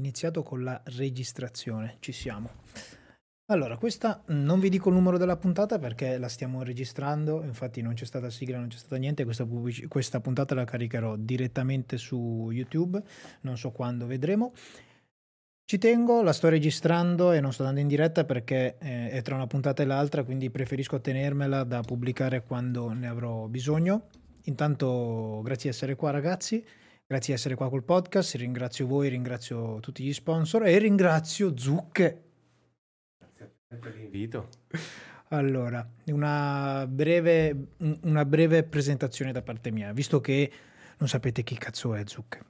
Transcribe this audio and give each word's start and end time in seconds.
iniziato 0.00 0.42
con 0.42 0.64
la 0.64 0.80
registrazione, 0.84 1.96
ci 2.00 2.12
siamo. 2.12 2.50
Allora, 3.50 3.76
questa 3.76 4.22
non 4.28 4.60
vi 4.60 4.68
dico 4.68 4.90
il 4.90 4.94
numero 4.94 5.18
della 5.18 5.36
puntata 5.36 5.80
perché 5.80 6.18
la 6.18 6.28
stiamo 6.28 6.62
registrando, 6.62 7.42
infatti 7.42 7.82
non 7.82 7.94
c'è 7.94 8.04
stata 8.04 8.30
sigla, 8.30 8.58
non 8.58 8.68
c'è 8.68 8.78
stata 8.78 8.96
niente, 8.96 9.24
questa, 9.24 9.44
pubblic- 9.44 9.88
questa 9.88 10.20
puntata 10.20 10.54
la 10.54 10.64
caricherò 10.64 11.16
direttamente 11.16 11.96
su 11.96 12.48
YouTube, 12.52 13.02
non 13.40 13.58
so 13.58 13.72
quando 13.72 14.06
vedremo. 14.06 14.52
Ci 15.64 15.78
tengo, 15.78 16.22
la 16.22 16.32
sto 16.32 16.48
registrando 16.48 17.32
e 17.32 17.40
non 17.40 17.52
sto 17.52 17.62
andando 17.62 17.80
in 17.80 17.88
diretta 17.88 18.24
perché 18.24 18.76
eh, 18.78 19.10
è 19.10 19.22
tra 19.22 19.34
una 19.34 19.48
puntata 19.48 19.82
e 19.82 19.86
l'altra, 19.86 20.22
quindi 20.22 20.48
preferisco 20.50 21.00
tenermela 21.00 21.64
da 21.64 21.80
pubblicare 21.80 22.44
quando 22.44 22.92
ne 22.92 23.08
avrò 23.08 23.48
bisogno. 23.48 24.06
Intanto 24.44 25.40
grazie 25.42 25.70
di 25.70 25.76
essere 25.76 25.96
qua 25.96 26.10
ragazzi. 26.10 26.64
Grazie 27.10 27.34
di 27.34 27.40
essere 27.40 27.56
qua 27.56 27.68
col 27.68 27.82
podcast, 27.82 28.36
ringrazio 28.36 28.86
voi, 28.86 29.08
ringrazio 29.08 29.80
tutti 29.80 30.04
gli 30.04 30.12
sponsor 30.12 30.64
e 30.66 30.78
ringrazio 30.78 31.56
Zucche. 31.56 32.22
Grazie 33.18 33.52
per 33.80 33.96
l'invito. 33.96 34.48
Allora, 35.32 35.88
una 36.06 36.86
breve, 36.88 37.74
una 38.02 38.24
breve 38.24 38.64
presentazione 38.64 39.30
da 39.30 39.42
parte 39.42 39.70
mia, 39.70 39.92
visto 39.92 40.20
che 40.20 40.50
non 40.98 41.08
sapete 41.08 41.44
chi 41.44 41.56
cazzo 41.56 41.94
è 41.94 42.02
Zucche. 42.04 42.40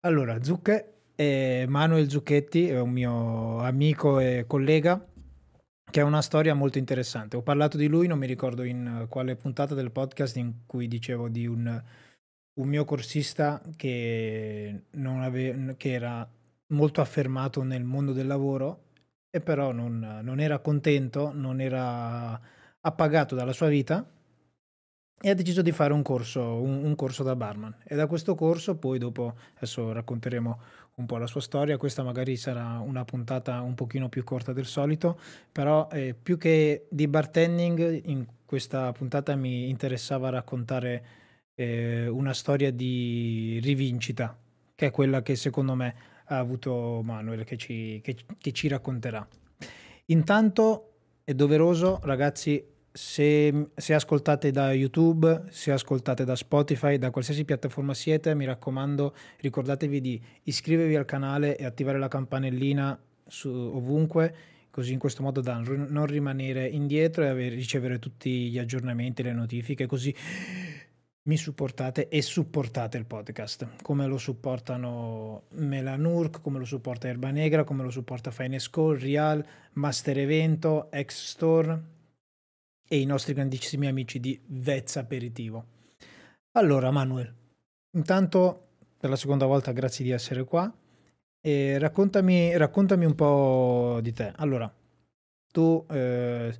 Allora, 0.00 0.42
Zucche 0.42 0.94
è 1.14 1.66
Manuel 1.66 2.10
Zucchetti, 2.10 2.68
è 2.68 2.80
un 2.80 2.90
mio 2.90 3.58
amico 3.58 4.18
e 4.18 4.44
collega 4.46 5.04
che 5.88 6.00
ha 6.00 6.04
una 6.04 6.22
storia 6.22 6.54
molto 6.54 6.78
interessante. 6.78 7.36
Ho 7.36 7.42
parlato 7.42 7.76
di 7.76 7.86
lui, 7.86 8.08
non 8.08 8.18
mi 8.18 8.26
ricordo 8.26 8.64
in 8.64 9.06
quale 9.08 9.36
puntata 9.36 9.74
del 9.74 9.92
podcast 9.92 10.36
in 10.36 10.52
cui 10.66 10.88
dicevo 10.88 11.28
di 11.28 11.46
un 11.46 11.82
un 12.56 12.68
mio 12.68 12.84
corsista 12.84 13.60
che, 13.76 14.82
ave- 15.02 15.74
che 15.76 15.92
era 15.92 16.28
molto 16.68 17.00
affermato 17.00 17.62
nel 17.62 17.84
mondo 17.84 18.12
del 18.12 18.26
lavoro 18.26 18.84
e 19.30 19.40
però 19.40 19.72
non, 19.72 20.20
non 20.22 20.40
era 20.40 20.58
contento, 20.58 21.32
non 21.32 21.60
era 21.60 22.40
appagato 22.80 23.34
dalla 23.34 23.52
sua 23.52 23.68
vita 23.68 24.08
e 25.18 25.30
ha 25.30 25.34
deciso 25.34 25.62
di 25.62 25.72
fare 25.72 25.92
un 25.92 26.02
corso, 26.02 26.60
un, 26.60 26.84
un, 26.84 26.94
corso 26.94 27.22
da 27.22 27.34
barman. 27.34 27.74
E 27.84 27.96
da 27.96 28.06
questo 28.06 28.34
corso 28.34 28.76
poi 28.76 28.98
dopo, 28.98 29.36
adesso 29.56 29.92
racconteremo 29.92 30.60
un 30.96 31.06
po' 31.06 31.16
la 31.16 31.26
sua 31.26 31.40
storia, 31.40 31.76
questa 31.76 32.02
magari 32.02 32.36
sarà 32.36 32.78
una 32.78 33.04
puntata 33.04 33.60
un 33.60 33.74
pochino 33.74 34.08
più 34.08 34.24
corta 34.24 34.52
del 34.52 34.66
solito, 34.66 35.18
però 35.50 35.88
eh, 35.90 36.14
più 36.14 36.36
che 36.38 36.86
di 36.90 37.08
bartending 37.08 38.02
in 38.04 38.26
questa 38.44 38.92
puntata 38.92 39.34
mi 39.36 39.68
interessava 39.68 40.30
raccontare 40.30 41.04
eh, 41.56 42.06
una 42.06 42.34
storia 42.34 42.70
di 42.70 43.58
rivincita, 43.62 44.38
che 44.74 44.86
è 44.86 44.90
quella 44.90 45.22
che 45.22 45.34
secondo 45.34 45.74
me 45.74 45.94
ha 46.26 46.38
avuto 46.38 47.00
Manuel, 47.02 47.44
che 47.44 47.56
ci, 47.56 48.00
che, 48.02 48.16
che 48.38 48.52
ci 48.52 48.68
racconterà. 48.68 49.26
Intanto 50.06 50.92
è 51.24 51.34
doveroso, 51.34 51.98
ragazzi, 52.04 52.62
se, 52.92 53.68
se, 53.74 53.94
ascoltate 53.94 54.50
da 54.50 54.72
YouTube, 54.72 55.44
se 55.50 55.72
ascoltate 55.72 56.24
da 56.24 56.36
Spotify, 56.36 56.98
da 56.98 57.10
qualsiasi 57.10 57.44
piattaforma 57.44 57.92
siete, 57.92 58.34
mi 58.34 58.44
raccomando, 58.44 59.14
ricordatevi 59.40 60.00
di 60.00 60.22
iscrivervi 60.44 60.94
al 60.94 61.04
canale 61.04 61.56
e 61.56 61.64
attivare 61.64 61.98
la 61.98 62.08
campanellina 62.08 62.98
su, 63.26 63.48
ovunque, 63.48 64.34
così 64.70 64.92
in 64.92 64.98
questo 64.98 65.22
modo 65.22 65.40
da 65.40 65.58
non 65.58 66.06
rimanere 66.06 66.68
indietro 66.68 67.24
e 67.24 67.48
ricevere 67.48 67.98
tutti 67.98 68.50
gli 68.50 68.58
aggiornamenti, 68.58 69.22
le 69.22 69.32
notifiche, 69.32 69.86
così 69.86 70.14
mi 71.26 71.36
supportate 71.36 72.08
e 72.08 72.22
supportate 72.22 72.96
il 72.98 73.04
podcast, 73.04 73.82
come 73.82 74.06
lo 74.06 74.18
supportano 74.18 75.44
Melanurk, 75.50 76.40
come 76.40 76.58
lo 76.58 76.64
supporta 76.64 77.08
Erba 77.08 77.30
Negra, 77.30 77.64
come 77.64 77.82
lo 77.82 77.90
supporta 77.90 78.30
Call, 78.30 78.98
Real, 78.98 79.44
Master 79.72 80.18
Evento, 80.18 80.88
X 80.92 81.26
Store 81.30 81.82
e 82.88 83.00
i 83.00 83.04
nostri 83.04 83.34
grandissimi 83.34 83.88
amici 83.88 84.20
di 84.20 84.40
Vezza 84.46 85.00
Aperitivo. 85.00 85.64
Allora 86.52 86.90
Manuel, 86.90 87.34
intanto 87.96 88.68
per 88.96 89.10
la 89.10 89.16
seconda 89.16 89.46
volta 89.46 89.72
grazie 89.72 90.04
di 90.04 90.12
essere 90.12 90.44
qua 90.44 90.72
e 91.40 91.78
raccontami, 91.78 92.56
raccontami 92.56 93.04
un 93.04 93.14
po' 93.14 93.98
di 94.00 94.12
te. 94.12 94.32
Allora, 94.36 94.72
tu 95.52 95.84
eh, 95.90 96.54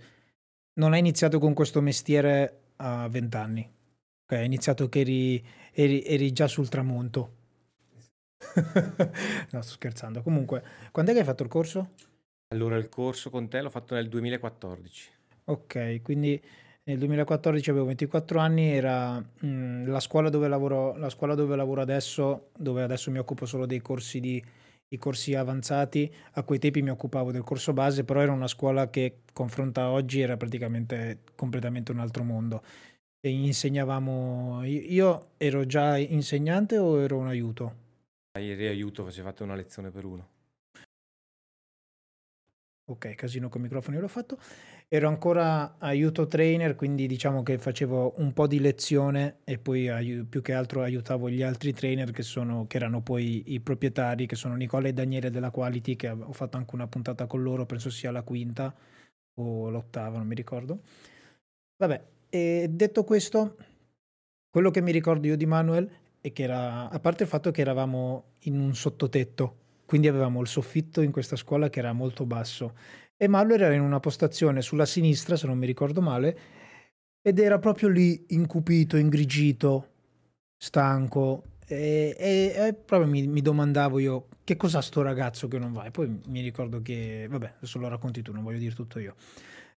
non 0.75 0.93
hai 0.93 0.99
iniziato 0.99 1.39
con 1.39 1.55
questo 1.55 1.81
mestiere 1.81 2.63
a 2.77 3.09
vent'anni, 3.09 3.76
Ok, 4.29 4.33
hai 4.33 4.47
iniziato 4.47 4.89
che 4.89 5.01
eri, 5.01 5.45
eri, 5.71 6.03
eri 6.03 6.33
già 6.33 6.49
sul 6.49 6.69
tramonto. 6.69 7.35
no, 9.53 9.63
sto 9.63 9.73
scherzando. 9.75 10.21
Comunque, 10.21 10.65
quando 10.91 11.13
è 11.13 11.15
che 11.15 11.21
hai 11.21 11.27
fatto 11.27 11.45
il 11.45 11.49
corso? 11.49 11.93
Allora, 12.49 12.75
il 12.75 12.89
corso 12.89 13.31
con 13.31 13.49
te 13.49 13.61
l'ho 13.61 13.71
fatto 13.71 13.95
nel 13.95 14.09
2014. 14.09 15.11
Ok, 15.45 16.03
quindi 16.03 16.43
nel 16.83 16.99
2014 16.99 17.71
avevo 17.71 17.85
24 17.85 18.41
anni, 18.41 18.73
era 18.73 19.17
mh, 19.21 19.47
mm, 19.47 19.87
la, 19.87 20.01
scuola 20.01 20.29
dove 20.29 20.49
lavoro, 20.49 20.97
la 20.97 21.09
scuola 21.09 21.37
dove 21.37 21.55
lavoro 21.55 21.81
adesso, 21.83 22.49
dove 22.59 22.83
adesso 22.83 23.13
mi 23.13 23.19
occupo 23.19 23.47
solo 23.47 23.65
dei 23.65 23.79
corsi, 23.79 24.19
di, 24.19 24.45
i 24.89 24.97
corsi 24.97 25.37
avanzati. 25.37 26.13
A 26.33 26.43
quei 26.43 26.59
tempi 26.59 26.83
mi 26.83 26.91
occupavo 26.91 27.31
del 27.31 27.45
corso 27.45 27.73
base, 27.73 28.03
però 28.03 28.23
era 28.23 28.33
una 28.33 28.49
scuola 28.49 28.91
che 28.91 29.21
confronta 29.33 29.89
oggi 29.91 30.19
era 30.19 30.37
praticamente 30.37 31.21
completamente 31.37 31.93
un 31.93 32.01
altro 32.01 32.25
mondo 32.25 32.65
insegnavamo. 33.29 34.65
Io 34.65 35.31
ero 35.37 35.67
già 35.67 35.97
insegnante 35.97 36.79
o 36.79 37.01
ero 37.01 37.19
un 37.19 37.29
aiuto? 37.29 37.85
Ieri 38.39 38.67
aiuto, 38.67 39.05
facevate 39.05 39.43
una 39.43 39.55
lezione 39.55 39.91
per 39.91 40.05
uno. 40.05 40.29
Ok, 42.89 43.17
casino 43.17 43.49
con 43.49 43.61
i 43.61 43.65
microfoni 43.65 43.99
l'ho 43.99 44.07
fatto. 44.07 44.39
Ero 44.87 45.09
ancora 45.09 45.77
aiuto 45.79 46.29
trainer, 46.29 46.77
quindi 46.77 47.09
diciamo 47.09 47.43
che 47.43 47.59
facevo 47.59 48.15
un 48.19 48.33
po' 48.33 48.47
di 48.47 48.61
lezione 48.61 49.39
e 49.43 49.59
poi 49.59 49.89
ai- 49.89 50.25
più 50.25 50.41
che 50.41 50.53
altro 50.53 50.83
aiutavo 50.83 51.29
gli 51.29 51.43
altri 51.43 51.73
trainer 51.73 52.13
che, 52.13 52.23
sono, 52.23 52.69
che 52.69 52.77
erano 52.77 53.03
poi 53.03 53.53
i 53.55 53.61
proprietari, 53.61 54.27
che 54.27 54.37
sono 54.37 54.55
Nicola 54.55 54.87
e 54.87 54.93
Daniele 54.93 55.31
della 55.31 55.51
Quality, 55.51 55.97
che 55.97 56.11
ho 56.11 56.33
fatto 56.33 56.59
anche 56.59 56.77
una 56.77 56.87
puntata 56.87 57.27
con 57.27 57.43
loro, 57.43 57.67
penso 57.67 57.91
sia 57.91 58.13
la 58.13 58.23
quinta 58.23 58.73
o 59.41 59.69
l'ottava, 59.69 60.19
non 60.19 60.27
mi 60.29 60.37
ricordo. 60.37 60.83
Vabbè, 61.79 62.05
e 62.29 62.67
detto 62.71 63.05
questo, 63.05 63.57
quello 64.51 64.71
che 64.71 64.81
mi 64.81 64.93
ricordo 64.93 65.27
io 65.27 65.37
di 65.37 65.47
Manuel 65.47 65.89
è 66.21 66.33
che 66.33 66.43
era, 66.43 66.89
a 66.89 66.99
parte 66.99 67.23
il 67.25 67.29
fatto 67.29 67.51
che 67.51 67.61
eravamo 67.61 68.33
in 68.41 68.59
un 68.59 68.75
sottotetto, 68.75 69.57
quindi 69.87 70.09
avevamo 70.09 70.41
il 70.41 70.49
soffitto 70.49 71.01
in 71.01 71.13
questa 71.13 71.37
scuola 71.37 71.69
che 71.69 71.79
era 71.79 71.93
molto 71.93 72.25
basso. 72.25 72.75
E 73.17 73.29
Manuel 73.29 73.63
era 73.63 73.75
in 73.75 73.81
una 73.81 74.01
postazione 74.01 74.61
sulla 74.61 74.87
sinistra, 74.87 75.37
se 75.37 75.47
non 75.47 75.57
mi 75.57 75.67
ricordo 75.67 76.01
male, 76.01 76.39
ed 77.23 77.39
era 77.39 77.59
proprio 77.59 77.89
lì 77.89 78.25
incupito, 78.29 78.97
ingrigito, 78.97 79.89
stanco. 80.57 81.45
E, 81.67 82.15
e, 82.19 82.55
e 82.57 82.75
proprio 82.75 83.09
mi, 83.09 83.27
mi, 83.27 83.43
domandavo 83.43 83.99
io 83.99 84.29
che 84.45 84.57
cos'ha 84.57 84.81
sto 84.81 85.03
ragazzo 85.03 85.49
che 85.49 85.59
non 85.59 85.73
va? 85.73 85.85
E 85.85 85.91
poi 85.91 86.21
mi 86.29 86.41
ricordo 86.41 86.81
che, 86.83 87.27
vabbè, 87.29 87.55
adesso 87.57 87.79
lo 87.79 87.89
racconti 87.89 88.23
tu, 88.23 88.33
non 88.33 88.43
voglio 88.45 88.59
dire 88.59 88.75
tutto 88.75 88.99
io. 88.99 89.15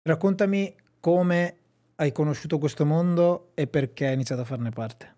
Raccontami 0.04 0.76
come 1.00 1.56
hai 2.00 2.14
conosciuto 2.14 2.58
questo 2.60 2.86
mondo 2.86 3.52
e 3.56 3.68
perché 3.68 4.08
hai 4.08 4.14
iniziato 4.14 4.42
a 4.42 4.46
farne 4.46 4.70
parte? 4.70 5.16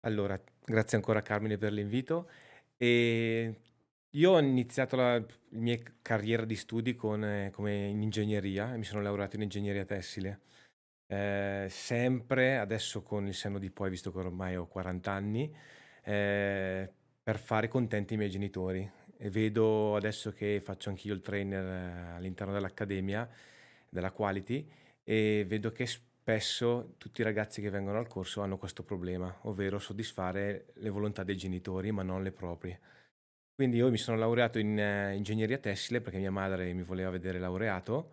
Allora, 0.00 0.40
grazie 0.64 0.96
ancora 0.96 1.22
Carmine 1.22 1.58
per 1.58 1.72
l'invito. 1.72 2.28
E 2.76 3.60
io 4.10 4.30
ho 4.32 4.38
iniziato 4.40 4.96
la, 4.96 5.24
mia 5.50 5.78
carriera 6.02 6.44
di 6.44 6.56
studi 6.56 6.96
con, 6.96 7.24
eh, 7.24 7.52
in 7.56 8.02
ingegneria 8.02 8.76
mi 8.76 8.82
sono 8.82 9.00
laureato 9.00 9.36
in 9.36 9.42
ingegneria 9.42 9.84
tessile. 9.84 10.40
Eh, 11.06 11.68
sempre, 11.70 12.58
adesso 12.58 13.02
con 13.02 13.28
il 13.28 13.34
senno 13.34 13.60
di 13.60 13.70
poi, 13.70 13.88
visto 13.88 14.10
che 14.10 14.18
ormai 14.18 14.56
ho 14.56 14.66
40 14.66 15.10
anni, 15.12 15.54
eh, 16.02 16.90
per 17.22 17.38
fare 17.38 17.68
contenti 17.68 18.14
i 18.14 18.16
miei 18.16 18.30
genitori. 18.30 18.90
E 19.18 19.30
vedo 19.30 19.94
adesso 19.94 20.32
che 20.32 20.60
faccio 20.60 20.88
anch'io 20.88 21.14
il 21.14 21.20
trainer 21.20 21.64
eh, 21.64 22.16
all'interno 22.16 22.52
dell'accademia, 22.52 23.28
della 23.88 24.10
Quality, 24.10 24.68
e 25.08 25.44
vedo 25.46 25.70
che 25.70 25.86
spesso 25.86 26.94
tutti 26.98 27.20
i 27.20 27.24
ragazzi 27.24 27.60
che 27.60 27.70
vengono 27.70 27.98
al 27.98 28.08
corso 28.08 28.40
hanno 28.40 28.58
questo 28.58 28.82
problema, 28.82 29.32
ovvero 29.42 29.78
soddisfare 29.78 30.66
le 30.74 30.90
volontà 30.90 31.22
dei 31.22 31.36
genitori 31.36 31.92
ma 31.92 32.02
non 32.02 32.24
le 32.24 32.32
proprie. 32.32 32.80
Quindi 33.54 33.76
io 33.76 33.90
mi 33.90 33.96
sono 33.96 34.18
laureato 34.18 34.58
in 34.58 34.76
uh, 34.76 35.14
ingegneria 35.14 35.58
tessile 35.58 36.00
perché 36.00 36.18
mia 36.18 36.32
madre 36.32 36.72
mi 36.72 36.82
voleva 36.82 37.10
vedere 37.10 37.38
laureato 37.38 38.10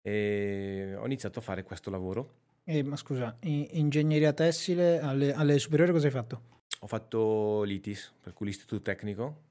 e 0.00 0.94
ho 0.96 1.04
iniziato 1.04 1.40
a 1.40 1.42
fare 1.42 1.64
questo 1.64 1.90
lavoro. 1.90 2.44
Eh, 2.64 2.82
ma 2.82 2.96
scusa, 2.96 3.36
in 3.42 3.66
ingegneria 3.72 4.32
tessile 4.32 5.00
alle, 5.00 5.34
alle, 5.34 5.58
superiori 5.58 5.92
cosa 5.92 6.06
hai 6.06 6.12
fatto? 6.12 6.42
Ho 6.80 6.86
fatto 6.86 7.62
l'ITIS, 7.64 8.14
per 8.22 8.32
cui 8.32 8.46
l'istituto 8.46 8.82
tecnico. 8.82 9.42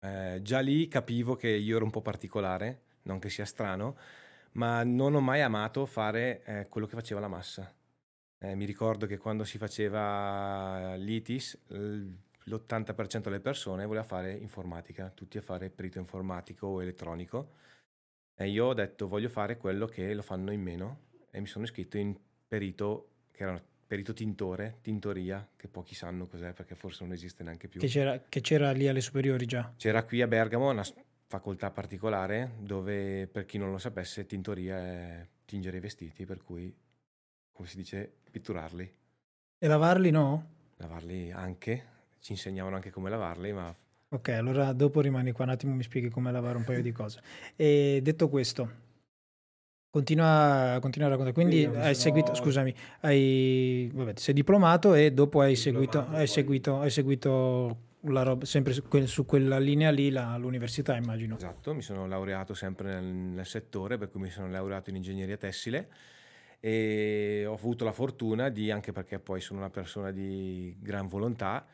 Eh, 0.00 0.40
già 0.42 0.60
lì 0.60 0.86
capivo 0.86 1.34
che 1.34 1.48
io 1.48 1.76
ero 1.76 1.84
un 1.84 1.90
po' 1.90 2.00
particolare, 2.00 2.82
non 3.02 3.18
che 3.18 3.28
sia 3.28 3.44
strano, 3.44 3.96
ma 4.52 4.82
non 4.84 5.14
ho 5.14 5.20
mai 5.20 5.40
amato 5.42 5.86
fare 5.86 6.42
eh, 6.44 6.66
quello 6.68 6.86
che 6.86 6.94
faceva 6.94 7.20
la 7.20 7.28
massa. 7.28 7.72
Eh, 8.40 8.54
mi 8.54 8.64
ricordo 8.64 9.06
che 9.06 9.18
quando 9.18 9.44
si 9.44 9.58
faceva 9.58 10.94
l'ITIS, 10.94 11.58
l'80% 11.68 13.22
delle 13.22 13.40
persone 13.40 13.84
voleva 13.84 14.04
fare 14.04 14.32
informatica, 14.32 15.10
tutti 15.10 15.38
a 15.38 15.42
fare 15.42 15.70
perito 15.70 15.98
informatico 15.98 16.66
o 16.66 16.82
elettronico. 16.82 17.52
E 18.34 18.48
io 18.48 18.66
ho 18.66 18.74
detto 18.74 19.08
voglio 19.08 19.28
fare 19.28 19.56
quello 19.56 19.86
che 19.86 20.14
lo 20.14 20.22
fanno 20.22 20.52
in 20.52 20.62
meno 20.62 21.06
e 21.30 21.40
mi 21.40 21.46
sono 21.46 21.64
iscritto 21.64 21.98
in 21.98 22.16
perito, 22.46 23.08
che 23.32 23.42
era 23.42 23.62
perito 23.88 24.12
tintore, 24.12 24.78
tintoria, 24.82 25.48
che 25.56 25.66
pochi 25.66 25.94
sanno 25.94 26.26
cos'è 26.26 26.52
perché 26.52 26.74
forse 26.74 27.04
non 27.04 27.12
esiste 27.12 27.42
neanche 27.42 27.68
più. 27.68 27.80
Che 27.80 27.88
c'era, 27.88 28.22
che 28.28 28.40
c'era 28.40 28.70
lì 28.70 28.86
alle 28.86 29.00
superiori 29.00 29.46
già? 29.46 29.72
C'era 29.76 30.04
qui 30.04 30.22
a 30.22 30.28
Bergamo 30.28 30.70
una 30.70 30.84
facoltà 31.28 31.70
particolare 31.70 32.54
dove 32.58 33.26
per 33.30 33.44
chi 33.44 33.58
non 33.58 33.70
lo 33.70 33.78
sapesse 33.78 34.24
tintoria 34.26 34.76
è 34.78 35.26
tingere 35.44 35.76
i 35.76 35.80
vestiti, 35.80 36.24
per 36.24 36.42
cui 36.42 36.74
come 37.52 37.68
si 37.68 37.76
dice 37.76 38.10
pitturarli. 38.30 38.94
E 39.58 39.66
lavarli 39.66 40.10
no? 40.10 40.56
Lavarli 40.76 41.30
anche, 41.30 41.84
ci 42.20 42.32
insegnavano 42.32 42.76
anche 42.76 42.90
come 42.90 43.10
lavarli, 43.10 43.52
ma 43.52 43.74
Ok, 44.10 44.30
allora 44.30 44.72
dopo 44.72 45.02
rimani 45.02 45.32
qua 45.32 45.44
un 45.44 45.50
attimo 45.50 45.74
mi 45.74 45.82
spieghi 45.82 46.08
come 46.08 46.32
lavare 46.32 46.56
un 46.56 46.64
paio 46.64 46.80
di 46.80 46.92
cose. 46.92 47.20
E 47.56 48.00
detto 48.02 48.30
questo, 48.30 48.70
continua, 49.90 50.78
continua 50.80 51.08
a 51.08 51.10
raccontare. 51.10 51.34
Quindi 51.34 51.60
Sì, 51.70 51.78
hai 51.78 51.94
seguito, 51.94 52.34
scusami, 52.34 52.74
hai, 53.00 53.90
vabbè, 53.92 54.14
ti 54.14 54.22
sei 54.22 54.34
diplomato 54.34 54.94
e 54.94 55.12
dopo 55.12 55.40
hai 55.40 55.56
seguito, 55.56 55.98
Diplomato, 55.98 56.10
hai 56.12 56.24
poi- 56.24 56.26
seguito, 56.26 56.80
hai 56.80 56.90
seguito 56.90 57.76
roba, 58.02 58.44
sempre 58.44 58.72
su, 58.72 58.82
que- 58.88 59.06
su 59.06 59.24
quella 59.24 59.58
linea 59.58 59.90
lì, 59.90 60.10
la- 60.10 60.36
l'università 60.36 60.96
immagino. 60.96 61.36
Esatto, 61.36 61.74
mi 61.74 61.82
sono 61.82 62.06
laureato 62.06 62.54
sempre 62.54 62.94
nel, 62.94 63.04
nel 63.04 63.46
settore, 63.46 63.98
per 63.98 64.10
cui 64.10 64.20
mi 64.20 64.30
sono 64.30 64.48
laureato 64.48 64.90
in 64.90 64.96
ingegneria 64.96 65.36
tessile 65.36 65.88
e 66.60 67.44
ho 67.46 67.54
avuto 67.54 67.84
la 67.84 67.92
fortuna 67.92 68.48
di, 68.48 68.70
anche 68.70 68.92
perché 68.92 69.18
poi 69.18 69.40
sono 69.40 69.60
una 69.60 69.70
persona 69.70 70.10
di 70.10 70.76
gran 70.80 71.06
volontà, 71.06 71.66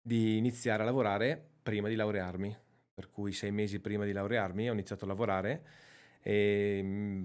di 0.00 0.36
iniziare 0.36 0.82
a 0.82 0.86
lavorare 0.86 1.42
prima 1.62 1.88
di 1.88 1.94
laurearmi. 1.94 2.56
Per 2.94 3.10
cui 3.10 3.32
sei 3.32 3.50
mesi 3.50 3.80
prima 3.80 4.04
di 4.04 4.12
laurearmi 4.12 4.68
ho 4.68 4.72
iniziato 4.72 5.04
a 5.04 5.08
lavorare 5.08 5.62
e 6.20 6.80
mm, 6.82 7.24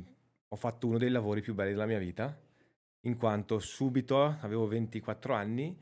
ho 0.50 0.56
fatto 0.56 0.88
uno 0.88 0.98
dei 0.98 1.10
lavori 1.10 1.42
più 1.42 1.54
belli 1.54 1.72
della 1.72 1.86
mia 1.86 2.00
vita, 2.00 2.38
in 3.02 3.18
quanto 3.18 3.60
subito 3.60 4.38
avevo 4.40 4.68
24 4.68 5.34
anni 5.34 5.78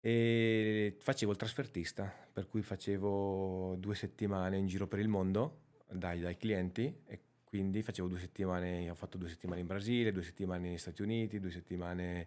e 0.00 0.96
facevo 0.98 1.32
il 1.32 1.38
trasfertista, 1.38 2.12
per 2.32 2.46
cui 2.48 2.62
facevo 2.62 3.76
due 3.78 3.94
settimane 3.94 4.56
in 4.56 4.66
giro 4.66 4.86
per 4.86 4.98
il 4.98 5.08
mondo 5.08 5.60
dai, 5.90 6.20
dai 6.20 6.36
clienti 6.36 7.02
e 7.06 7.20
quindi 7.44 7.82
facevo 7.82 8.08
due 8.08 8.18
settimane, 8.18 8.90
ho 8.90 8.94
fatto 8.94 9.18
due 9.18 9.28
settimane 9.28 9.60
in 9.60 9.66
Brasile, 9.66 10.12
due 10.12 10.22
settimane 10.22 10.68
negli 10.68 10.78
Stati 10.78 11.02
Uniti, 11.02 11.40
due 11.40 11.50
settimane 11.50 12.26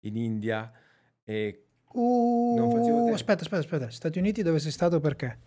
in 0.00 0.16
India 0.16 0.72
e 1.24 1.66
Uh, 1.94 2.54
Non 2.54 2.70
facevo 2.70 2.98
tempo. 2.98 3.12
aspetta, 3.12 3.42
aspetta, 3.42 3.60
aspetta. 3.60 3.90
Stati 3.90 4.18
Uniti 4.18 4.42
dove 4.42 4.58
sei 4.58 4.70
stato 4.70 4.98
perché? 5.00 5.38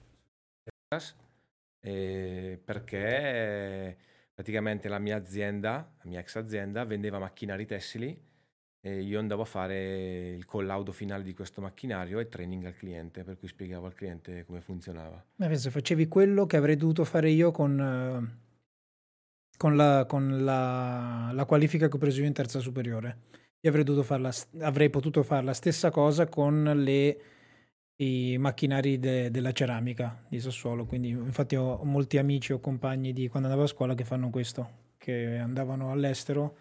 eh, 1.79 2.59
perché 2.63 3.97
praticamente 4.33 4.87
la 4.87 4.99
mia 4.99 5.15
azienda, 5.15 5.91
la 5.97 6.03
mia 6.09 6.19
ex 6.19 6.35
azienda, 6.35 6.83
vendeva 6.85 7.17
macchinari 7.17 7.65
tessili 7.65 8.15
e 8.85 9.01
io 9.01 9.17
andavo 9.17 9.41
a 9.41 9.45
fare 9.45 10.35
il 10.35 10.45
collaudo 10.45 10.91
finale 10.91 11.23
di 11.23 11.33
questo 11.33 11.59
macchinario 11.59 12.19
e 12.19 12.27
training 12.29 12.65
al 12.65 12.75
cliente, 12.75 13.23
per 13.23 13.35
cui 13.35 13.47
spiegavo 13.47 13.87
al 13.87 13.95
cliente 13.95 14.45
come 14.45 14.61
funzionava. 14.61 15.25
Ma 15.37 15.47
pensa, 15.47 15.71
facevi 15.71 16.07
quello 16.07 16.45
che 16.45 16.55
avrei 16.55 16.75
dovuto 16.77 17.03
fare 17.03 17.31
io 17.31 17.49
con, 17.49 17.79
eh, 17.79 18.43
con, 19.57 19.75
la, 19.75 20.05
con 20.07 20.43
la- 20.43 21.31
la 21.33 21.45
qualifica 21.45 21.87
che 21.87 21.95
ho 21.95 21.97
preso 21.97 22.21
io 22.21 22.27
in 22.27 22.33
terza 22.33 22.59
superiore. 22.59 23.21
Io 23.61 23.71
avrei, 23.71 24.03
farla, 24.03 24.31
avrei 24.59 24.91
potuto 24.91 25.23
fare 25.23 25.43
la 25.43 25.53
stessa 25.53 25.89
cosa 25.89 26.27
con 26.27 26.63
le- 26.75 27.19
i 27.95 28.37
macchinari 28.37 28.99
de- 28.99 29.31
della 29.31 29.51
ceramica 29.51 30.23
di 30.29 30.39
Sassuolo. 30.39 30.85
Quindi, 30.85 31.09
infatti, 31.09 31.55
ho 31.55 31.83
molti 31.83 32.19
amici 32.19 32.53
o 32.53 32.59
compagni 32.59 33.13
di 33.13 33.29
quando 33.29 33.47
andavo 33.47 33.65
a 33.65 33.71
scuola 33.71 33.95
che 33.95 34.03
fanno 34.03 34.29
questo, 34.29 34.69
che 34.99 35.37
andavano 35.37 35.89
all'estero, 35.91 36.57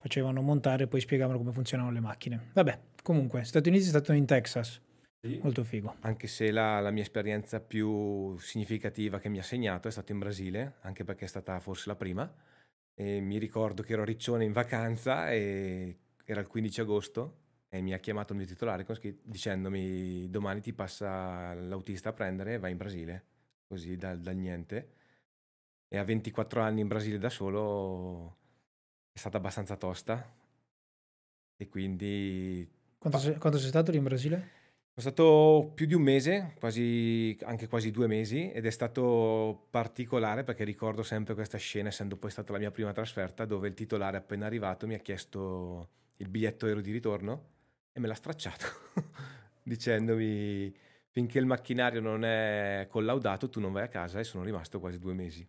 facevano 0.00 0.40
montare 0.40 0.84
e 0.84 0.86
poi 0.86 1.00
spiegavano 1.00 1.36
come 1.36 1.52
funzionavano 1.52 1.94
le 1.94 2.00
macchine. 2.00 2.48
Vabbè, 2.54 2.78
comunque, 3.02 3.44
Stati 3.44 3.68
Uniti 3.68 3.84
è 3.84 3.88
stato 3.88 4.12
in 4.12 4.24
Texas, 4.24 4.80
molto 5.42 5.62
figo. 5.62 5.96
Anche 6.00 6.26
se 6.26 6.50
la, 6.50 6.80
la 6.80 6.90
mia 6.90 7.02
esperienza 7.02 7.60
più 7.60 8.36
significativa 8.38 9.18
che 9.18 9.28
mi 9.28 9.38
ha 9.38 9.42
segnato 9.42 9.88
è 9.88 9.90
stata 9.90 10.10
in 10.12 10.18
Brasile, 10.18 10.76
anche 10.80 11.04
perché 11.04 11.26
è 11.26 11.28
stata 11.28 11.60
forse 11.60 11.88
la 11.88 11.96
prima. 11.96 12.32
E 12.94 13.20
mi 13.20 13.38
ricordo 13.38 13.82
che 13.82 13.92
ero 13.92 14.02
a 14.02 14.06
Riccione 14.06 14.44
in 14.44 14.52
vacanza 14.52 15.30
e 15.30 15.98
era 16.24 16.40
il 16.40 16.46
15 16.46 16.80
agosto 16.80 17.36
e 17.68 17.82
mi 17.82 17.92
ha 17.92 17.98
chiamato 17.98 18.32
il 18.32 18.38
mio 18.38 18.48
titolare 18.48 18.86
dicendomi 19.22 20.28
domani 20.28 20.60
ti 20.60 20.72
passa 20.72 21.54
l'autista 21.54 22.08
a 22.08 22.12
prendere 22.12 22.54
e 22.54 22.58
vai 22.58 22.72
in 22.72 22.76
Brasile, 22.78 23.24
così 23.66 23.96
dal, 23.96 24.18
dal 24.18 24.36
niente. 24.36 24.92
E 25.88 25.98
a 25.98 26.04
24 26.04 26.62
anni 26.62 26.80
in 26.80 26.88
Brasile 26.88 27.18
da 27.18 27.28
solo 27.28 28.38
è 29.12 29.18
stata 29.18 29.36
abbastanza 29.36 29.76
tosta 29.76 30.34
e 31.56 31.68
quindi 31.68 32.68
Quanto, 32.98 33.18
sei, 33.18 33.36
quanto 33.36 33.58
sei 33.58 33.68
stato 33.68 33.90
lì 33.90 33.96
in 33.98 34.04
Brasile? 34.04 34.58
sono 35.00 35.14
stato 35.14 35.72
più 35.74 35.86
di 35.86 35.94
un 35.94 36.02
mese, 36.02 36.54
quasi, 36.58 37.36
anche 37.44 37.68
quasi 37.68 37.90
due 37.90 38.06
mesi, 38.06 38.50
ed 38.52 38.66
è 38.66 38.70
stato 38.70 39.66
particolare 39.70 40.44
perché 40.44 40.64
ricordo 40.64 41.02
sempre 41.02 41.34
questa 41.34 41.56
scena, 41.58 41.88
essendo 41.88 42.16
poi 42.16 42.30
stata 42.30 42.52
la 42.52 42.58
mia 42.58 42.70
prima 42.70 42.92
trasferta, 42.92 43.46
dove 43.46 43.68
il 43.68 43.74
titolare 43.74 44.18
appena 44.18 44.46
arrivato 44.46 44.86
mi 44.86 44.94
ha 44.94 44.98
chiesto 44.98 45.88
il 46.16 46.28
biglietto 46.28 46.66
aereo 46.66 46.82
di 46.82 46.92
ritorno 46.92 47.48
e 47.92 48.00
me 48.00 48.08
l'ha 48.08 48.14
stracciato, 48.14 48.66
dicendomi 49.62 50.74
finché 51.08 51.38
il 51.38 51.46
macchinario 51.46 52.00
non 52.00 52.24
è 52.24 52.86
collaudato 52.90 53.48
tu 53.48 53.58
non 53.58 53.72
vai 53.72 53.84
a 53.84 53.88
casa 53.88 54.20
e 54.20 54.24
sono 54.24 54.44
rimasto 54.44 54.80
quasi 54.80 54.98
due 54.98 55.14
mesi. 55.14 55.42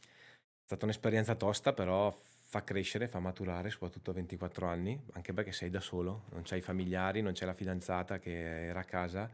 È 0.00 0.06
stata 0.64 0.84
un'esperienza 0.84 1.34
tosta, 1.34 1.72
però 1.72 2.16
fa 2.50 2.64
crescere, 2.64 3.06
fa 3.06 3.20
maturare, 3.20 3.70
soprattutto 3.70 4.10
a 4.10 4.14
24 4.14 4.66
anni, 4.66 5.00
anche 5.12 5.32
perché 5.32 5.52
sei 5.52 5.70
da 5.70 5.78
solo, 5.78 6.24
non 6.32 6.42
c'hai 6.42 6.60
familiari, 6.60 7.22
non 7.22 7.32
c'è 7.32 7.46
la 7.46 7.52
fidanzata 7.52 8.18
che 8.18 8.66
era 8.66 8.80
a 8.80 8.84
casa, 8.84 9.30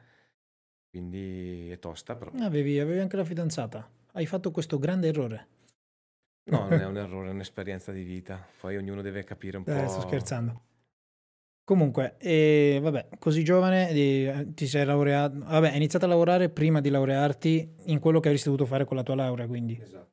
quindi 0.90 1.70
è 1.70 1.78
tosta, 1.78 2.14
però 2.14 2.30
Avevi, 2.40 2.78
avevi 2.78 3.00
anche 3.00 3.16
la 3.16 3.24
fidanzata. 3.24 3.88
Hai 4.12 4.26
fatto 4.26 4.50
questo 4.50 4.78
grande 4.78 5.08
errore. 5.08 5.46
no, 6.50 6.68
non 6.68 6.74
è 6.74 6.84
un 6.84 6.98
errore, 6.98 7.28
è 7.28 7.32
un'esperienza 7.32 7.90
di 7.90 8.02
vita. 8.02 8.38
Poi 8.60 8.76
ognuno 8.76 9.00
deve 9.00 9.24
capire 9.24 9.56
un 9.56 9.64
po'. 9.64 9.70
Eh, 9.70 9.88
sto 9.88 10.02
scherzando. 10.02 10.60
Comunque, 11.64 12.16
eh, 12.18 12.78
vabbè, 12.82 13.08
così 13.18 13.42
giovane 13.42 13.88
eh, 13.90 14.46
ti 14.52 14.66
sei 14.66 14.84
laureato. 14.84 15.38
Vabbè, 15.38 15.70
hai 15.70 15.76
iniziato 15.76 16.04
a 16.04 16.08
lavorare 16.08 16.50
prima 16.50 16.82
di 16.82 16.90
laurearti 16.90 17.76
in 17.86 17.98
quello 17.98 18.20
che 18.20 18.28
avresti 18.28 18.50
dovuto 18.50 18.66
fare 18.66 18.84
con 18.84 18.94
la 18.98 19.02
tua 19.02 19.14
laurea, 19.14 19.46
quindi. 19.46 19.80
Esatto. 19.82 20.10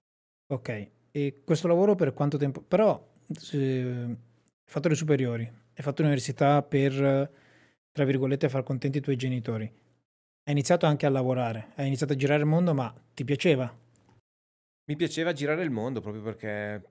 Ok. 0.48 0.90
E 1.16 1.44
questo 1.46 1.68
lavoro 1.68 1.94
per 1.94 2.12
quanto 2.12 2.38
tempo? 2.38 2.60
Però 2.62 3.08
hai 3.52 4.18
fatto 4.66 4.88
le 4.88 4.96
superiori, 4.96 5.44
hai 5.44 5.84
fatto 5.84 6.02
l'università 6.02 6.64
per, 6.64 7.32
tra 7.92 8.04
virgolette, 8.04 8.50
far 8.50 8.64
contenti 8.64 8.98
i 8.98 9.02
tuoi 9.02 9.16
genitori. 9.16 9.66
Hai 9.66 10.52
iniziato 10.54 10.88
anche 10.88 11.06
a 11.06 11.10
lavorare, 11.10 11.74
hai 11.76 11.86
iniziato 11.86 12.14
a 12.14 12.16
girare 12.16 12.42
il 12.42 12.48
mondo, 12.48 12.74
ma 12.74 12.92
ti 13.14 13.24
piaceva? 13.26 13.72
Mi 14.86 14.96
piaceva 14.96 15.34
girare 15.34 15.64
il 15.64 15.70
mondo 15.70 16.02
proprio 16.02 16.24
perché 16.24 16.84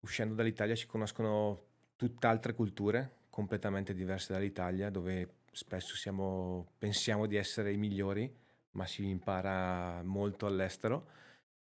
uscendo 0.00 0.34
dall'Italia 0.34 0.74
si 0.74 0.86
conoscono 0.86 1.66
tutt'altre 1.94 2.54
culture 2.54 3.18
completamente 3.30 3.94
diverse 3.94 4.32
dall'Italia, 4.32 4.90
dove 4.90 5.34
spesso 5.52 5.94
siamo, 5.94 6.72
pensiamo 6.76 7.26
di 7.26 7.36
essere 7.36 7.72
i 7.72 7.76
migliori, 7.76 8.28
ma 8.72 8.84
si 8.84 9.08
impara 9.08 10.02
molto 10.02 10.46
all'estero 10.46 11.06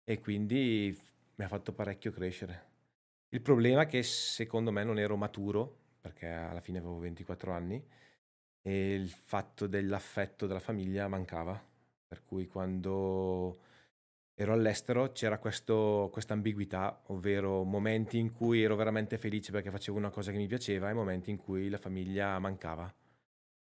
e 0.02 0.18
quindi 0.18 1.12
mi 1.36 1.44
ha 1.44 1.48
fatto 1.48 1.72
parecchio 1.72 2.12
crescere. 2.12 2.72
Il 3.30 3.42
problema 3.42 3.82
è 3.82 3.86
che 3.86 4.02
secondo 4.02 4.70
me 4.70 4.84
non 4.84 4.98
ero 4.98 5.16
maturo, 5.16 5.78
perché 6.00 6.28
alla 6.28 6.60
fine 6.60 6.78
avevo 6.78 6.98
24 6.98 7.52
anni, 7.52 7.84
e 8.62 8.94
il 8.94 9.08
fatto 9.08 9.66
dell'affetto 9.66 10.46
della 10.46 10.60
famiglia 10.60 11.08
mancava. 11.08 11.62
Per 12.06 12.22
cui 12.22 12.46
quando 12.46 13.58
ero 14.34 14.52
all'estero 14.52 15.10
c'era 15.12 15.38
questa 15.38 16.10
ambiguità, 16.28 17.02
ovvero 17.06 17.64
momenti 17.64 18.18
in 18.18 18.30
cui 18.32 18.62
ero 18.62 18.76
veramente 18.76 19.18
felice 19.18 19.50
perché 19.50 19.70
facevo 19.70 19.98
una 19.98 20.10
cosa 20.10 20.30
che 20.30 20.36
mi 20.36 20.46
piaceva 20.46 20.90
e 20.90 20.92
momenti 20.92 21.30
in 21.30 21.36
cui 21.36 21.68
la 21.68 21.78
famiglia 21.78 22.38
mancava. 22.38 22.92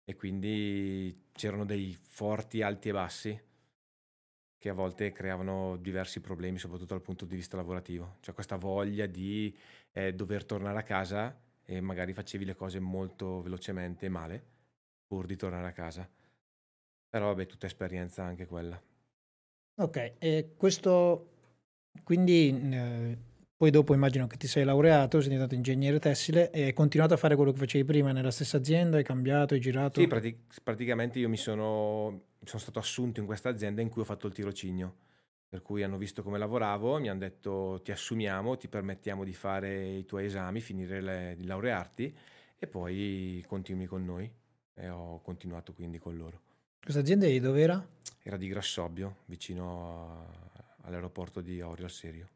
E 0.03 0.15
quindi 0.15 1.27
c'erano 1.31 1.63
dei 1.63 1.97
forti 2.01 2.61
alti 2.61 2.89
e 2.89 2.91
bassi 2.91 3.41
che 4.61 4.69
a 4.69 4.73
volte 4.73 5.11
creavano 5.11 5.75
diversi 5.77 6.21
problemi, 6.21 6.59
soprattutto 6.59 6.93
dal 6.93 7.01
punto 7.01 7.25
di 7.25 7.35
vista 7.35 7.57
lavorativo. 7.57 8.17
Cioè 8.19 8.35
questa 8.35 8.57
voglia 8.57 9.07
di 9.07 9.57
eh, 9.91 10.13
dover 10.13 10.45
tornare 10.45 10.77
a 10.77 10.83
casa 10.83 11.35
e 11.65 11.81
magari 11.81 12.13
facevi 12.13 12.45
le 12.45 12.53
cose 12.53 12.79
molto 12.79 13.41
velocemente 13.41 14.05
e 14.05 14.09
male 14.09 14.45
pur 15.07 15.25
di 15.25 15.35
tornare 15.35 15.65
a 15.65 15.71
casa. 15.71 16.07
Però 17.09 17.25
vabbè, 17.25 17.47
tutta 17.47 17.65
esperienza 17.65 18.23
anche 18.23 18.45
quella. 18.45 18.79
Ok, 19.79 20.13
e 20.19 20.53
questo 20.55 21.29
quindi 22.03 22.49
eh, 22.71 23.17
poi 23.61 23.69
dopo 23.69 23.93
immagino 23.93 24.25
che 24.25 24.37
ti 24.37 24.47
sei 24.47 24.63
laureato, 24.63 25.19
sei 25.19 25.29
diventato 25.29 25.53
ingegnere 25.53 25.99
tessile 25.99 26.49
e 26.49 26.63
hai 26.63 26.73
continuato 26.73 27.13
a 27.13 27.17
fare 27.17 27.35
quello 27.35 27.51
che 27.51 27.59
facevi 27.59 27.85
prima 27.85 28.11
nella 28.11 28.31
stessa 28.31 28.57
azienda, 28.57 28.97
hai 28.97 29.03
cambiato, 29.03 29.53
hai 29.53 29.59
girato? 29.59 29.99
Sì, 29.99 30.07
pratic- 30.07 30.61
praticamente 30.63 31.19
io 31.19 31.29
mi 31.29 31.37
sono, 31.37 32.23
sono 32.43 32.59
stato 32.59 32.79
assunto 32.79 33.19
in 33.19 33.27
questa 33.27 33.49
azienda 33.49 33.83
in 33.83 33.89
cui 33.89 34.01
ho 34.01 34.03
fatto 34.03 34.25
il 34.25 34.33
tirocinio, 34.33 34.95
per 35.47 35.61
cui 35.61 35.83
hanno 35.83 35.99
visto 35.99 36.23
come 36.23 36.39
lavoravo, 36.39 36.99
mi 36.99 37.09
hanno 37.09 37.19
detto 37.19 37.81
ti 37.83 37.91
assumiamo, 37.91 38.57
ti 38.57 38.67
permettiamo 38.67 39.23
di 39.23 39.33
fare 39.35 39.89
i 39.89 40.05
tuoi 40.05 40.25
esami, 40.25 40.59
finire 40.59 40.99
le, 40.99 41.35
di 41.37 41.45
laurearti 41.45 42.17
e 42.57 42.65
poi 42.65 43.45
continui 43.45 43.85
con 43.85 44.03
noi 44.03 44.27
e 44.73 44.89
ho 44.89 45.21
continuato 45.21 45.71
quindi 45.73 45.99
con 45.99 46.17
loro. 46.17 46.41
Questa 46.81 47.01
azienda 47.01 47.27
di 47.27 47.39
dove 47.39 47.61
era? 47.61 47.87
Era 48.23 48.37
di 48.37 48.47
Grassobbio, 48.47 49.17
vicino 49.25 50.25
a- 50.25 50.85
all'aeroporto 50.87 51.41
di 51.41 51.61
Orio 51.61 51.85
al 51.85 51.91
Serio. 51.91 52.27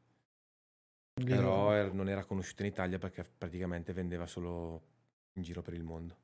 Lì- 1.22 1.34
Però 1.34 1.72
er- 1.72 1.94
non 1.94 2.10
era 2.10 2.26
conosciuta 2.26 2.64
in 2.64 2.70
Italia 2.70 2.98
perché 3.00 3.24
praticamente 3.38 3.94
vendeva 3.94 4.28
solo 4.28 4.82
in 5.34 5.44
giro 5.44 5.62
per 5.62 5.74
il 5.74 5.84
mondo. 5.84 6.18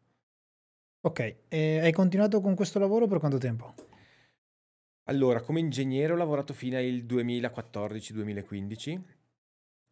Ok, 1.01 1.35
e 1.47 1.79
hai 1.79 1.93
continuato 1.93 2.41
con 2.41 2.55
questo 2.55 2.77
lavoro 2.77 3.07
per 3.07 3.19
quanto 3.19 3.37
tempo? 3.37 3.73
Allora, 5.05 5.41
come 5.41 5.61
ingegnere 5.61 6.11
ho 6.13 6.17
lavorato 6.17 6.53
fino 6.53 6.77
al 6.77 7.03
2014-2015. 7.03 9.01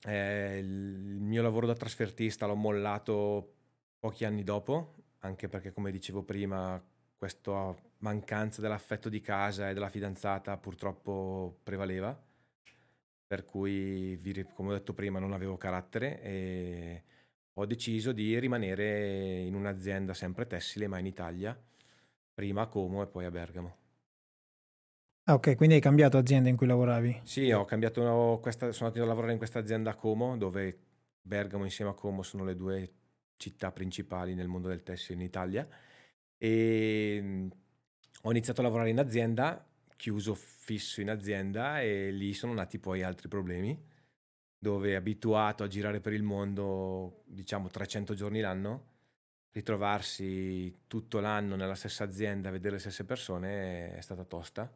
Eh, 0.06 0.58
il 0.60 1.20
mio 1.20 1.42
lavoro 1.42 1.66
da 1.66 1.76
trasfertista 1.76 2.46
l'ho 2.46 2.56
mollato 2.56 3.54
pochi 4.00 4.26
anni 4.26 4.44
dopo, 4.44 4.96
anche 5.20 5.48
perché, 5.48 5.72
come 5.72 5.92
dicevo 5.92 6.24
prima, 6.24 6.82
questa 7.18 7.74
mancanza 8.00 8.62
dell'affetto 8.62 9.10
di 9.10 9.22
casa 9.22 9.70
e 9.70 9.74
della 9.74 9.90
fidanzata 9.90 10.58
purtroppo 10.58 11.60
prevaleva. 11.64 12.28
Per 13.30 13.46
cui, 13.46 14.20
come 14.56 14.70
ho 14.70 14.74
detto 14.74 14.96
prima, 14.96 15.20
non 15.20 15.34
avevo 15.34 15.56
carattere 15.56 16.20
e 16.20 17.04
ho 17.54 17.66
deciso 17.68 18.12
di 18.12 18.40
rimanere 18.40 19.42
in 19.42 19.54
un'azienda 19.54 20.16
sempre 20.16 20.48
tessile, 20.48 20.88
ma 20.88 20.98
in 20.98 21.06
Italia, 21.06 21.56
prima 22.34 22.64
a 22.64 22.68
Como 22.68 23.04
e 23.04 23.08
poi 23.08 23.26
a 23.26 23.30
Bergamo. 23.32 23.78
Ah, 25.28 25.36
ok, 25.36 25.56
quindi 25.56 25.76
hai 25.76 25.82
cambiato 25.82 26.18
azienda 26.18 26.50
in 26.50 26.58
cui 26.58 26.68
lavoravi. 26.68 27.22
Sì, 27.24 27.52
ho 27.52 27.64
cambiato 27.66 28.40
questa, 28.42 28.72
sono 28.72 28.88
andato 28.88 29.06
a 29.06 29.08
lavorare 29.08 29.34
in 29.34 29.38
questa 29.38 29.60
azienda 29.60 29.92
a 29.92 29.96
Como, 29.96 30.36
dove 30.38 30.80
Bergamo 31.22 31.64
insieme 31.64 31.92
a 31.92 31.94
Como 31.94 32.24
sono 32.24 32.44
le 32.44 32.56
due 32.56 32.94
città 33.38 33.72
principali 33.72 34.34
nel 34.34 34.48
mondo 34.48 34.68
del 34.68 34.82
tessile 34.84 35.20
in 35.20 35.26
Italia. 35.26 35.68
E 36.38 37.20
mh, 37.22 37.48
ho 38.24 38.32
iniziato 38.32 38.62
a 38.62 38.64
lavorare 38.64 38.90
in 38.90 39.00
azienda, 39.00 39.69
chiuso 40.00 40.34
fisso 40.34 41.02
in 41.02 41.10
azienda 41.10 41.82
e 41.82 42.10
lì 42.12 42.34
sono 42.34 42.54
nati 42.54 42.80
poi 42.80 43.04
altri 43.04 43.28
problemi, 43.28 43.78
dove 44.58 44.96
abituato 44.96 45.64
a 45.64 45.68
girare 45.68 46.00
per 46.00 46.14
il 46.14 46.24
mondo, 46.24 47.24
diciamo 47.26 47.68
300 47.68 48.14
giorni 48.14 48.40
l'anno, 48.40 48.88
ritrovarsi 49.52 50.84
tutto 50.88 51.20
l'anno 51.20 51.56
nella 51.58 51.76
stessa 51.76 52.06
azienda, 52.06 52.48
a 52.50 52.52
vedere 52.52 52.76
le 52.76 52.80
stesse 52.80 53.04
persone 53.06 53.96
è 53.98 54.02
stata 54.02 54.24
tosta 54.24 54.72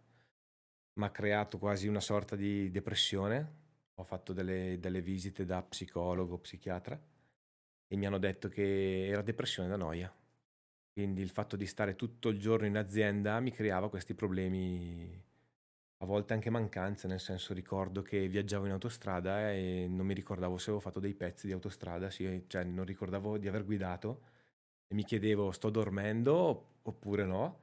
mi 0.96 1.06
ha 1.06 1.10
creato 1.12 1.58
quasi 1.58 1.88
una 1.88 2.00
sorta 2.00 2.36
di 2.36 2.70
depressione. 2.70 3.62
Ho 3.96 4.03
fatto 4.03 4.34
delle, 4.34 4.77
delle 4.80 5.01
visite 5.01 5.46
da 5.46 5.62
psicologo, 5.62 6.38
psichiatra 6.39 7.00
e 7.88 7.96
mi 7.96 8.06
hanno 8.06 8.18
detto 8.18 8.48
che 8.50 9.08
era 9.08 9.22
depressione 9.22 9.70
da 9.70 9.75
noia. 9.75 10.13
Quindi 10.94 11.22
il 11.22 11.30
fatto 11.30 11.56
di 11.56 11.66
stare 11.66 11.96
tutto 11.96 12.30
il 12.30 12.40
giorno 12.40 12.68
in 12.68 12.78
azienda 12.78 13.40
mi 13.40 13.52
creava 13.52 13.90
questi 13.90 14.14
problemi, 14.14 15.20
a 15.98 16.06
volte 16.06 16.34
anche 16.34 16.52
mancanze, 16.52 17.08
nel 17.08 17.20
senso 17.20 17.54
ricordo 17.54 18.04
che 18.04 18.28
viaggiavo 18.28 18.66
in 18.66 18.72
autostrada 18.74 19.52
e 19.52 19.88
non 19.90 20.06
mi 20.06 20.14
ricordavo 20.14 20.58
se 20.58 20.66
avevo 20.66 20.80
fatto 20.82 21.00
dei 21.00 21.16
pezzi 21.16 21.48
di 21.48 21.54
autostrada, 21.54 22.12
sì, 22.12 22.44
cioè 22.48 22.64
non 22.64 22.86
ricordavo 22.86 23.38
di 23.40 23.48
aver 23.48 23.66
guidato 23.66 24.22
e 24.88 24.96
mi 24.96 25.04
chiedevo 25.04 25.52
sto 25.52 25.70
dormendo 25.72 26.78
oppure 26.84 27.26
no. 27.26 27.62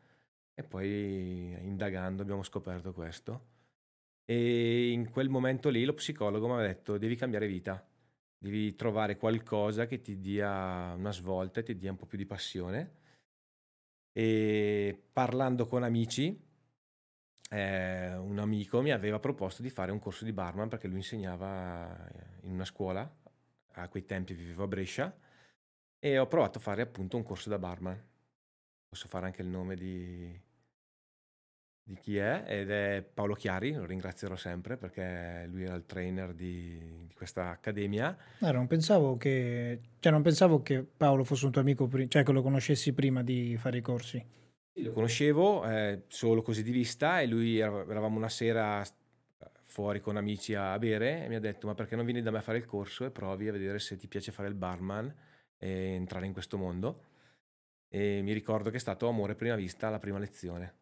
E 0.55 0.63
poi 0.65 1.57
indagando 1.63 2.23
abbiamo 2.23 2.43
scoperto 2.43 2.93
questo. 2.93 3.47
E 4.25 4.91
in 4.91 5.11
quel 5.11 5.29
momento 5.29 5.69
lì 5.71 5.85
lo 5.85 5.95
psicologo 5.95 6.47
mi 6.49 6.55
ha 6.55 6.63
detto 6.67 6.99
devi 6.99 7.17
cambiare 7.17 7.47
vita, 7.49 7.85
devi 8.39 8.75
trovare 8.77 9.17
qualcosa 9.17 9.87
che 9.87 10.01
ti 10.01 10.21
dia 10.21 10.95
una 10.97 11.13
svolta 11.13 11.61
e 11.61 11.63
ti 11.65 11.77
dia 11.77 11.91
un 11.91 11.97
po' 11.97 12.07
più 12.07 12.19
di 12.19 12.27
passione. 12.27 13.00
E 14.13 15.03
parlando 15.13 15.67
con 15.67 15.83
amici, 15.83 16.49
eh, 17.51 18.15
un 18.17 18.39
amico 18.39 18.81
mi 18.81 18.93
aveva 18.93 19.19
proposto 19.19 19.63
di 19.63 19.71
fare 19.71 19.93
un 19.93 19.99
corso 19.99 20.25
di 20.25 20.33
barman 20.33 20.69
perché 20.69 20.89
lui 20.89 20.99
insegnava 20.99 22.09
in 22.43 22.53
una 22.53 22.65
scuola, 22.65 23.09
a 23.73 23.89
quei 23.89 24.05
tempi 24.05 24.35
vivevo 24.35 24.65
a 24.65 24.69
Brescia, 24.69 25.17
e 25.99 26.19
ho 26.19 26.27
provato 26.27 26.59
a 26.59 26.61
fare 26.61 26.83
appunto 26.83 27.17
un 27.17 27.23
corso 27.23 27.49
da 27.49 27.59
barman. 27.59 28.09
Posso 28.89 29.09
fare 29.09 29.27
anche 29.27 29.43
il 29.43 29.49
nome 29.49 29.77
di, 29.77 30.41
di 31.91 31.99
chi 32.01 32.17
è 32.19 32.45
ed 32.47 32.71
è 32.71 33.03
Paolo 33.03 33.35
Chiari, 33.35 33.73
lo 33.73 33.85
ringrazierò 33.85 34.37
sempre 34.37 34.77
perché 34.77 35.49
lui 35.51 35.65
era 35.65 35.75
il 35.75 35.87
trainer 35.87 36.33
di, 36.33 36.79
di 37.09 37.15
questa 37.15 37.51
accademia. 37.51 38.17
No, 38.39 38.53
non 38.53 38.69
pensavo 38.69 39.17
che, 39.17 39.81
cioè 39.99 40.13
non 40.13 40.23
pensavo 40.23 40.63
che 40.63 40.85
Paolo 40.85 41.25
fosse 41.25 41.47
un 41.47 41.51
tuo 41.51 41.61
amico, 41.61 41.91
cioè 42.07 42.23
che 42.23 42.31
lo 42.31 42.43
conoscessi 42.43 42.93
prima 42.93 43.25
di 43.25 43.57
fare 43.59 43.79
i 43.79 43.81
corsi. 43.81 44.25
Lo 44.75 44.93
conoscevo 44.93 45.69
eh, 45.69 46.05
solo 46.07 46.43
così 46.43 46.63
di 46.63 46.71
vista 46.71 47.21
e 47.21 47.27
lui 47.27 47.59
era- 47.59 47.83
eravamo 47.83 48.17
una 48.17 48.29
sera 48.29 48.85
fuori 49.65 50.01
con 50.01 50.17
amici 50.17 50.55
a 50.55 50.79
bere 50.79 51.25
e 51.25 51.29
mi 51.29 51.35
ha 51.35 51.41
detto 51.41 51.67
ma 51.67 51.75
perché 51.75 51.97
non 51.97 52.05
vieni 52.05 52.23
da 52.23 52.31
me 52.31 52.39
a 52.39 52.43
fare 52.43 52.59
il 52.59 52.67
corso 52.67 53.05
e 53.05 53.11
provi 53.11 53.49
a 53.49 53.53
vedere 53.53 53.81
se 53.81 53.97
ti 53.97 54.07
piace 54.07 54.31
fare 54.31 54.49
il 54.49 54.55
barman 54.55 55.13
e 55.59 55.95
entrare 55.95 56.27
in 56.27 56.33
questo 56.33 56.57
mondo. 56.57 57.03
E 57.89 58.21
mi 58.23 58.33
ricordo 58.33 58.71
che 58.71 58.77
è 58.77 58.81
stato 58.81 59.09
amore 59.09 59.33
a 59.33 59.35
prima 59.35 59.57
vista 59.57 59.91
la 59.91 59.99
prima 59.99 60.19
lezione. 60.19 60.80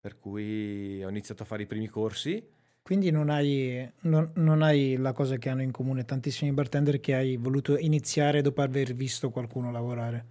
Per 0.00 0.18
cui 0.18 1.04
ho 1.04 1.08
iniziato 1.08 1.42
a 1.42 1.46
fare 1.46 1.62
i 1.62 1.66
primi 1.66 1.86
corsi. 1.86 2.42
Quindi 2.82 3.10
non 3.10 3.28
hai, 3.28 3.88
non, 4.02 4.32
non 4.36 4.62
hai 4.62 4.96
la 4.96 5.12
cosa 5.12 5.36
che 5.36 5.48
hanno 5.50 5.62
in 5.62 5.70
comune 5.70 6.04
tantissimi 6.04 6.50
bartender 6.52 6.98
che 6.98 7.14
hai 7.14 7.36
voluto 7.36 7.76
iniziare 7.76 8.40
dopo 8.40 8.62
aver 8.62 8.94
visto 8.94 9.30
qualcuno 9.30 9.70
lavorare. 9.70 10.26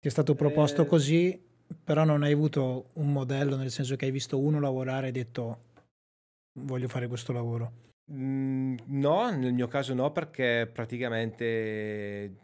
Ti 0.00 0.08
è 0.08 0.10
stato 0.10 0.34
proposto 0.34 0.82
Eh, 0.82 0.86
così, 0.86 1.42
però 1.84 2.04
non 2.04 2.22
hai 2.22 2.32
avuto 2.32 2.90
un 2.94 3.12
modello, 3.12 3.56
nel 3.56 3.70
senso 3.70 3.96
che 3.96 4.06
hai 4.06 4.10
visto 4.12 4.38
uno 4.38 4.60
lavorare 4.60 5.04
e 5.04 5.06
hai 5.06 5.12
detto 5.12 5.58
voglio 6.60 6.88
fare 6.88 7.08
questo 7.08 7.32
lavoro. 7.32 7.72
Mm, 8.12 8.76
no, 8.86 9.30
nel 9.30 9.52
mio 9.52 9.68
caso 9.68 9.92
no, 9.94 10.10
perché 10.12 10.68
praticamente 10.72 12.36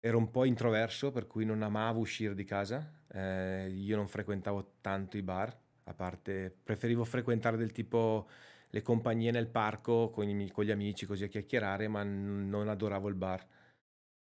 ero 0.00 0.18
un 0.18 0.30
po' 0.30 0.44
introverso, 0.44 1.10
per 1.10 1.26
cui 1.26 1.44
non 1.44 1.62
amavo 1.62 2.00
uscire 2.00 2.34
di 2.34 2.44
casa. 2.44 2.90
Eh, 3.12 3.70
io 3.70 3.96
non 3.96 4.08
frequentavo 4.08 4.72
tanto 4.80 5.16
i 5.16 5.22
bar, 5.22 5.56
a 5.88 5.94
parte 5.94 6.54
preferivo 6.62 7.04
frequentare 7.04 7.56
del 7.56 7.72
tipo 7.72 8.28
le 8.70 8.82
compagnie 8.82 9.30
nel 9.30 9.48
parco 9.48 10.10
con, 10.10 10.28
i 10.28 10.50
con 10.50 10.64
gli 10.64 10.70
amici 10.70 11.06
così 11.06 11.24
a 11.24 11.28
chiacchierare, 11.28 11.88
ma 11.88 12.02
n- 12.02 12.48
non 12.48 12.68
adoravo 12.68 13.08
il 13.08 13.14
bar. 13.14 13.46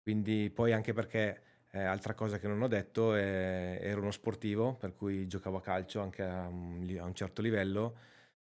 Quindi 0.01 0.49
poi 0.51 0.71
anche 0.71 0.93
perché, 0.93 1.41
eh, 1.71 1.79
altra 1.83 2.13
cosa 2.13 2.37
che 2.39 2.47
non 2.47 2.61
ho 2.61 2.67
detto, 2.67 3.15
eh, 3.15 3.79
ero 3.81 4.01
uno 4.01 4.11
sportivo, 4.11 4.75
per 4.75 4.93
cui 4.95 5.27
giocavo 5.27 5.57
a 5.57 5.61
calcio 5.61 6.01
anche 6.01 6.23
a 6.23 6.47
un, 6.47 6.95
a 6.99 7.05
un 7.05 7.15
certo 7.15 7.41
livello, 7.41 7.97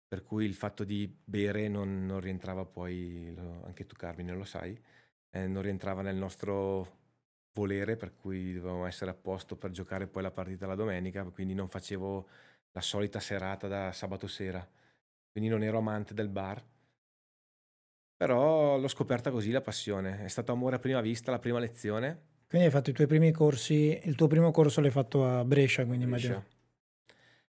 per 0.08 0.22
cui 0.24 0.44
il 0.44 0.54
fatto 0.54 0.84
di 0.84 1.06
bere 1.24 1.68
non, 1.68 2.04
non 2.04 2.20
rientrava 2.20 2.64
poi, 2.64 3.32
lo- 3.34 3.62
anche 3.64 3.86
tu 3.86 3.94
Carmine 3.96 4.34
lo 4.34 4.44
sai, 4.44 4.78
eh, 5.30 5.46
non 5.46 5.62
rientrava 5.62 6.02
nel 6.02 6.16
nostro 6.16 6.98
volere, 7.52 7.96
per 7.96 8.14
cui 8.14 8.54
dovevamo 8.54 8.86
essere 8.86 9.10
a 9.10 9.14
posto 9.14 9.56
per 9.56 9.70
giocare 9.70 10.06
poi 10.08 10.22
la 10.22 10.30
partita 10.30 10.66
la 10.66 10.74
domenica, 10.74 11.22
quindi 11.24 11.54
non 11.54 11.68
facevo 11.68 12.28
la 12.72 12.80
solita 12.80 13.20
serata 13.20 13.68
da 13.68 13.92
sabato 13.92 14.26
sera, 14.26 14.66
quindi 15.30 15.48
non 15.48 15.62
ero 15.62 15.78
amante 15.78 16.14
del 16.14 16.28
bar. 16.28 16.62
Però 18.16 18.78
l'ho 18.78 18.88
scoperta 18.88 19.30
così 19.30 19.50
la 19.50 19.60
passione, 19.60 20.24
è 20.24 20.28
stato 20.28 20.52
amore 20.52 20.76
a 20.76 20.78
prima 20.78 21.00
vista, 21.00 21.30
la 21.30 21.38
prima 21.38 21.58
lezione, 21.58 22.30
Quindi 22.52 22.68
hai 22.68 22.74
fatto 22.74 22.90
i 22.90 22.92
tuoi 22.92 23.06
primi 23.06 23.32
corsi, 23.32 23.98
il 24.04 24.14
tuo 24.14 24.26
primo 24.26 24.50
corso 24.50 24.82
l'hai 24.82 24.90
fatto 24.90 25.26
a 25.26 25.42
Brescia, 25.42 25.86
quindi 25.86 26.04
immagino. 26.04 26.34
Brescia. 26.34 26.56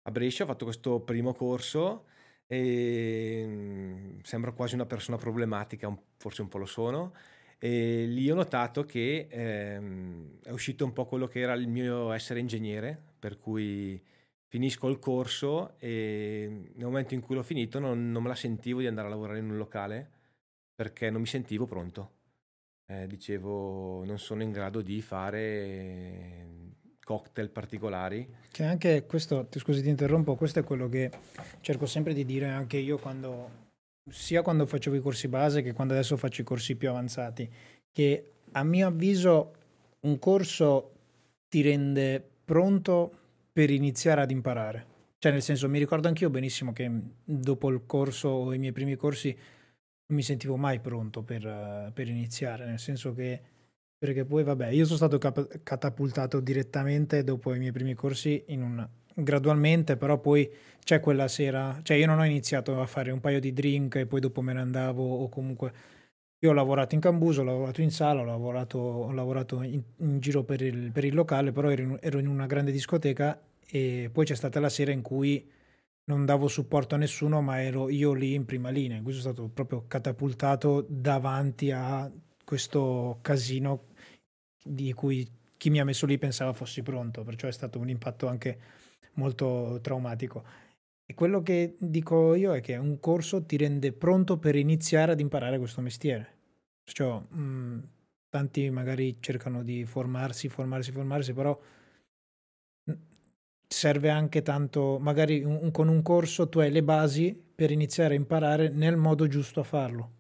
A 0.03 0.11
Brescia 0.11 0.43
ho 0.45 0.47
fatto 0.47 0.65
questo 0.67 1.01
primo 1.01 1.33
corso 1.33 2.05
e 2.47 3.43
mm, 3.47 4.19
sembro 4.23 4.53
quasi 4.53 4.75
una 4.75 4.85
persona 4.85 5.17
problematica, 5.17 5.97
forse 6.19 6.43
un 6.43 6.49
po' 6.49 6.59
lo 6.59 6.67
sono. 6.67 7.15
E 7.59 8.05
lì 8.05 8.31
ho 8.31 8.35
notato 8.35 8.85
che 8.85 9.29
ehm, 9.31 10.41
è 10.43 10.51
uscito 10.51 10.85
un 10.85 10.93
po' 10.93 11.07
quello 11.07 11.27
che 11.27 11.41
era 11.41 11.55
il 11.55 11.69
mio 11.69 12.13
essere 12.13 12.41
ingegnere, 12.41 13.01
per 13.19 13.39
cui 13.39 13.99
finisco 14.53 14.87
il 14.91 14.99
corso 14.99 15.77
e 15.79 16.47
nel 16.75 16.85
momento 16.85 17.15
in 17.15 17.23
cui 17.23 17.35
l'ho 17.35 17.43
finito 17.43 17.79
non, 17.79 18.13
non 18.13 18.23
me 18.23 18.29
la 18.29 18.35
sentivo 18.35 18.81
di 18.81 18.87
andare 18.87 19.07
a 19.07 19.11
lavorare 19.11 19.39
in 19.39 19.49
un 19.49 19.57
locale 19.57 20.11
perché 20.75 21.09
non 21.09 21.23
mi 21.23 21.27
sentivo 21.27 21.65
pronto. 21.65 22.11
Eh, 22.85 23.07
dicevo, 23.07 24.05
non 24.05 24.19
sono 24.19 24.43
in 24.43 24.53
grado 24.53 24.83
di 24.83 25.01
fare 25.01 26.47
cocktail 27.03 27.49
particolari. 27.49 28.29
Che 28.51 28.63
anche 28.63 29.07
questo, 29.07 29.47
ti 29.47 29.59
scusi 29.59 29.81
ti 29.81 29.89
interrompo, 29.89 30.35
questo 30.35 30.59
è 30.59 30.65
quello 30.65 30.87
che 30.91 31.11
cerco 31.63 31.87
sempre 31.87 32.13
di 32.13 32.27
dire 32.27 32.51
anche 32.51 32.77
io 32.77 32.99
quando 32.99 33.71
sia 34.11 34.43
quando 34.43 34.67
facevo 34.67 34.97
i 34.97 35.01
corsi 35.01 35.29
base 35.29 35.63
che 35.63 35.73
quando 35.73 35.95
adesso 35.95 36.19
faccio 36.19 36.43
i 36.43 36.45
corsi 36.45 36.77
più 36.77 36.91
avanzati, 36.91 37.51
che 37.91 38.33
a 38.53 38.65
mio 38.65 38.89
avviso 38.89 39.55
un 40.01 40.19
corso 40.19 40.93
ti 41.49 41.63
rende 41.63 42.23
pronto 42.45 43.21
per 43.53 43.71
iniziare 43.71 44.23
ad 44.23 44.31
imparare. 44.31 44.87
Cioè, 45.19 45.33
nel 45.33 45.43
senso, 45.43 45.69
mi 45.69 45.79
ricordo 45.79 46.09
anch'io 46.09 46.31
benissimo 46.31 46.73
che 46.73 46.91
dopo 47.23 47.69
il 47.71 47.83
corso 47.87 48.29
o 48.29 48.53
i 48.55 48.59
miei 48.59 48.73
primi 48.73 48.97
corsi 48.97 49.29
non 49.33 50.19
mi 50.19 50.23
sentivo 50.23 50.57
mai 50.57 50.81
pronto 50.81 51.23
per, 51.23 51.91
per 51.95 52.09
iniziare, 52.09 52.67
nel 52.67 52.79
senso 52.79 53.15
che 53.15 53.41
perché 54.03 54.25
poi 54.25 54.43
vabbè, 54.43 54.67
io 54.69 54.85
sono 54.85 54.97
stato 54.97 55.19
cap- 55.19 55.61
catapultato 55.63 56.41
direttamente 56.41 57.23
dopo 57.23 57.55
i 57.55 57.59
miei 57.61 57.71
primi 57.71 57.95
corsi 57.95 58.43
in 58.49 58.63
un 58.63 58.89
gradualmente, 59.15 59.97
però 59.97 60.19
poi 60.19 60.51
c'è 60.83 60.99
quella 60.99 61.29
sera, 61.29 61.79
cioè 61.83 61.97
io 61.97 62.07
non 62.07 62.19
ho 62.19 62.25
iniziato 62.25 62.81
a 62.81 62.87
fare 62.87 63.13
un 63.13 63.21
paio 63.21 63.39
di 63.39 63.53
drink 63.53 63.95
e 63.97 64.07
poi 64.07 64.19
dopo 64.19 64.43
me 64.43 64.55
ne 64.55 64.61
andavo 64.61 65.05
o 65.23 65.29
comunque 65.29 65.73
io 66.43 66.51
ho 66.51 66.53
lavorato 66.53 66.95
in 66.95 67.01
Cambuso, 67.01 67.43
ho 67.43 67.45
lavorato 67.45 67.83
in 67.83 67.91
sala, 67.93 68.21
ho 68.21 68.25
lavorato, 68.25 68.79
ho 68.79 69.13
lavorato 69.13 69.63
in, 69.63 69.81
in, 69.99 70.19
giro 70.19 70.43
per 70.43 70.61
il, 70.61 70.91
per 70.91 71.05
il, 71.05 71.15
locale, 71.15 71.53
però 71.53 71.71
ero 71.71 71.83
in, 71.83 71.99
ero 72.01 72.19
in 72.19 72.27
una 72.27 72.47
grande 72.47 72.73
discoteca 72.73 73.41
e 73.65 74.11
poi 74.13 74.25
c'è 74.25 74.35
stata 74.35 74.59
la 74.59 74.69
sera 74.69 74.91
in 74.91 75.03
cui 75.03 75.49
non 76.05 76.25
davo 76.25 76.49
supporto 76.49 76.97
a 76.97 76.99
nessuno, 76.99 77.41
ma 77.43 77.63
ero 77.63 77.89
io 77.89 78.13
lì 78.13 78.35
in 78.35 78.45
prima 78.45 78.71
linea. 78.71 78.97
In 78.97 79.05
cui 79.05 79.13
sono 79.13 79.33
stato 79.33 79.49
proprio 79.49 79.85
catapultato 79.87 80.85
davanti 80.89 81.71
a 81.71 82.11
questo 82.45 83.19
casino 83.23 83.85
di 84.65 84.93
cui 84.95 85.29
chi 85.57 85.71
mi 85.71 85.79
ha 85.79 85.85
messo 85.85 86.07
lì 86.07 86.19
pensava 86.19 86.53
fossi 86.53 86.83
pronto, 86.83 87.23
perciò 87.23 87.47
è 87.47 87.53
stato 87.53 87.79
un 87.79 87.89
impatto 87.89 88.27
anche 88.27 88.59
molto 89.15 89.79
traumatico. 89.81 90.43
E 91.13 91.15
quello 91.15 91.43
che 91.43 91.77
dico 91.79 92.35
io 92.35 92.55
è 92.55 92.63
che 92.63 92.75
un 92.79 92.99
corso 92.99 93.45
ti 93.45 93.59
rende 93.59 93.93
pronto 93.93 94.39
per 94.39 94.57
iniziare 94.57 95.13
ad 95.13 95.21
imparare 95.21 95.59
questo 95.59 95.83
mestiere. 95.83 96.39
Perciò 96.83 97.21
mh, 97.21 97.39
mhmm, 97.39 97.89
tanti 98.31 98.71
magari 98.71 99.19
cercano 99.21 99.63
di 99.63 99.85
formarsi, 99.85 100.49
formarsi, 100.49 100.91
formarsi, 100.91 101.35
però 101.35 101.61
mhmm, 102.85 102.99
serve 103.69 104.09
anche 104.09 104.41
tanto, 104.41 104.99
magari 104.99 105.45
un, 105.45 105.71
con 105.71 105.89
un 105.89 106.01
corso 106.01 106.49
tu 106.49 106.61
hai 106.61 106.71
le 106.71 106.83
basi 106.83 107.39
per 107.55 107.71
iniziare 107.71 108.15
a 108.15 108.17
imparare 108.17 108.71
nel 108.71 108.97
modo 108.97 109.27
giusto 109.27 109.61
a 109.61 109.65
farlo 109.65 110.11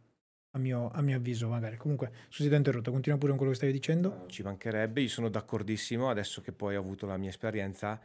a 0.51 0.59
mio, 0.59 0.91
a 0.91 1.01
mio 1.01 1.17
avviso, 1.17 1.49
magari. 1.49 1.79
Comunque, 1.79 2.13
scusi, 2.29 2.49
ti 2.49 2.55
ho 2.55 2.59
interrotto, 2.59 2.91
continua 2.91 3.17
pure 3.17 3.31
con 3.31 3.39
quello 3.39 3.53
che 3.53 3.59
stavi 3.59 3.73
dicendo. 3.73 4.27
Ci 4.27 4.43
mancherebbe, 4.43 5.01
io 5.01 5.09
sono 5.09 5.31
d'accordissimo, 5.31 6.11
adesso 6.11 6.43
che 6.43 6.53
poi 6.53 6.77
ho 6.77 6.81
avuto 6.81 7.07
la 7.07 7.17
mia 7.17 7.31
esperienza, 7.31 7.99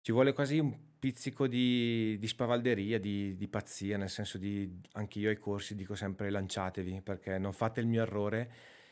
ci 0.00 0.10
vuole 0.10 0.32
quasi 0.32 0.58
un 0.58 0.90
pizzico 1.02 1.48
di, 1.48 2.16
di 2.20 2.28
spavalderia, 2.28 3.00
di, 3.00 3.34
di, 3.34 3.48
pazzia, 3.48 3.96
nel 3.96 4.08
senso 4.08 4.38
di, 4.38 4.70
anche 4.92 5.18
io 5.18 5.30
ai 5.30 5.38
corsi 5.38 5.74
dico 5.74 5.96
sempre 5.96 6.30
lanciatevi, 6.30 7.00
perché 7.02 7.38
non 7.38 7.52
fate 7.52 7.80
il 7.80 7.88
mio 7.88 8.02
errore. 8.02 8.50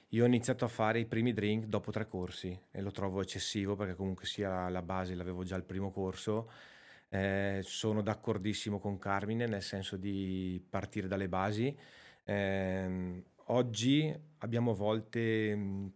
Io 0.08 0.24
ho 0.24 0.26
iniziato 0.26 0.64
a 0.64 0.68
fare 0.68 0.98
i 0.98 1.06
primi 1.06 1.32
drink 1.32 1.66
dopo 1.66 1.92
tre 1.92 2.08
corsi 2.08 2.58
e 2.72 2.80
lo 2.82 2.90
trovo 2.90 3.20
eccessivo 3.20 3.76
perché 3.76 3.94
comunque 3.94 4.26
sia 4.26 4.68
la 4.68 4.82
base 4.82 5.14
l'avevo 5.14 5.44
già 5.44 5.54
al 5.54 5.62
primo 5.62 5.92
corso. 5.92 6.50
Eh, 7.10 7.60
sono 7.62 8.02
d'accordissimo 8.02 8.80
con 8.80 8.98
Carmine 8.98 9.46
nel 9.46 9.62
senso 9.62 9.96
di 9.96 10.60
partire 10.68 11.06
dalle 11.08 11.28
basi 11.28 11.76
eh, 12.30 13.22
oggi 13.46 14.14
abbiamo 14.38 14.70
a 14.70 14.74
volte 14.74 15.54
mh, 15.54 15.92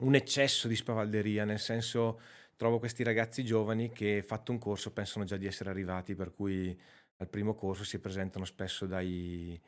un 0.00 0.14
eccesso 0.14 0.68
di 0.68 0.76
spavalderia, 0.76 1.44
nel 1.44 1.58
senso 1.58 2.20
trovo 2.56 2.78
questi 2.78 3.02
ragazzi 3.02 3.44
giovani 3.44 3.90
che 3.90 4.22
fatto 4.22 4.52
un 4.52 4.58
corso 4.58 4.92
pensano 4.92 5.24
già 5.24 5.36
di 5.36 5.46
essere 5.46 5.70
arrivati, 5.70 6.14
per 6.14 6.32
cui 6.34 6.78
al 7.16 7.28
primo 7.28 7.54
corso 7.54 7.84
si 7.84 7.98
presentano 8.00 8.44
spesso 8.44 8.86
dai, 8.86 9.60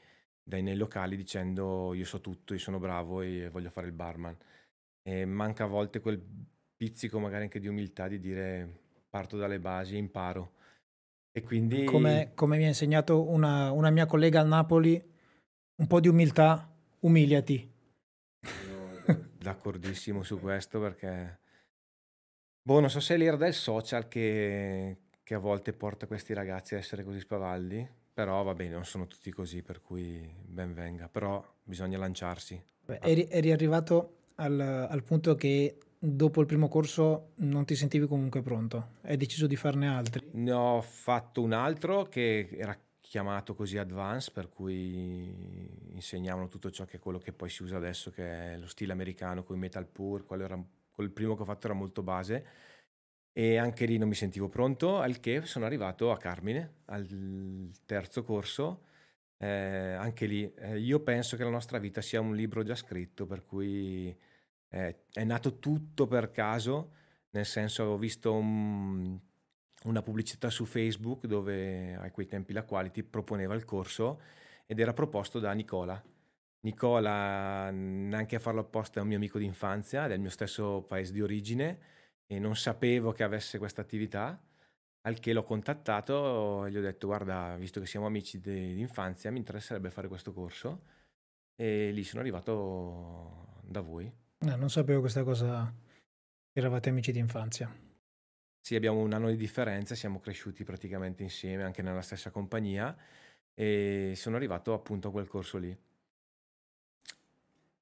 dai 0.42 0.62
nei 0.62 0.76
locali 0.76 1.16
dicendo 1.16 1.94
io 1.94 2.04
so 2.04 2.20
tutto, 2.20 2.54
io 2.54 2.58
sono 2.58 2.78
bravo 2.78 3.20
e 3.22 3.48
voglio 3.50 3.70
fare 3.70 3.86
il 3.86 3.92
barman. 3.92 4.36
E 5.02 5.24
manca 5.24 5.64
a 5.64 5.68
volte 5.68 6.00
quel 6.00 6.20
pizzico 6.76 7.18
magari 7.18 7.44
anche 7.44 7.60
di 7.60 7.68
umiltà 7.68 8.08
di 8.08 8.18
dire 8.18 8.80
parto 9.08 9.36
dalle 9.36 9.60
basi 9.60 9.94
e 9.94 9.98
imparo. 9.98 10.52
E 11.32 11.42
quindi... 11.42 11.84
Come, 11.84 12.32
come 12.34 12.56
mi 12.56 12.64
ha 12.64 12.68
insegnato 12.68 13.28
una, 13.28 13.70
una 13.70 13.90
mia 13.90 14.06
collega 14.06 14.40
al 14.40 14.48
Napoli, 14.48 15.02
un 15.76 15.86
po' 15.86 16.00
di 16.00 16.08
umiltà, 16.08 16.74
umiliati. 17.00 17.72
D'accordissimo 19.38 20.22
su 20.22 20.40
questo 20.40 20.80
perché... 20.80 21.44
Boh, 22.66 22.80
non 22.80 22.90
so 22.90 22.98
se 22.98 23.14
è 23.14 23.16
l'era 23.16 23.36
del 23.36 23.54
social 23.54 24.08
che, 24.08 24.96
che 25.22 25.34
a 25.34 25.38
volte 25.38 25.72
porta 25.72 26.08
questi 26.08 26.34
ragazzi 26.34 26.74
a 26.74 26.78
essere 26.78 27.04
così 27.04 27.20
spavaldi, 27.20 27.88
però 28.12 28.42
va 28.42 28.54
bene, 28.54 28.72
non 28.72 28.84
sono 28.84 29.06
tutti 29.06 29.30
così, 29.30 29.62
per 29.62 29.80
cui 29.80 30.28
ben 30.44 30.74
venga, 30.74 31.08
però 31.08 31.40
bisogna 31.62 31.96
lanciarsi. 31.96 32.60
Beh, 32.84 32.98
eri, 33.02 33.28
eri, 33.30 33.52
arrivato 33.52 34.16
al, 34.34 34.58
al, 34.58 35.02
punto 35.04 35.36
che 35.36 35.78
dopo 35.96 36.40
il 36.40 36.48
primo 36.48 36.66
corso 36.66 37.34
non 37.36 37.64
ti 37.64 37.76
sentivi 37.76 38.08
comunque 38.08 38.42
pronto, 38.42 38.94
hai 39.02 39.16
deciso 39.16 39.46
di 39.46 39.54
farne 39.54 39.86
altri? 39.86 40.28
Ne 40.32 40.50
ho 40.50 40.80
fatto 40.82 41.42
un 41.42 41.52
altro 41.52 42.02
che 42.06 42.48
era 42.50 42.76
chiamato 42.98 43.54
così 43.54 43.78
advanced, 43.78 44.32
per 44.32 44.48
cui 44.48 45.92
insegnavano 45.92 46.48
tutto 46.48 46.72
ciò 46.72 46.84
che 46.84 46.96
è 46.96 47.00
quello 47.00 47.18
che 47.18 47.32
poi 47.32 47.48
si 47.48 47.62
usa 47.62 47.76
adesso, 47.76 48.10
che 48.10 48.54
è 48.54 48.56
lo 48.56 48.66
stile 48.66 48.90
americano 48.90 49.44
con 49.44 49.54
i 49.54 49.60
metal 49.60 49.86
pur, 49.86 50.26
quello 50.26 50.42
era, 50.42 50.60
quel 50.96 51.12
primo 51.12 51.36
che 51.36 51.42
ho 51.42 51.44
fatto 51.44 51.66
era 51.68 51.76
molto 51.76 52.02
base 52.02 52.46
e 53.32 53.58
anche 53.58 53.86
lì 53.86 53.98
non 53.98 54.08
mi 54.08 54.14
sentivo 54.14 54.48
pronto, 54.48 54.98
al 54.98 55.20
che 55.20 55.42
sono 55.44 55.66
arrivato 55.66 56.10
a 56.10 56.16
Carmine, 56.16 56.78
al 56.86 57.70
terzo 57.84 58.24
corso, 58.24 58.84
eh, 59.38 59.46
anche 59.46 60.26
lì 60.26 60.52
eh, 60.54 60.78
io 60.78 61.00
penso 61.00 61.36
che 61.36 61.44
la 61.44 61.50
nostra 61.50 61.78
vita 61.78 62.00
sia 62.00 62.20
un 62.20 62.34
libro 62.34 62.62
già 62.64 62.74
scritto, 62.74 63.26
per 63.26 63.44
cui 63.44 64.16
eh, 64.70 65.04
è 65.12 65.24
nato 65.24 65.58
tutto 65.58 66.06
per 66.06 66.30
caso, 66.32 66.92
nel 67.30 67.44
senso 67.46 67.82
avevo 67.82 67.98
visto 67.98 68.32
un 68.32 69.20
una 69.86 70.02
pubblicità 70.02 70.50
su 70.50 70.64
Facebook 70.64 71.26
dove 71.26 71.94
a 71.94 72.10
quei 72.10 72.26
tempi 72.26 72.52
la 72.52 72.64
Quality 72.64 73.02
proponeva 73.02 73.54
il 73.54 73.64
corso 73.64 74.20
ed 74.66 74.80
era 74.80 74.92
proposto 74.92 75.38
da 75.38 75.52
Nicola. 75.52 76.02
Nicola, 76.60 77.70
neanche 77.70 78.36
a 78.36 78.40
farlo 78.40 78.60
apposta, 78.60 78.98
è 78.98 79.02
un 79.02 79.08
mio 79.08 79.16
amico 79.16 79.38
d'infanzia, 79.38 80.06
del 80.06 80.20
mio 80.20 80.30
stesso 80.30 80.82
paese 80.82 81.12
di 81.12 81.22
origine 81.22 81.78
e 82.26 82.38
non 82.38 82.56
sapevo 82.56 83.12
che 83.12 83.22
avesse 83.22 83.58
questa 83.58 83.82
attività, 83.82 84.40
al 85.02 85.20
che 85.20 85.32
l'ho 85.32 85.44
contattato 85.44 86.64
e 86.64 86.70
gli 86.70 86.76
ho 86.76 86.80
detto 86.80 87.06
guarda, 87.06 87.56
visto 87.56 87.78
che 87.78 87.86
siamo 87.86 88.06
amici 88.06 88.40
d'infanzia, 88.40 89.30
mi 89.30 89.38
interesserebbe 89.38 89.90
fare 89.90 90.08
questo 90.08 90.32
corso 90.32 90.82
e 91.54 91.92
lì 91.92 92.02
sono 92.02 92.20
arrivato 92.20 93.60
da 93.62 93.80
voi. 93.80 94.12
No, 94.38 94.56
non 94.56 94.68
sapevo 94.68 95.00
questa 95.00 95.22
cosa, 95.22 95.72
eravate 96.52 96.88
amici 96.88 97.12
d'infanzia. 97.12 97.72
Sì, 98.60 98.74
abbiamo 98.74 99.00
un 99.00 99.12
anno 99.12 99.28
di 99.28 99.36
differenza, 99.36 99.94
siamo 99.94 100.18
cresciuti 100.18 100.64
praticamente 100.64 101.22
insieme 101.22 101.62
anche 101.62 101.82
nella 101.82 102.02
stessa 102.02 102.30
compagnia 102.32 102.96
e 103.54 104.14
sono 104.16 104.34
arrivato 104.34 104.72
appunto 104.72 105.06
a 105.08 105.12
quel 105.12 105.28
corso 105.28 105.58
lì. 105.58 105.78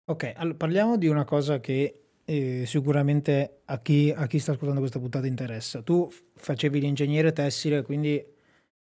Ok, 0.06 0.34
allora 0.36 0.56
parliamo 0.56 0.98
di 0.98 1.06
una 1.06 1.24
cosa 1.24 1.60
che 1.60 2.02
eh, 2.26 2.64
sicuramente 2.66 3.60
a 3.64 3.78
chi, 3.80 4.12
a 4.14 4.26
chi, 4.26 4.38
sta 4.38 4.52
ascoltando 4.52 4.80
questa 4.80 4.98
puntata 4.98 5.26
interessa. 5.26 5.80
Tu 5.80 6.10
facevi 6.34 6.78
l'ingegnere 6.78 7.32
tessile, 7.32 7.82
quindi 7.82 8.22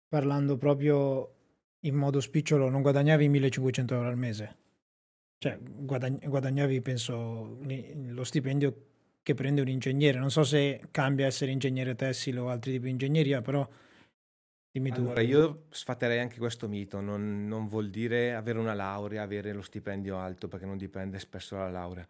parlando 0.08 0.58
proprio 0.58 1.36
in 1.82 1.94
modo 1.96 2.20
spicciolo, 2.20 2.70
non 2.70 2.82
guadagnavi 2.82 3.30
1500 3.30 3.94
euro 3.94 4.08
al 4.08 4.18
mese. 4.18 4.56
Cioè, 5.38 5.60
guadagn- 5.62 6.28
guadagnavi, 6.28 6.82
penso, 6.82 7.60
lo 8.08 8.24
stipendio 8.24 8.86
che 9.22 9.36
prende 9.36 9.62
un 9.62 9.68
ingegnere. 9.68 10.18
Non 10.18 10.32
so 10.32 10.44
se 10.44 10.82
cambia 10.90 11.28
essere 11.28 11.52
ingegnere 11.52 11.94
tessile 11.94 12.40
o 12.40 12.50
altri 12.50 12.72
tipi 12.74 12.86
di 12.86 12.92
ingegneria, 12.92 13.42
però 13.42 13.68
dimmi 14.72 14.92
tu. 14.92 15.02
Allora, 15.02 15.22
io 15.22 15.66
sfatterei 15.70 16.20
anche 16.20 16.38
questo 16.38 16.68
mito, 16.68 17.00
non, 17.02 17.48
non, 17.48 17.68
vuol 17.68 17.90
dire 17.90 18.34
avere 18.34 18.60
una 18.60 18.74
laurea, 18.74 19.24
avere 19.24 19.54
lo 19.54 19.62
stipendio 19.62 20.18
alto, 20.18 20.48
perché 20.48 20.66
non 20.66 20.78
dipende 20.78 21.20
spesso 21.20 21.56
dalla 21.56 21.70
laurea. 21.70 22.08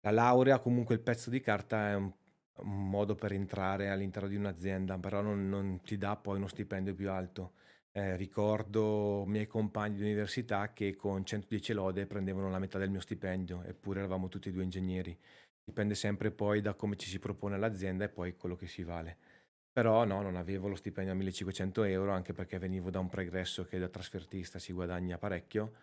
La 0.00 0.10
laurea, 0.10 0.58
comunque 0.60 0.94
il 0.94 1.00
pezzo 1.00 1.30
di 1.30 1.40
carta 1.40 1.90
è 1.90 1.94
un, 1.94 2.12
un 2.58 2.88
modo 2.88 3.14
per 3.14 3.32
entrare 3.32 3.90
all'interno 3.90 4.28
di 4.28 4.36
un'azienda, 4.36 4.98
però 4.98 5.20
non, 5.20 5.48
non, 5.48 5.80
ti 5.82 5.96
dà 5.96 6.16
poi 6.16 6.36
uno 6.36 6.48
stipendio 6.48 6.94
più 6.94 7.10
alto. 7.10 7.52
Eh, 7.92 8.14
ricordo 8.16 9.24
miei 9.26 9.46
compagni 9.46 9.96
di 9.96 10.02
università 10.02 10.72
che 10.72 10.94
con 10.94 11.24
110 11.24 11.72
lode 11.72 12.06
prendevano 12.06 12.50
la 12.50 12.58
metà 12.58 12.78
del 12.78 12.90
mio 12.90 13.00
stipendio, 13.00 13.62
eppure 13.64 14.00
eravamo 14.00 14.28
tutti 14.28 14.48
e 14.48 14.52
due 14.52 14.62
ingegneri 14.62 15.18
dipende 15.66 15.96
sempre 15.96 16.30
poi 16.30 16.60
da 16.60 16.74
come 16.74 16.94
ci 16.96 17.08
si 17.08 17.18
propone 17.18 17.58
l'azienda 17.58 18.04
e 18.04 18.08
poi 18.08 18.36
quello 18.36 18.54
che 18.54 18.68
si 18.68 18.84
vale. 18.84 19.16
Però 19.76 20.06
no, 20.06 20.22
non 20.22 20.36
avevo 20.36 20.68
lo 20.68 20.74
stipendio 20.74 21.12
a 21.12 21.16
1500 21.16 21.82
euro 21.84 22.10
anche 22.10 22.32
perché 22.32 22.58
venivo 22.58 22.88
da 22.88 22.98
un 22.98 23.10
pregresso 23.10 23.66
che 23.66 23.78
da 23.78 23.90
trasfertista 23.90 24.58
si 24.58 24.72
guadagna 24.72 25.18
parecchio, 25.18 25.74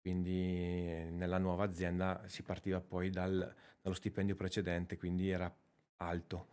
quindi 0.00 1.08
nella 1.10 1.38
nuova 1.38 1.64
azienda 1.64 2.22
si 2.26 2.44
partiva 2.44 2.80
poi 2.80 3.10
dal, 3.10 3.52
dallo 3.82 3.94
stipendio 3.96 4.36
precedente, 4.36 4.96
quindi 4.96 5.30
era 5.30 5.52
alto. 5.96 6.46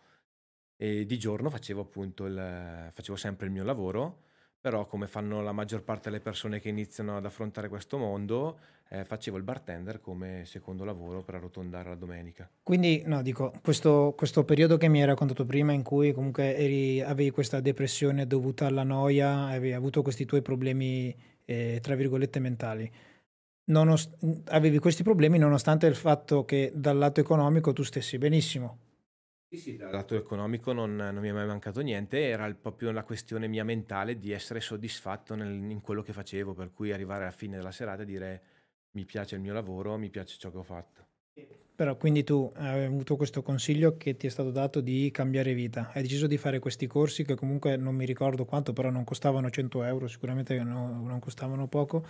E 0.76 1.06
di 1.06 1.20
giorno 1.20 1.52
facevo 1.52 1.82
appunto 1.82 2.26
il, 2.26 2.90
facevo 2.92 3.16
sempre 3.16 3.46
il 3.46 3.52
mio 3.52 3.64
lavoro, 3.64 4.24
però 4.68 4.86
come 4.86 5.08
fanno 5.08 5.42
la 5.42 5.54
maggior 5.54 5.82
parte 5.82 6.10
delle 6.10 6.22
persone 6.22 6.60
che 6.60 6.68
iniziano 6.68 7.16
ad 7.16 7.24
affrontare 7.24 7.70
questo 7.70 7.98
mondo, 7.98 8.60
eh, 8.90 9.06
facevo 9.06 9.38
il 9.38 9.44
bartender 9.44 10.02
come 10.02 10.42
secondo 10.44 10.84
lavoro 10.84 11.24
per 11.24 11.36
arrotondare 11.36 11.88
la 11.88 11.96
domenica. 11.96 12.50
Quindi, 12.64 13.02
no, 13.06 13.22
dico, 13.22 13.54
questo, 13.64 14.14
questo 14.18 14.44
periodo 14.44 14.76
che 14.76 14.90
mi 14.90 15.00
hai 15.00 15.06
raccontato 15.06 15.46
prima 15.46 15.72
in 15.72 15.84
cui 15.84 16.12
comunque 16.12 16.58
eri, 16.58 17.02
avevi 17.02 17.30
questa 17.30 17.62
depressione 17.62 18.28
dovuta 18.28 18.66
alla 18.66 18.84
noia, 18.84 19.46
avevi 19.46 19.72
avuto 19.72 20.02
questi 20.02 20.26
tuoi 20.26 20.42
problemi, 20.42 21.16
eh, 21.46 21.80
tra 21.82 21.96
virgolette, 21.96 22.40
mentali. 22.40 22.92
Nonost- 23.70 24.18
avevi 24.50 24.80
questi 24.80 25.02
problemi 25.02 25.38
nonostante 25.38 25.88
il 25.88 25.96
fatto 25.96 26.44
che 26.44 26.74
dal 26.76 26.98
lato 26.98 27.22
economico 27.22 27.72
tu 27.72 27.84
stessi 27.84 28.18
benissimo. 28.18 28.80
Sì, 29.50 29.58
sì, 29.58 29.76
dal 29.78 29.92
lato 29.92 30.16
economico 30.16 30.74
non, 30.74 30.96
non 30.96 31.18
mi 31.20 31.30
è 31.30 31.32
mai 31.32 31.46
mancato 31.48 31.80
niente, 31.82 32.20
era 32.28 32.46
il- 32.46 32.56
proprio 32.56 32.92
la 32.92 33.04
questione 33.04 33.48
mia 33.48 33.64
mentale 33.64 34.20
di 34.20 34.32
essere 34.32 34.60
soddisfatto 34.60 35.36
nel- 35.36 35.70
in 35.72 35.80
quello 35.82 36.02
che 36.02 36.12
facevo, 36.14 36.54
per 36.54 36.74
cui 36.74 36.92
arrivare 36.92 37.24
alla 37.24 37.32
fine 37.32 37.56
della 37.56 37.72
serata 37.72 38.02
e 38.02 38.06
dire 38.06 38.42
mi 38.92 39.06
piace 39.06 39.36
il 39.36 39.42
mio 39.42 39.54
lavoro, 39.54 39.98
mi 39.98 40.10
piace 40.10 40.38
ciò 40.38 40.52
che 40.52 40.58
ho 40.58 40.64
fatto. 40.64 41.06
Però 41.76 41.96
quindi 41.96 42.24
tu 42.24 42.52
hai 42.56 42.86
avuto 42.86 43.16
questo 43.16 43.44
consiglio 43.44 43.98
che 43.98 44.18
ti 44.18 44.26
è 44.26 44.30
stato 44.30 44.50
dato 44.52 44.82
di 44.82 45.12
cambiare 45.12 45.54
vita. 45.54 45.92
Hai 45.94 46.02
deciso 46.02 46.26
di 46.28 46.38
fare 46.38 46.58
questi 46.60 46.88
corsi 46.88 47.24
che 47.24 47.36
comunque 47.36 47.78
non 47.78 47.96
mi 47.96 48.06
ricordo 48.06 48.46
quanto, 48.46 48.74
però 48.74 48.90
non 48.90 49.04
costavano 49.04 49.50
100 49.52 49.84
euro, 49.84 50.08
sicuramente 50.08 50.58
no- 50.64 51.02
non 51.04 51.20
costavano 51.20 51.68
poco, 51.68 52.04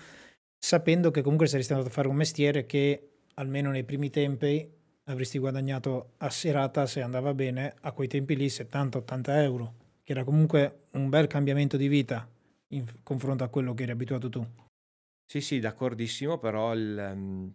sapendo 0.57 1.11
che 1.11 1.21
comunque 1.21 1.47
saresti 1.47 1.73
andato 1.73 1.89
a 1.91 1.93
fare 1.93 2.07
un 2.07 2.15
mestiere 2.15 2.65
che 2.65 3.09
almeno 3.35 3.69
nei 3.71 3.83
primi 3.83 4.09
tempi 4.09 4.71
avresti 5.07 5.37
guadagnato 5.39 6.13
a 6.17 6.29
serata, 6.29 6.85
se 6.85 7.01
andava 7.01 7.33
bene, 7.33 7.73
a 7.81 7.91
quei 7.91 8.07
tempi 8.07 8.35
lì 8.35 8.49
70-80 8.49 9.41
euro, 9.41 9.73
che 10.03 10.11
era 10.13 10.23
comunque 10.23 10.87
un 10.91 11.09
bel 11.09 11.27
cambiamento 11.27 11.77
di 11.77 11.87
vita 11.87 12.27
in 12.69 12.85
confronto 13.03 13.43
a 13.43 13.49
quello 13.49 13.73
che 13.73 13.83
eri 13.83 13.91
abituato 13.91 14.29
tu. 14.29 14.45
Sì, 15.29 15.41
sì, 15.41 15.59
d'accordissimo, 15.59 16.37
però 16.39 16.73
il, 16.73 16.97
ehm, 16.97 17.53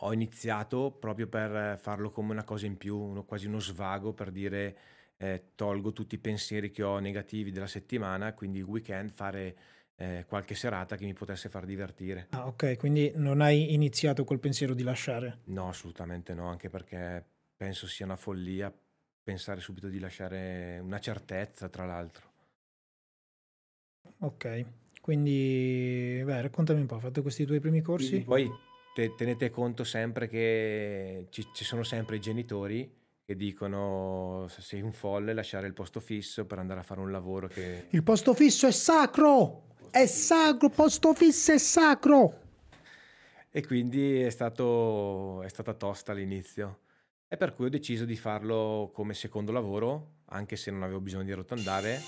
ho 0.00 0.12
iniziato 0.12 0.92
proprio 0.92 1.26
per 1.28 1.78
farlo 1.78 2.10
come 2.10 2.32
una 2.32 2.44
cosa 2.44 2.66
in 2.66 2.76
più, 2.78 2.96
uno- 2.98 3.24
quasi 3.24 3.46
uno 3.46 3.60
svago 3.60 4.12
per 4.14 4.30
dire 4.30 4.76
eh, 5.18 5.52
tolgo 5.54 5.92
tutti 5.92 6.14
i 6.14 6.18
pensieri 6.18 6.70
che 6.70 6.82
ho 6.82 6.98
negativi 6.98 7.50
della 7.50 7.66
settimana, 7.66 8.32
quindi 8.34 8.58
il 8.58 8.64
weekend 8.64 9.10
fare 9.10 9.56
eh, 9.96 10.24
qualche 10.28 10.54
serata 10.54 10.96
che 10.96 11.04
mi 11.04 11.14
potesse 11.14 11.48
far 11.48 11.64
divertire. 11.64 12.28
Ah, 12.30 12.46
ok, 12.46 12.76
quindi 12.76 13.12
non 13.14 13.40
hai 13.40 13.72
iniziato 13.72 14.24
col 14.24 14.38
pensiero 14.40 14.74
di 14.74 14.82
lasciare. 14.82 15.38
No, 15.44 15.68
assolutamente 15.68 16.34
no, 16.34 16.48
anche 16.48 16.68
perché 16.68 17.24
penso 17.56 17.86
sia 17.86 18.04
una 18.04 18.16
follia 18.16 18.72
pensare 19.22 19.60
subito 19.60 19.88
di 19.88 19.98
lasciare 19.98 20.78
una 20.80 21.00
certezza, 21.00 21.68
tra 21.68 21.84
l'altro. 21.84 22.34
Ok, 24.18 24.64
quindi 25.00 26.22
beh, 26.24 26.42
raccontami 26.42 26.80
un 26.80 26.86
po', 26.86 26.94
hai 26.94 27.00
fatto 27.00 27.22
questi 27.22 27.44
tuoi 27.44 27.60
primi 27.60 27.82
Quindi 27.82 28.16
corsi? 28.16 28.24
poi 28.24 28.50
te- 28.94 29.14
tenete 29.14 29.50
conto 29.50 29.84
sempre 29.84 30.28
che 30.28 31.26
ci, 31.30 31.46
ci 31.52 31.64
sono 31.64 31.82
sempre 31.82 32.16
i 32.16 32.20
genitori 32.20 32.90
che 33.24 33.34
dicono 33.34 34.46
se 34.48 34.62
sei 34.62 34.80
un 34.80 34.92
folle 34.92 35.34
lasciare 35.34 35.66
il 35.66 35.72
posto 35.72 35.98
fisso 35.98 36.46
per 36.46 36.60
andare 36.60 36.80
a 36.80 36.82
fare 36.84 37.00
un 37.00 37.10
lavoro 37.10 37.48
che... 37.48 37.86
Il 37.90 38.02
posto 38.04 38.32
fisso 38.34 38.68
è 38.68 38.70
sacro! 38.70 39.74
È 39.96 40.04
sacro, 40.04 40.68
posto 40.68 41.14
fisso 41.14 41.52
è 41.52 41.58
sacro! 41.58 42.40
E 43.50 43.64
quindi 43.64 44.20
è 44.20 44.28
stato, 44.28 45.40
è 45.42 45.48
stata 45.48 45.72
tosta 45.72 46.12
all'inizio. 46.12 46.80
E 47.26 47.38
per 47.38 47.54
cui 47.54 47.64
ho 47.64 47.70
deciso 47.70 48.04
di 48.04 48.14
farlo 48.14 48.90
come 48.92 49.14
secondo 49.14 49.52
lavoro, 49.52 50.16
anche 50.26 50.56
se 50.56 50.70
non 50.70 50.82
avevo 50.82 51.00
bisogno 51.00 51.24
di 51.24 51.32
arrotondare. 51.32 51.98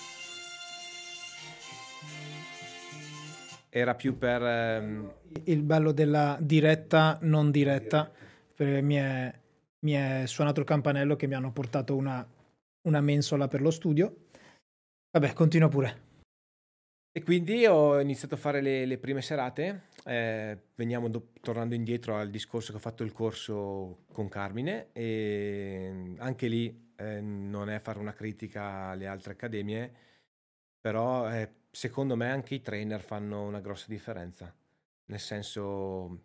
Era 3.70 3.94
più 3.94 4.18
per... 4.18 4.42
ehm, 4.42 5.12
Il 5.44 5.62
bello 5.62 5.92
della 5.92 6.37
diretta, 6.42 7.16
non 7.22 7.51
diretta, 7.51 8.12
perché 8.55 8.83
mi 8.83 8.96
è, 8.96 9.35
mi 9.79 9.92
è 9.92 10.24
suonato 10.27 10.61
il 10.61 10.66
campanello 10.66 11.16
che 11.16 11.27
mi 11.27 11.33
hanno 11.33 11.53
portato 11.53 11.96
una, 11.96 12.22
una 12.83 13.01
mensola 13.01 13.48
per 13.48 13.62
lo 13.62 13.70
studio. 13.70 14.27
Vabbè, 15.11 15.33
continua 15.33 15.70
pure. 15.70 16.08
E 17.18 17.22
quindi 17.24 17.66
ho 17.66 17.98
iniziato 17.98 18.37
a 18.37 18.38
fare 18.38 18.61
le, 18.61 18.87
le 18.87 18.96
prime 18.96 19.22
serate, 19.22 19.88
eh, 20.04 20.57
veniamo 20.76 21.09
do- 21.09 21.33
tornando 21.40 21.74
indietro 21.74 22.16
al 22.16 22.31
discorso 22.31 22.70
che 22.70 22.76
ho 22.76 22.81
fatto 22.81 23.02
il 23.02 23.11
corso 23.11 24.04
con 24.12 24.28
Carmine 24.28 24.90
e 24.92 26.14
anche 26.18 26.46
lì 26.46 26.92
eh, 26.94 27.20
non 27.20 27.70
è 27.70 27.81
fare 27.81 27.98
una 27.98 28.12
critica 28.12 28.90
alle 28.90 29.09
altre 29.09 29.33
accademie, 29.33 29.92
però 30.81 31.28
eh, 31.28 31.54
secondo 31.72 32.14
me 32.14 32.31
anche 32.31 32.54
i 32.54 32.61
trainer 32.62 33.00
fanno 33.02 33.42
una 33.42 33.59
grossa 33.59 33.87
differenza, 33.88 34.54
nel 35.07 35.18
senso 35.18 36.22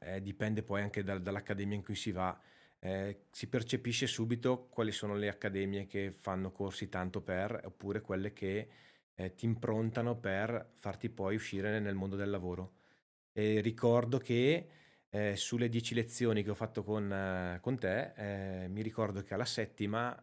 eh, 0.00 0.20
dipende 0.20 0.62
poi 0.62 0.82
anche 0.82 1.02
dal- 1.02 1.22
dall'accademia 1.22 1.74
in 1.76 1.82
cui 1.82 1.94
si 1.94 2.12
va, 2.12 2.38
eh, 2.80 3.20
si 3.30 3.46
percepisce 3.48 4.06
subito 4.06 4.66
quali 4.68 4.92
sono 4.92 5.14
le 5.14 5.28
accademie 5.28 5.86
che 5.86 6.10
fanno 6.10 6.52
corsi 6.52 6.90
tanto 6.90 7.22
per, 7.22 7.62
oppure 7.64 8.02
quelle 8.02 8.34
che 8.34 8.68
eh, 9.16 9.34
ti 9.34 9.44
improntano 9.44 10.16
per 10.16 10.70
farti 10.74 11.08
poi 11.08 11.34
uscire 11.34 11.80
nel 11.80 11.94
mondo 11.94 12.16
del 12.16 12.30
lavoro. 12.30 12.72
E 13.32 13.60
ricordo 13.60 14.18
che 14.18 14.68
eh, 15.08 15.36
sulle 15.36 15.68
dieci 15.68 15.94
lezioni 15.94 16.42
che 16.42 16.50
ho 16.50 16.54
fatto 16.54 16.82
con, 16.82 17.10
eh, 17.10 17.58
con 17.60 17.78
te, 17.78 18.12
eh, 18.16 18.68
mi 18.68 18.82
ricordo 18.82 19.22
che 19.22 19.34
alla 19.34 19.44
settima 19.44 20.14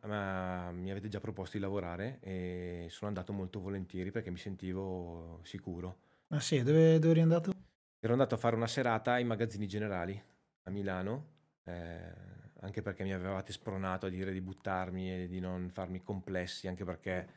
mi 0.71 0.91
avete 0.91 1.07
già 1.07 1.19
proposto 1.19 1.57
di 1.57 1.63
lavorare 1.63 2.19
e 2.21 2.87
sono 2.89 3.07
andato 3.07 3.33
molto 3.33 3.59
volentieri 3.59 4.11
perché 4.11 4.29
mi 4.29 4.37
sentivo 4.37 5.39
sicuro. 5.43 5.97
Ma 6.27 6.39
sì, 6.39 6.61
dove, 6.63 6.99
dove 6.99 7.11
eri 7.11 7.21
andato? 7.21 7.51
Ero 7.99 8.13
andato 8.13 8.35
a 8.35 8.37
fare 8.37 8.55
una 8.55 8.67
serata 8.67 9.13
ai 9.13 9.23
magazzini 9.23 9.67
generali 9.67 10.21
a 10.63 10.69
Milano, 10.69 11.27
eh, 11.63 12.13
anche 12.59 12.81
perché 12.81 13.03
mi 13.03 13.13
avevate 13.13 13.51
spronato 13.51 14.05
a 14.05 14.09
dire 14.09 14.31
di 14.31 14.41
buttarmi 14.41 15.23
e 15.23 15.27
di 15.27 15.39
non 15.39 15.69
farmi 15.69 16.01
complessi, 16.01 16.67
anche 16.67 16.83
perché 16.83 17.27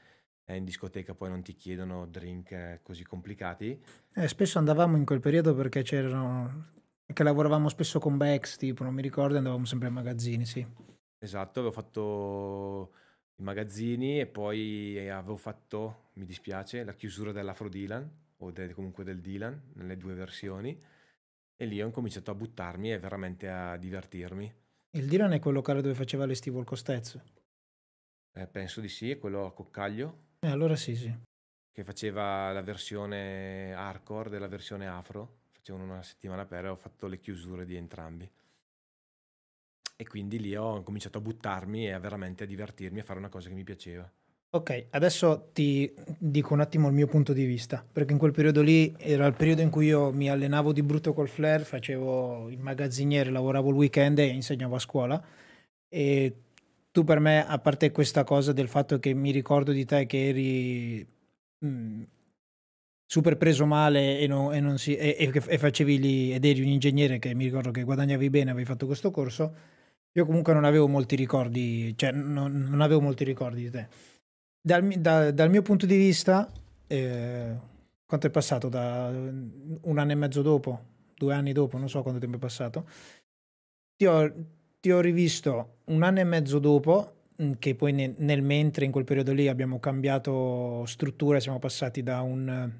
in 0.55 0.65
discoteca 0.65 1.15
poi 1.15 1.29
non 1.29 1.43
ti 1.43 1.55
chiedono 1.55 2.07
drink 2.07 2.53
eh, 2.53 2.81
così 2.83 3.05
complicati. 3.05 3.83
Eh, 4.15 4.29
spesso 4.29 4.59
andavamo 4.59 4.97
in 4.97 5.05
quel 5.05 5.21
periodo 5.21 5.55
perché 5.55 5.83
c'erano... 5.83 6.75
che 7.13 7.23
lavoravamo 7.23 7.69
spesso 7.69 7.99
con 7.99 8.17
Bex, 8.17 8.57
tipo, 8.57 8.85
non 8.85 8.95
mi 8.95 9.03
ricordo, 9.03 9.37
andavamo 9.37 9.65
sempre 9.65 9.89
ai 9.89 9.95
magazzini, 9.95 10.45
sì. 10.47 10.67
Esatto, 11.19 11.59
avevo 11.59 11.75
fatto 11.75 12.93
i 13.37 13.43
magazzini 13.43 14.21
e 14.21 14.27
poi 14.27 14.97
eh, 14.97 15.09
avevo 15.09 15.37
fatto, 15.37 16.11
mi 16.15 16.25
dispiace, 16.25 16.85
la 16.85 16.95
chiusura 16.95 17.33
dell'Afro 17.33 17.69
Dylan 17.69 18.09
o 18.37 18.51
del- 18.53 18.75
comunque 18.75 19.03
del 19.03 19.21
Dylan 19.21 19.73
nelle 19.75 19.97
due 19.97 20.15
versioni 20.15 20.81
e 21.57 21.65
lì 21.65 21.83
ho 21.83 21.87
incominciato 21.87 22.31
a 22.31 22.35
buttarmi 22.35 22.93
e 22.93 22.99
veramente 22.99 23.49
a 23.49 23.77
divertirmi. 23.77 24.55
Il 24.91 25.09
Dylan 25.09 25.33
è 25.33 25.41
quel 25.41 25.55
locale 25.55 25.83
dove 25.83 25.95
faceva 25.95 26.25
l'estivo 26.25 26.61
il 26.61 26.67
Costez. 26.67 27.19
Eh, 28.33 28.47
penso 28.47 28.81
di 28.81 28.89
sì, 28.89 29.11
è 29.11 29.19
quello 29.19 29.47
a 29.47 29.53
Coccaglio 29.53 30.26
Eh, 30.47 30.51
allora 30.51 30.77
sì, 30.77 30.95
sì. 30.95 31.13
che 31.73 31.83
faceva 31.83 32.53
la 32.53 32.63
versione 32.63 33.75
hardcore 33.75 34.31
della 34.31 34.47
versione 34.47 34.87
afro, 34.87 35.39
facevano 35.51 35.83
una 35.83 36.05
settimana 36.05 36.47
per 36.47 36.67
e 36.67 36.69
ho 36.69 36.77
fatto 36.77 37.09
le 37.09 37.19
chiusure 37.19 37.67
di 37.67 37.75
entrambi. 37.75 38.31
E 39.97 40.07
quindi 40.07 40.39
lì 40.39 40.55
ho 40.55 40.85
cominciato 40.85 41.19
a 41.19 41.21
buttarmi 41.21 41.87
e 41.87 41.91
a 41.91 41.99
veramente 41.99 42.45
a 42.45 42.47
divertirmi, 42.47 43.01
a 43.01 43.03
fare 43.03 43.19
una 43.19 43.29
cosa 43.29 43.49
che 43.49 43.55
mi 43.57 43.65
piaceva. 43.65 44.09
Ok, 44.51 44.87
adesso 44.91 45.51
ti 45.53 45.93
dico 46.17 46.55
un 46.55 46.61
attimo 46.61 46.87
il 46.87 46.95
mio 46.95 47.09
punto 47.09 47.33
di 47.33 47.45
vista, 47.45 47.85
perché 47.91 48.13
in 48.13 48.19
quel 48.19 48.31
periodo 48.31 48.63
lì 48.63 48.95
era 48.99 49.27
il 49.27 49.35
periodo 49.35 49.63
in 49.63 49.71
cui 49.71 49.87
io 49.87 50.13
mi 50.13 50.31
allenavo 50.31 50.73
di 50.73 50.85
brutto 50.85 51.13
col 51.13 51.29
flare, 51.29 51.65
facevo 51.65 52.51
il 52.51 52.61
magazziniere, 52.61 53.31
lavoravo 53.31 53.71
il 53.71 53.75
weekend 53.75 54.21
e 54.21 54.27
insegnavo 54.27 54.77
a 54.77 54.79
scuola. 54.79 55.25
E 55.89 56.43
tu 56.97 57.05
per 57.05 57.21
me, 57.21 57.47
a 57.47 57.59
parte 57.59 57.91
questa 57.91 58.25
cosa 58.25 58.53
del 58.55 58.69
fatto 58.69 58.99
che 58.99 59.13
mi 59.13 59.31
ricordo 59.31 59.71
di 59.71 59.85
te 59.85 60.07
che 60.07 60.29
eri 60.29 61.07
mm, 61.63 62.03
super 63.05 63.37
preso 63.37 63.67
male 63.67 64.19
e, 64.19 64.27
non- 64.27 64.55
e 64.75 64.79
si- 64.79 64.97
e- 64.97 65.31
e 65.47 65.59
facevi 65.59 65.99
lì, 65.99 66.33
ed 66.33 66.43
eri 66.47 66.63
un 66.63 66.69
ingegnere 66.69 67.19
che 67.19 67.35
mi 67.35 67.45
ricordo 67.45 67.71
che 67.71 67.83
guadagnavi 67.85 68.31
bene, 68.31 68.51
avevi 68.51 68.65
fatto 68.65 68.87
questo 68.87 69.11
corso, 69.11 69.55
io 70.11 70.25
comunque 70.25 70.55
non 70.55 70.65
avevo 70.65 70.89
molti 70.89 71.17
ricordi, 71.17 71.95
cioè 71.99 72.13
non, 72.13 72.51
non 72.71 72.81
avevo 72.81 73.03
molti 73.03 73.25
ricordi 73.25 73.65
di 73.65 73.71
te. 73.71 73.89
Dal, 74.59 74.83
da- 74.99 75.31
dal 75.33 75.51
mio 75.51 75.61
punto 75.61 75.85
di 75.85 75.99
vista, 75.99 76.51
eh, 76.87 77.55
quanto 78.07 78.27
è 78.27 78.31
passato? 78.31 78.71
Da 78.71 79.09
un 79.11 79.99
anno 79.99 80.13
e 80.13 80.15
mezzo 80.15 80.41
dopo, 80.41 80.83
due 81.15 81.35
anni 81.35 81.53
dopo, 81.53 81.77
non 81.77 81.91
so 81.91 82.01
quanto 82.01 82.21
tempo 82.21 82.37
è 82.37 82.41
passato. 82.41 82.89
Ti 83.97 84.07
ho, 84.07 84.35
ti 84.87 84.93
ho 84.93 85.01
rivisto 85.01 85.79
un 85.87 86.05
anno 86.05 86.21
e 86.21 86.25
mezzo 86.25 86.61
dopo, 86.61 87.15
mh, 87.35 87.55
che 87.59 87.75
poi 87.75 87.93
ne- 87.93 88.15
nel 88.19 88.41
mentre 88.41 88.85
in 88.85 88.93
quel 88.93 89.03
periodo 89.03 89.33
lì 89.33 89.49
abbiamo 89.49 89.81
cambiato 89.81 90.85
struttura, 90.87 91.41
siamo 91.41 91.59
passati 91.59 92.05
da 92.05 92.21
un... 92.21 92.71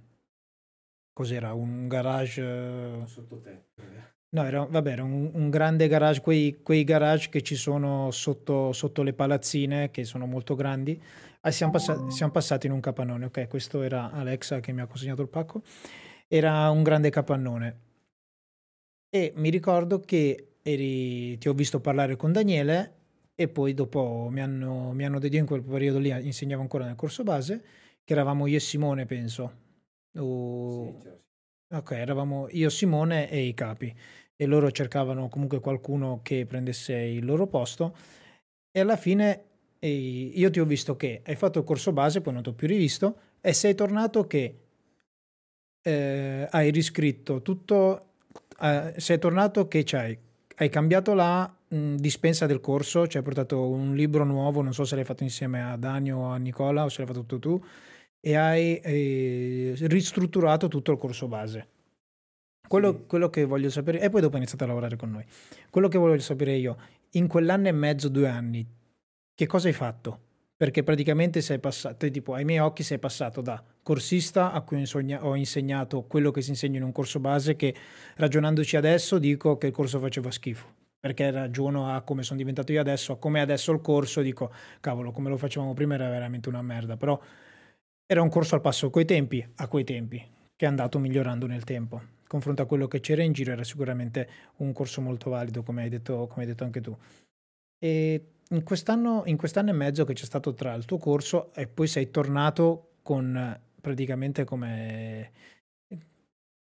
Cos'era? 1.13 1.53
Un 1.53 1.89
garage... 1.89 2.43
eh, 2.43 3.07
Sottotetto. 3.07 3.83
No, 4.29 4.45
era, 4.45 4.65
vabbè, 4.65 4.93
era 4.93 5.03
un, 5.03 5.33
un 5.33 5.51
grande 5.51 5.89
garage, 5.89 6.21
quei, 6.21 6.61
quei 6.63 6.85
garage 6.85 7.29
che 7.29 7.43
ci 7.43 7.57
sono 7.57 8.13
sotto, 8.13 8.73
sotto 8.73 9.03
le 9.03 9.13
palazzine, 9.13 9.91
che 9.91 10.05
sono 10.05 10.27
molto 10.27 10.55
grandi. 10.55 11.03
Ah, 11.41 11.51
siamo, 11.51 11.73
passati, 11.73 12.13
siamo 12.13 12.31
passati 12.31 12.67
in 12.67 12.73
un 12.73 12.81
capannone, 12.81 13.25
ok, 13.25 13.49
questo 13.49 13.83
era 13.83 14.13
Alexa 14.13 14.61
che 14.61 14.71
mi 14.71 14.81
ha 14.81 14.87
consegnato 14.87 15.23
il 15.23 15.29
pacco. 15.29 15.61
Era 16.29 16.71
un 16.71 16.85
grande 16.85 17.11
capannone. 17.11 17.81
E 19.09 19.33
mi 19.35 19.51
ricordo 19.51 19.99
che 19.99 20.51
eri, 20.71 21.39
ti 21.39 21.49
ho 21.49 21.55
visto 21.55 21.81
parlare 21.81 22.17
con 22.17 22.33
Daniele 22.33 22.95
e 23.35 23.49
poi 23.49 23.75
dopo 23.75 24.29
mi 24.31 24.41
hanno, 24.41 24.93
mi 24.93 25.05
hanno 25.05 25.19
detto, 25.19 25.37
in 25.37 25.47
quel 25.47 25.63
periodo 25.63 25.99
lì 25.99 26.11
insegnavo 26.11 26.63
ancora 26.63 26.85
nel 26.87 26.97
corso 26.97 27.23
base, 27.23 27.63
che 28.05 28.13
eravamo 28.13 28.47
io 28.47 28.57
e 28.57 28.61
Simone, 28.61 29.07
penso. 29.07 29.65
O... 30.19 30.99
Sì, 31.03 31.09
Ok, 31.75 31.91
eravamo 31.93 32.47
io, 32.51 32.71
Simone 32.71 33.29
e 33.29 33.43
i 33.43 33.53
capi. 33.55 33.93
E 34.37 34.47
loro 34.47 34.71
cercavano 34.71 35.29
comunque 35.29 35.59
qualcuno 35.61 36.21
che 36.23 36.47
prendesse 36.47 36.95
il 36.95 37.25
loro 37.25 37.49
posto. 37.49 37.97
E 38.71 38.81
alla 38.81 38.97
fine 38.97 39.45
io 39.81 40.51
ti 40.51 40.61
ho 40.61 40.65
visto 40.65 40.97
che 40.97 41.23
hai 41.25 41.37
fatto 41.37 41.59
il 41.59 41.65
corso 41.65 41.93
base, 41.93 42.21
poi 42.21 42.35
non 42.35 42.43
ti 42.43 42.49
ho 42.51 42.55
più 42.55 42.69
rivisto 42.69 43.19
e 43.41 43.53
sei 43.53 43.75
tornato 43.75 44.27
che 44.27 44.59
eh, 45.83 46.49
hai 46.51 46.71
riscritto 46.71 47.43
tutto, 47.43 48.15
eh, 48.61 48.95
sei 48.97 49.19
tornato 49.19 49.69
che 49.69 49.83
c'hai, 49.85 50.19
hai 50.57 50.69
cambiato 50.69 51.15
la 51.15 51.53
mh, 51.69 51.97
dispensa 51.97 52.47
del 52.47 52.61
corso, 52.61 53.07
ci 53.07 53.17
hai 53.17 53.23
portato 53.23 53.69
un 53.69 53.95
libro 53.95 54.25
nuovo, 54.25 54.63
non 54.63 54.73
so 54.73 54.85
se 54.85 54.95
l'hai 54.95 55.05
fatto 55.05 55.23
insieme 55.23 55.63
a 55.63 55.77
Dani 55.77 56.13
o 56.13 56.27
a 56.27 56.37
Nicola 56.37 56.85
o 56.85 56.89
se 56.89 56.99
l'hai 56.99 57.07
fatto 57.07 57.21
tutto 57.21 57.39
tu 57.39 57.65
e 58.21 58.35
hai 58.35 58.79
eh, 58.79 59.75
ristrutturato 59.83 60.69
tutto 60.69 60.93
il 60.93 60.99
corso 60.99 61.29
base. 61.29 61.69
Quello, 62.67 62.93
sì. 62.93 63.07
quello, 63.07 63.31
che 63.31 63.45
voglio 63.45 63.71
sapere, 63.71 64.01
e 64.01 64.11
poi 64.11 64.21
dopo 64.21 64.35
hai 64.35 64.41
iniziato 64.41 64.65
a 64.65 64.67
lavorare 64.67 64.97
con 64.97 65.11
noi. 65.11 65.25
Quello 65.71 65.87
che 65.89 65.99
voglio 65.99 66.19
sapere 66.21 66.57
io, 66.57 66.77
in 67.13 67.29
quell'anno 67.29 67.69
e 67.69 67.73
mezzo, 67.73 68.09
due 68.09 68.27
anni, 68.27 68.67
che 69.35 69.47
cosa 69.47 69.69
hai 69.69 69.75
fatto? 69.75 70.21
Perché 70.57 70.83
praticamente 70.83 71.41
sei 71.41 71.61
passato, 71.61 72.11
tipo 72.11 72.35
ai 72.35 72.45
miei 72.45 72.59
occhi 72.59 72.83
sei 72.83 72.99
passato 72.99 73.41
da 73.41 73.63
corsista 73.87 74.51
a 74.51 74.63
cui 74.63 74.85
ho 75.21 75.37
insegnato 75.37 76.03
quello 76.03 76.33
che 76.33 76.43
si 76.43 76.51
insegna 76.51 76.79
in 76.79 76.83
un 76.83 76.91
corso 76.91 77.21
base 77.21 77.55
che 77.55 77.73
ragionandoci 78.17 78.77
adesso 78.77 79.17
dico 79.21 79.59
che 79.59 79.69
il 79.69 79.73
corso 79.73 80.01
faceva 80.01 80.29
schifo 80.33 80.67
perché 80.99 81.31
ragiono 81.31 81.95
a 81.95 82.01
come 82.01 82.25
sono 82.25 82.37
diventato 82.37 82.73
io 82.73 82.81
adesso, 82.81 83.13
a 83.13 83.17
come 83.17 83.41
adesso 83.41 83.71
il 83.71 83.81
corso, 83.81 84.23
dico 84.23 84.53
cavolo, 84.81 85.13
come 85.13 85.29
lo 85.29 85.37
facevamo 85.37 85.73
prima 85.73 85.95
era 85.95 86.09
veramente 86.09 86.49
una 86.49 86.63
merda, 86.63 86.97
però 86.97 87.17
era 88.05 88.23
un 88.23 88.29
corso 88.29 88.57
al 88.57 88.61
passo 88.61 88.91
coi 88.91 89.05
tempi, 89.05 89.47
a 89.55 89.69
quei 89.69 89.85
tempi, 89.85 90.19
che 90.57 90.65
è 90.65 90.69
andato 90.69 90.99
migliorando 90.99 91.47
nel 91.47 91.63
tempo. 91.63 92.03
Confronto 92.27 92.63
a 92.63 92.67
quello 92.67 92.89
che 92.89 92.99
c'era 92.99 93.23
in 93.23 93.33
giro, 93.33 93.53
era 93.53 93.63
sicuramente 93.63 94.29
un 94.57 94.73
corso 94.73 95.01
molto 95.01 95.31
valido, 95.31 95.63
come 95.63 95.85
hai 95.85 95.89
detto, 95.91 96.27
come 96.27 96.41
hai 96.43 96.49
detto 96.49 96.65
anche 96.65 96.81
tu. 96.81 96.97
E 97.79 98.25
in 98.49 98.65
quest'anno, 98.65 99.23
in 99.27 99.37
quest'anno 99.37 99.71
e 99.71 99.75
mezzo 99.75 100.05
che 100.05 100.15
c'è 100.15 100.25
stato 100.25 100.55
tra 100.55 100.75
il 100.75 100.87
tuo 100.87 100.99
corso 100.99 101.55
e 101.55 101.69
poi 101.69 101.87
sei 101.87 102.11
tornato 102.11 102.95
con 103.03 103.61
praticamente 103.87 104.43
come 104.43 105.31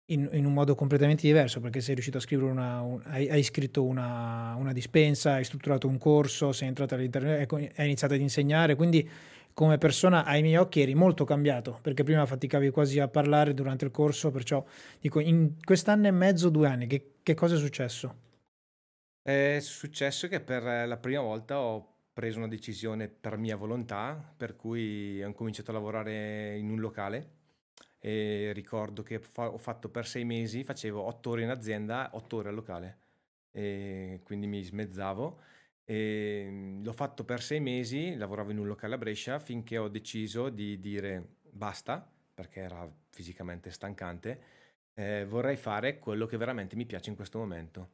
in, 0.10 0.30
in, 0.32 0.46
un 0.46 0.54
modo 0.54 0.76
completamente 0.76 1.26
diverso 1.26 1.60
perché 1.60 1.82
sei 1.82 1.96
riuscito 1.96 2.18
a 2.18 2.22
scrivere 2.22 2.52
una, 2.52 2.82
un, 2.82 3.02
hai, 3.06 3.28
hai, 3.28 3.42
scritto 3.42 3.84
una, 3.84 4.54
una, 4.60 4.72
dispensa, 4.72 5.34
hai 5.34 5.44
strutturato 5.44 5.88
un 5.88 5.98
corso, 5.98 6.52
sei 6.52 6.68
entrato 6.68 6.94
all'interno, 6.94 7.32
hai 7.32 7.86
iniziato 7.86 8.14
ad 8.14 8.20
insegnare, 8.20 8.76
quindi 8.76 9.10
come 9.56 9.80
persona 9.80 10.24
ai 10.24 10.44
miei 10.44 10.58
occhi 10.58 10.82
eri 10.82 10.94
molto 10.94 11.24
cambiato, 11.24 11.80
perché 11.82 12.04
prima 12.04 12.28
faticavi 12.28 12.70
quasi 12.70 13.00
a 13.00 13.08
parlare 13.08 13.56
durante 13.56 13.86
il 13.86 13.92
corso, 13.92 14.30
perciò 14.30 14.64
dico, 15.00 15.20
in 15.20 15.56
quest'anno 15.64 16.06
e 16.06 16.12
mezzo, 16.12 16.50
due 16.50 16.68
anni, 16.68 16.86
che, 16.86 17.14
che 17.24 17.34
cosa 17.34 17.56
è 17.56 17.58
successo? 17.58 18.16
È 19.24 19.58
successo 19.60 20.28
che 20.28 20.42
per 20.42 20.88
la 20.88 20.98
prima 20.98 21.22
volta 21.22 21.60
ho 21.60 21.95
preso 22.16 22.38
una 22.38 22.48
decisione 22.48 23.10
per 23.10 23.36
mia 23.38 23.58
volontà, 23.58 24.34
per 24.38 24.56
cui 24.56 25.22
ho 25.22 25.34
cominciato 25.34 25.72
a 25.72 25.74
lavorare 25.74 26.58
in 26.58 26.70
un 26.70 26.80
locale 26.80 27.44
e 28.00 28.54
ricordo 28.54 29.04
che 29.04 29.22
ho 29.36 29.58
fatto 29.58 29.90
per 29.90 30.08
sei 30.08 30.24
mesi, 30.24 30.64
facevo 30.64 31.02
otto 31.02 31.32
ore 31.32 31.42
in 31.42 31.50
azienda, 31.50 32.12
otto 32.14 32.38
ore 32.38 32.50
al 32.50 32.56
locale, 32.56 32.98
e 33.52 34.22
quindi 34.24 34.48
mi 34.48 34.64
smezzavo 34.64 35.42
e 35.84 36.46
ehm, 36.48 36.84
l'ho 36.84 36.94
fatto 36.94 37.26
per 37.26 37.42
sei 37.42 37.60
mesi, 37.60 38.16
lavoravo 38.16 38.52
in 38.52 38.60
un 38.60 38.68
locale 38.68 38.96
a 38.96 38.98
Brescia 38.98 39.38
finché 39.40 39.78
ho 39.78 39.90
deciso 39.90 40.48
di 40.48 40.80
dire 40.80 41.36
basta, 41.42 42.10
perché 42.34 42.62
era 42.62 42.90
fisicamente 43.10 43.72
stancante, 43.72 44.42
eh, 44.94 45.26
vorrei 45.26 45.58
fare 45.58 46.00
quello 46.00 46.26
che 46.26 46.38
veramente 46.38 46.78
mi 46.78 46.86
piace 46.86 47.10
in 47.10 47.18
questo 47.18 47.40
momento. 47.40 47.90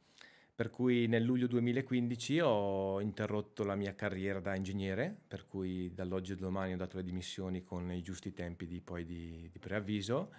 Per 0.54 0.70
cui 0.70 1.06
nel 1.06 1.22
luglio 1.22 1.46
2015 1.46 2.40
ho 2.40 3.00
interrotto 3.00 3.64
la 3.64 3.74
mia 3.74 3.94
carriera 3.94 4.38
da 4.38 4.54
ingegnere, 4.54 5.16
per 5.26 5.46
cui 5.46 5.92
dall'oggi 5.94 6.32
al 6.32 6.38
domani 6.38 6.74
ho 6.74 6.76
dato 6.76 6.98
le 6.98 7.02
dimissioni 7.02 7.64
con 7.64 7.90
i 7.90 8.02
giusti 8.02 8.32
tempi 8.32 8.66
di, 8.66 8.80
poi 8.80 9.04
di, 9.04 9.48
di 9.50 9.58
preavviso 9.58 10.30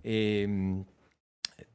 e 0.00 0.40
ehm, 0.40 0.84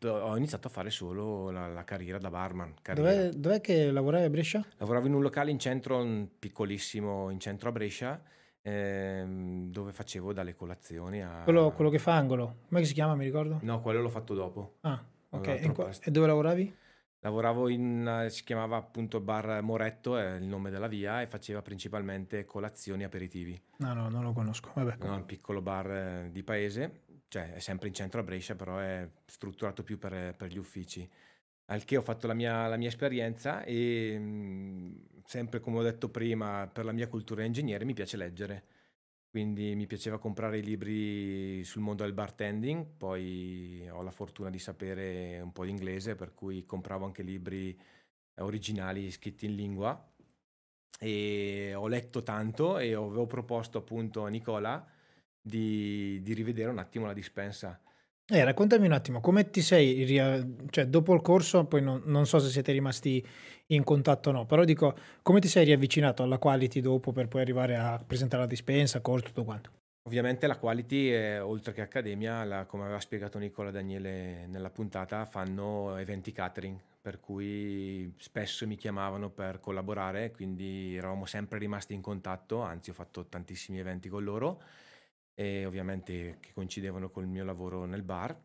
ho 0.04 0.36
iniziato 0.36 0.68
a 0.68 0.70
fare 0.72 0.90
solo 0.90 1.50
la, 1.52 1.68
la 1.68 1.84
carriera 1.84 2.18
da 2.18 2.30
barman. 2.30 2.74
Carriera. 2.82 3.12
Dov'è, 3.12 3.30
dov'è, 3.30 3.62
che 3.62 3.92
lavoravi 3.92 4.26
a 4.26 4.30
Brescia? 4.30 4.66
Lavoravo 4.78 5.08
in 5.08 5.14
un 5.14 5.22
locale 5.22 5.52
in 5.52 5.60
centro, 5.60 6.06
piccolissimo 6.38 7.30
in 7.30 7.40
centro 7.40 7.70
a 7.70 7.72
Brescia, 7.72 8.22
ehm, 8.62 9.70
dove 9.70 9.92
facevo 9.92 10.34
dalle 10.34 10.56
colazioni 10.56 11.22
a... 11.22 11.42
Quello, 11.44 11.72
quello, 11.72 11.90
che 11.90 12.00
fa 12.00 12.16
angolo, 12.16 12.58
come 12.68 12.84
si 12.84 12.94
chiama, 12.94 13.16
mi 13.16 13.26
ricordo? 13.26 13.60
No, 13.62 13.82
quello 13.82 14.02
l'ho 14.02 14.10
fatto 14.10 14.34
dopo. 14.34 14.78
Ah, 14.82 15.04
ok. 15.30 15.48
E, 15.48 15.72
qua, 15.72 15.90
e, 16.02 16.12
dove 16.12 16.28
lavoravi? 16.28 16.76
Lavoravo 17.20 17.70
in, 17.70 18.28
si 18.30 18.44
chiamava 18.44 18.78
appunto 18.78 19.20
Bar 19.20 19.62
Moretto, 19.62 20.18
è 20.18 20.36
il 20.36 20.46
nome 20.46 20.70
della 20.70 20.88
via, 20.88 21.22
e 21.22 21.28
faceva 21.28 21.62
principalmente 21.62 22.46
colazioni 22.46 23.02
e 23.02 23.06
aperitivi. 23.06 23.60
No, 23.78 23.94
no, 23.94 24.10
non 24.10 24.24
lo 24.24 24.32
conosco. 24.32 24.72
Vabbè. 24.76 24.98
No, 25.06 25.16
un 25.16 25.26
piccolo 25.26 25.62
bar 25.62 25.90
eh, 25.92 26.30
di 26.32 26.44
paese 26.44 27.04
cioè 27.28 27.54
è 27.54 27.60
sempre 27.60 27.90
in 27.90 27.94
centro 27.94 28.22
a 28.22 28.24
Brescia, 28.24 28.56
però 28.56 28.78
è 28.78 29.10
strutturato 29.26 29.84
più 29.84 29.98
per, 29.98 30.34
per 30.38 30.50
gli 30.50 30.58
uffici. 30.58 31.10
Al 31.66 31.84
che 31.84 31.98
ho 31.98 32.02
fatto 32.02 32.28
la 32.28 32.34
mia, 32.34 32.68
la 32.68 32.78
mia 32.78 32.88
esperienza 32.88 33.64
e 33.64 34.18
mh, 34.18 35.24
sempre 35.26 35.60
come 35.60 35.80
ho 35.80 35.82
detto 35.82 36.10
prima, 36.10 36.70
per 36.72 36.86
la 36.86 36.94
mia 36.94 37.10
cultura 37.10 37.44
ingegnere 37.44 37.84
mi 37.84 37.94
piace 37.94 38.16
leggere. 38.16 38.64
Quindi 39.36 39.76
mi 39.76 39.86
piaceva 39.86 40.18
comprare 40.18 40.60
i 40.60 40.64
libri 40.64 41.62
sul 41.66 41.82
mondo 41.82 42.04
del 42.04 42.14
bartending, 42.14 42.86
poi 42.86 43.86
ho 43.90 44.02
la 44.02 44.10
fortuna 44.10 44.50
di 44.50 44.60
sapere 44.60 45.42
un 45.42 45.52
po' 45.52 45.66
di 45.66 45.72
inglese, 45.72 46.16
per 46.16 46.34
cui 46.34 46.66
compravo 46.66 47.04
anche 47.04 47.22
libri 47.22 47.78
originali 48.36 49.12
scritti 49.12 49.46
in 49.46 49.56
lingua 49.56 50.10
e 50.98 51.74
ho 51.76 51.86
letto 51.90 52.24
tanto 52.24 52.78
e 52.78 52.94
avevo 52.94 53.28
proposto 53.28 53.80
appunto 53.80 54.24
a 54.24 54.30
Nicola 54.30 54.88
di, 55.42 56.22
di 56.22 56.34
rivedere 56.34 56.70
un 56.70 56.80
attimo 56.80 57.06
la 57.06 57.12
dispensa. 57.12 57.78
Eh, 58.28 58.44
raccontami 58.44 58.88
un 58.88 58.92
attimo, 58.92 59.22
come 59.22 59.52
ti 59.52 59.62
sei, 59.62 60.04
cioè 60.72 60.88
dopo 60.88 61.14
il 61.14 61.22
corso, 61.22 61.66
poi 61.66 61.84
non, 61.84 62.02
non, 62.06 62.26
so 62.26 62.40
se 62.40 62.50
siete 62.50 62.72
rimasti 62.72 63.24
in 63.68 63.84
contatto 63.84 64.30
o 64.30 64.32
no, 64.32 64.46
però 64.48 64.64
dico, 64.64 64.96
come 65.22 65.40
ti 65.40 65.48
sei 65.48 65.66
riavvicinato 65.66 66.24
alla 66.24 66.40
quality 66.40 66.82
dopo 66.82 67.12
per 67.12 67.28
poi 67.28 67.42
arrivare 67.42 67.76
a 67.76 68.04
presentare 68.04 68.42
la 68.42 68.48
dispensa, 68.48 69.00
corso, 69.00 69.26
tutto 69.26 69.44
quanto? 69.44 69.70
Ovviamente 70.08 70.48
la 70.48 70.58
quality, 70.58 71.10
è, 71.10 71.44
oltre 71.44 71.72
che 71.74 71.82
accademia, 71.82 72.44
la, 72.44 72.66
come 72.66 72.86
aveva 72.86 73.00
spiegato 73.00 73.38
Nicola 73.38 73.70
Daniele 73.70 74.48
nella 74.48 74.72
puntata, 74.72 75.26
fanno 75.26 75.96
eventi 75.98 76.32
catering, 76.32 76.80
per 77.00 77.20
cui 77.20 78.12
spesso 78.18 78.66
mi 78.66 78.76
chiamavano 78.76 79.30
per 79.30 79.60
collaborare, 79.60 80.32
quindi 80.32 80.96
eravamo 80.96 81.28
sempre 81.28 81.60
rimasti 81.60 81.94
in 81.94 82.02
contatto, 82.02 82.62
anzi 82.62 82.90
ho 82.90 82.94
fatto 82.94 83.28
tantissimi 83.28 83.78
eventi 83.78 84.10
con 84.10 84.24
loro 84.24 84.62
e 85.36 85.66
ovviamente 85.66 86.38
che 86.40 86.54
coincidevano 86.54 87.10
col 87.10 87.28
mio 87.28 87.44
lavoro 87.44 87.86
nel 87.86 88.04
bar 88.04 88.36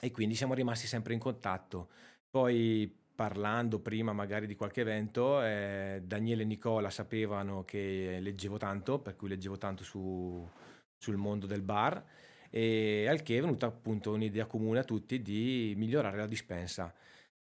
e 0.00 0.10
quindi 0.10 0.34
siamo 0.34 0.54
rimasti 0.54 0.86
sempre 0.86 1.14
in 1.14 1.20
contatto. 1.20 1.88
Poi 2.30 2.94
parlando 3.14 3.80
prima 3.80 4.12
magari 4.12 4.46
di 4.46 4.54
qualche 4.54 4.82
evento, 4.82 5.42
eh, 5.42 6.02
Daniele 6.04 6.42
e 6.42 6.46
Nicola 6.46 6.90
sapevano 6.90 7.64
che 7.64 8.18
leggevo 8.20 8.58
tanto, 8.58 9.00
per 9.00 9.16
cui 9.16 9.28
leggevo 9.28 9.56
tanto 9.56 9.82
su, 9.82 10.46
sul 10.96 11.16
mondo 11.16 11.46
del 11.46 11.62
bar 11.62 12.04
e 12.50 13.06
al 13.08 13.22
che 13.22 13.36
è 13.36 13.40
venuta 13.40 13.66
appunto 13.66 14.12
un'idea 14.12 14.46
comune 14.46 14.78
a 14.80 14.84
tutti 14.84 15.20
di 15.20 15.74
migliorare 15.76 16.16
la 16.16 16.26
dispensa. 16.26 16.94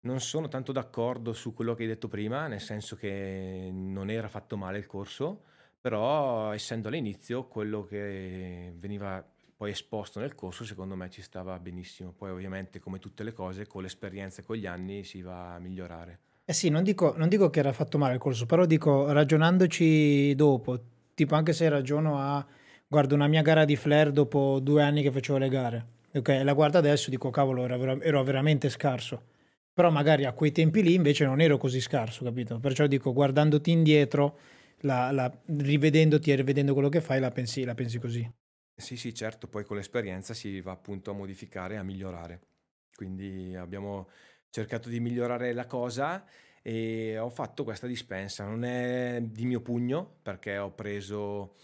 Non 0.01 0.21
sono 0.21 0.49
tanto 0.49 0.73
d'accordo 0.73 1.33
su 1.33 1.53
quello 1.53 1.75
che 1.75 1.83
hai 1.83 1.88
detto 1.88 2.09
prima, 2.09 2.47
nel 2.47 2.61
senso 2.61 2.97
che 2.97 3.69
non 3.71 4.11
era 4.11 4.29
fatto 4.29 4.57
male 4.57 4.79
il 4.79 4.87
corso, 4.87 5.45
però 5.81 6.53
essendo 6.53 6.88
all'inizio 6.88 7.47
quello 7.47 7.85
che 7.85 8.73
veniva 8.77 9.25
poi 9.57 9.71
esposto 9.71 10.21
nel 10.21 10.35
corso 10.35 10.64
secondo 10.64 10.95
me 10.95 11.11
ci 11.11 11.23
stava 11.23 11.59
benissimo. 11.59 12.12
Poi 12.17 12.31
ovviamente 12.31 12.79
come 12.79 12.99
tutte 12.99 13.25
le 13.25 13.33
cose 13.33 13.67
con 13.67 13.83
l'esperienza 13.83 14.41
e 14.41 14.45
con 14.45 14.57
gli 14.57 14.67
anni 14.67 15.05
si 15.05 15.21
va 15.21 15.55
a 15.55 15.59
migliorare. 15.59 16.19
Eh 16.45 16.53
sì 16.53 16.69
non 16.69 16.83
dico, 16.83 17.14
non 17.17 17.29
dico 17.29 17.51
che 17.51 17.59
era 17.59 17.73
fatto 17.73 17.99
male 17.99 18.14
il 18.14 18.21
corso 18.21 18.47
però 18.47 18.64
dico 18.64 19.11
ragionandoci 19.12 20.35
dopo 20.35 20.81
tipo 21.14 21.35
anche 21.35 21.53
se 21.53 21.69
ragiono 21.69 22.19
a 22.19 22.47
guardo 22.87 23.14
una 23.14 23.27
mia 23.27 23.43
gara 23.43 23.64
di 23.64 23.77
flare 23.77 24.12
dopo 24.12 24.59
due 24.61 24.83
anni 24.83 25.03
che 25.03 25.11
facevo 25.11 25.38
le 25.38 25.49
gare 25.49 25.87
ok? 26.19 26.41
La 26.43 26.53
guardo 26.53 26.79
adesso 26.79 27.11
dico 27.11 27.31
cavolo 27.31 27.64
ero, 27.64 28.01
ero 28.01 28.23
veramente 28.23 28.69
scarso. 28.69 29.23
Però 29.73 29.91
magari 29.91 30.25
a 30.25 30.33
quei 30.33 30.51
tempi 30.51 30.83
lì 30.83 30.95
invece 30.95 31.25
non 31.25 31.41
ero 31.41 31.57
così 31.57 31.81
scarso, 31.81 32.25
capito? 32.25 32.59
Perciò 32.59 32.87
dico, 32.87 33.12
guardandoti 33.12 33.71
indietro, 33.71 34.38
la, 34.81 35.11
la, 35.11 35.43
rivedendoti 35.47 36.31
e 36.31 36.37
rivedendo 36.37 36.73
quello 36.73 36.88
che 36.88 37.01
fai, 37.01 37.21
la 37.21 37.31
pensi, 37.31 37.64
la 37.64 37.75
pensi 37.75 37.99
così. 37.99 38.31
Sì, 38.75 38.97
sì, 38.97 39.12
certo, 39.12 39.49
poi 39.49 39.64
con 39.64 39.77
l'esperienza 39.77 40.35
si 40.35 40.61
va 40.61 40.73
appunto 40.73 41.11
a 41.11 41.14
modificare, 41.14 41.77
a 41.77 41.83
migliorare. 41.83 42.41
Quindi 42.95 43.55
abbiamo 43.57 44.09
cercato 44.51 44.88
di 44.88 45.01
migliorare 45.01 45.53
la 45.53 45.67
cosa 45.67 46.25
e 46.62 47.19
ho 47.19 47.31
fatto 47.31 47.64
questa 47.64 47.87
dispensa. 47.87 48.45
Non 48.45 48.64
è 48.64 49.21
di 49.23 49.47
mio 49.47 49.61
pugno 49.61 50.19
perché 50.23 50.59
ho 50.59 50.73
preso, 50.73 51.57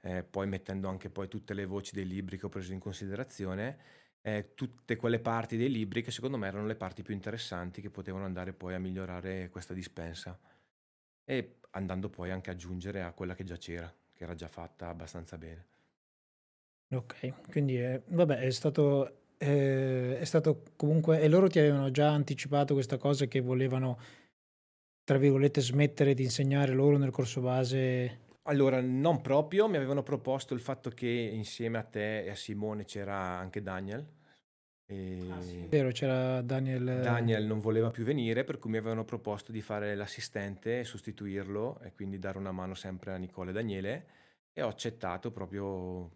eh, 0.00 0.22
poi 0.22 0.46
mettendo 0.46 0.88
anche 0.88 1.10
poi 1.10 1.28
tutte 1.28 1.54
le 1.54 1.66
voci 1.66 1.94
dei 1.94 2.06
libri 2.06 2.38
che 2.38 2.46
ho 2.46 2.50
preso 2.50 2.72
in 2.72 2.78
considerazione, 2.78 3.78
eh, 4.22 4.54
tutte 4.54 4.96
quelle 4.96 5.20
parti 5.20 5.58
dei 5.58 5.70
libri 5.70 6.02
che 6.02 6.10
secondo 6.10 6.38
me 6.38 6.46
erano 6.46 6.66
le 6.66 6.76
parti 6.76 7.02
più 7.02 7.12
interessanti 7.12 7.82
che 7.82 7.90
potevano 7.90 8.24
andare 8.24 8.54
poi 8.54 8.74
a 8.74 8.78
migliorare 8.78 9.50
questa 9.50 9.74
dispensa. 9.74 10.38
E 11.24 11.58
andando 11.74 12.08
poi 12.08 12.30
anche 12.30 12.50
a 12.50 12.52
aggiungere 12.52 13.02
a 13.02 13.12
quella 13.12 13.34
che 13.34 13.44
già 13.44 13.56
c'era, 13.56 13.92
che 14.12 14.24
era 14.24 14.34
già 14.34 14.48
fatta 14.48 14.88
abbastanza 14.88 15.36
bene. 15.38 15.66
Ok, 16.90 17.48
quindi 17.50 17.76
è, 17.76 18.00
vabbè, 18.06 18.38
è 18.38 18.50
stato, 18.50 19.18
eh, 19.38 20.18
è 20.18 20.24
stato 20.24 20.62
comunque, 20.76 21.20
e 21.20 21.28
loro 21.28 21.48
ti 21.48 21.58
avevano 21.58 21.90
già 21.90 22.10
anticipato 22.10 22.74
questa 22.74 22.98
cosa 22.98 23.26
che 23.26 23.40
volevano, 23.40 23.98
tra 25.02 25.18
virgolette, 25.18 25.60
smettere 25.60 26.14
di 26.14 26.22
insegnare 26.22 26.72
loro 26.72 26.96
nel 26.96 27.10
corso 27.10 27.40
base. 27.40 28.22
Allora, 28.42 28.80
non 28.80 29.20
proprio, 29.22 29.68
mi 29.68 29.76
avevano 29.76 30.02
proposto 30.02 30.54
il 30.54 30.60
fatto 30.60 30.90
che 30.90 31.08
insieme 31.08 31.78
a 31.78 31.82
te 31.82 32.24
e 32.24 32.30
a 32.30 32.36
Simone 32.36 32.84
c'era 32.84 33.16
anche 33.16 33.62
Daniel, 33.62 34.06
e 34.86 35.28
Ah, 35.30 35.40
sì. 35.40 35.66
Vero, 35.68 35.90
c'era 35.90 36.40
Daniel. 36.42 37.00
Daniel 37.00 37.44
non 37.44 37.60
voleva 37.60 37.90
più 37.90 38.04
venire, 38.04 38.44
per 38.44 38.58
cui 38.58 38.70
mi 38.70 38.76
avevano 38.76 39.04
proposto 39.04 39.52
di 39.52 39.62
fare 39.62 39.94
l'assistente 39.94 40.80
e 40.80 40.84
sostituirlo 40.84 41.80
e 41.80 41.92
quindi 41.92 42.18
dare 42.18 42.38
una 42.38 42.52
mano 42.52 42.74
sempre 42.74 43.12
a 43.12 43.16
Nicole 43.16 43.50
e 43.50 43.52
Daniele 43.54 44.06
e 44.52 44.62
ho 44.62 44.68
accettato 44.68 45.30
proprio 45.32 46.10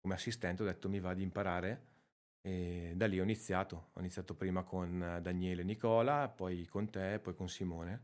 come 0.00 0.14
assistente, 0.14 0.62
ho 0.62 0.66
detto 0.66 0.88
mi 0.88 0.98
va 0.98 1.14
di 1.14 1.22
imparare 1.22 1.90
e 2.40 2.92
da 2.96 3.06
lì 3.06 3.20
ho 3.20 3.22
iniziato. 3.22 3.90
Ho 3.92 4.00
iniziato 4.00 4.34
prima 4.34 4.62
con 4.62 5.18
Daniele 5.22 5.62
e 5.62 5.64
Nicola, 5.64 6.28
poi 6.28 6.66
con 6.66 6.90
te, 6.90 7.20
poi 7.22 7.34
con 7.34 7.48
Simone, 7.48 8.02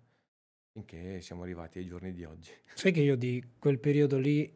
finché 0.72 1.20
siamo 1.20 1.42
arrivati 1.42 1.78
ai 1.78 1.86
giorni 1.86 2.12
di 2.12 2.24
oggi. 2.24 2.52
Sai 2.74 2.92
che 2.92 3.00
io 3.00 3.16
di 3.16 3.54
quel 3.58 3.78
periodo 3.78 4.18
lì, 4.18 4.48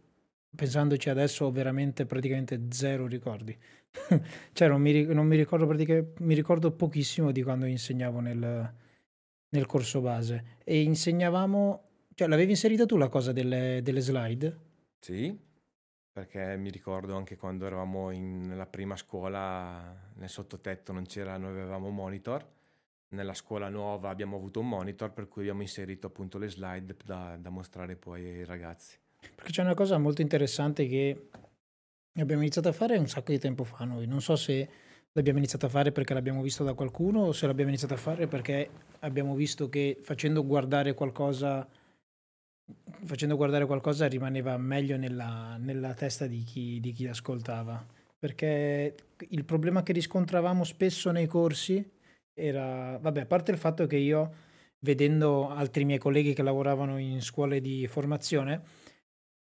pensandoci 0.54 1.08
adesso, 1.08 1.46
ho 1.46 1.50
veramente 1.50 2.06
praticamente 2.06 2.60
zero 2.70 3.06
ricordi. 3.06 3.58
cioè 4.52 4.68
non 4.68 4.80
mi, 4.80 5.04
non 5.04 5.26
mi 5.26 5.36
ricordo 5.36 5.66
praticamente, 5.66 6.22
mi 6.22 6.34
ricordo 6.34 6.72
pochissimo 6.72 7.30
di 7.30 7.42
quando 7.42 7.66
insegnavo 7.66 8.20
nel, 8.20 8.74
nel 9.48 9.66
corso 9.66 10.00
base 10.00 10.58
e 10.64 10.80
insegnavamo, 10.82 11.82
cioè 12.14 12.28
l'avevi 12.28 12.50
inserita 12.50 12.86
tu 12.86 12.96
la 12.96 13.08
cosa 13.08 13.32
delle, 13.32 13.80
delle 13.82 14.00
slide? 14.00 14.58
Sì, 14.98 15.36
perché 16.12 16.56
mi 16.56 16.70
ricordo 16.70 17.16
anche 17.16 17.36
quando 17.36 17.66
eravamo 17.66 18.10
in, 18.10 18.46
nella 18.46 18.66
prima 18.66 18.96
scuola, 18.96 20.10
nel 20.14 20.28
sottotetto 20.28 20.92
non 20.92 21.04
c'era, 21.04 21.36
noi 21.36 21.50
avevamo 21.50 21.90
monitor, 21.90 22.46
nella 23.08 23.34
scuola 23.34 23.68
nuova 23.68 24.08
abbiamo 24.08 24.36
avuto 24.36 24.60
un 24.60 24.68
monitor 24.68 25.12
per 25.12 25.28
cui 25.28 25.42
abbiamo 25.42 25.62
inserito 25.62 26.06
appunto 26.06 26.38
le 26.38 26.48
slide 26.48 26.96
da, 27.04 27.36
da 27.38 27.50
mostrare 27.50 27.96
poi 27.96 28.24
ai 28.24 28.44
ragazzi. 28.44 28.98
Perché 29.34 29.52
c'è 29.52 29.62
una 29.62 29.74
cosa 29.74 29.98
molto 29.98 30.22
interessante 30.22 30.86
che 30.86 31.28
Abbiamo 32.20 32.42
iniziato 32.42 32.68
a 32.68 32.72
fare 32.72 32.98
un 32.98 33.08
sacco 33.08 33.32
di 33.32 33.38
tempo 33.38 33.64
fa 33.64 33.84
noi, 33.84 34.06
non 34.06 34.20
so 34.20 34.36
se 34.36 34.68
l'abbiamo 35.12 35.38
iniziato 35.38 35.66
a 35.66 35.68
fare 35.68 35.92
perché 35.92 36.14
l'abbiamo 36.14 36.42
visto 36.42 36.62
da 36.64 36.74
qualcuno 36.74 37.20
o 37.20 37.32
se 37.32 37.46
l'abbiamo 37.46 37.70
iniziato 37.70 37.94
a 37.94 37.98
fare 37.98 38.26
perché 38.26 38.68
abbiamo 39.00 39.34
visto 39.34 39.68
che 39.68 39.98
facendo 40.02 40.44
guardare 40.44 40.94
qualcosa 40.94 41.66
facendo 43.04 43.36
guardare 43.36 43.66
qualcosa 43.66 44.06
rimaneva 44.06 44.56
meglio 44.56 44.96
nella, 44.96 45.56
nella 45.58 45.94
testa 45.94 46.26
di 46.26 46.42
chi, 46.42 46.80
di 46.80 46.92
chi 46.92 47.06
ascoltava. 47.06 47.84
Perché 48.18 48.94
il 49.30 49.44
problema 49.44 49.82
che 49.82 49.92
riscontravamo 49.92 50.64
spesso 50.64 51.10
nei 51.10 51.26
corsi 51.26 51.84
era, 52.32 52.96
vabbè, 52.98 53.22
a 53.22 53.26
parte 53.26 53.50
il 53.50 53.58
fatto 53.58 53.86
che 53.86 53.96
io, 53.96 54.34
vedendo 54.80 55.48
altri 55.48 55.84
miei 55.84 55.98
colleghi 55.98 56.32
che 56.32 56.42
lavoravano 56.42 56.98
in 56.98 57.20
scuole 57.20 57.60
di 57.60 57.86
formazione, 57.88 58.62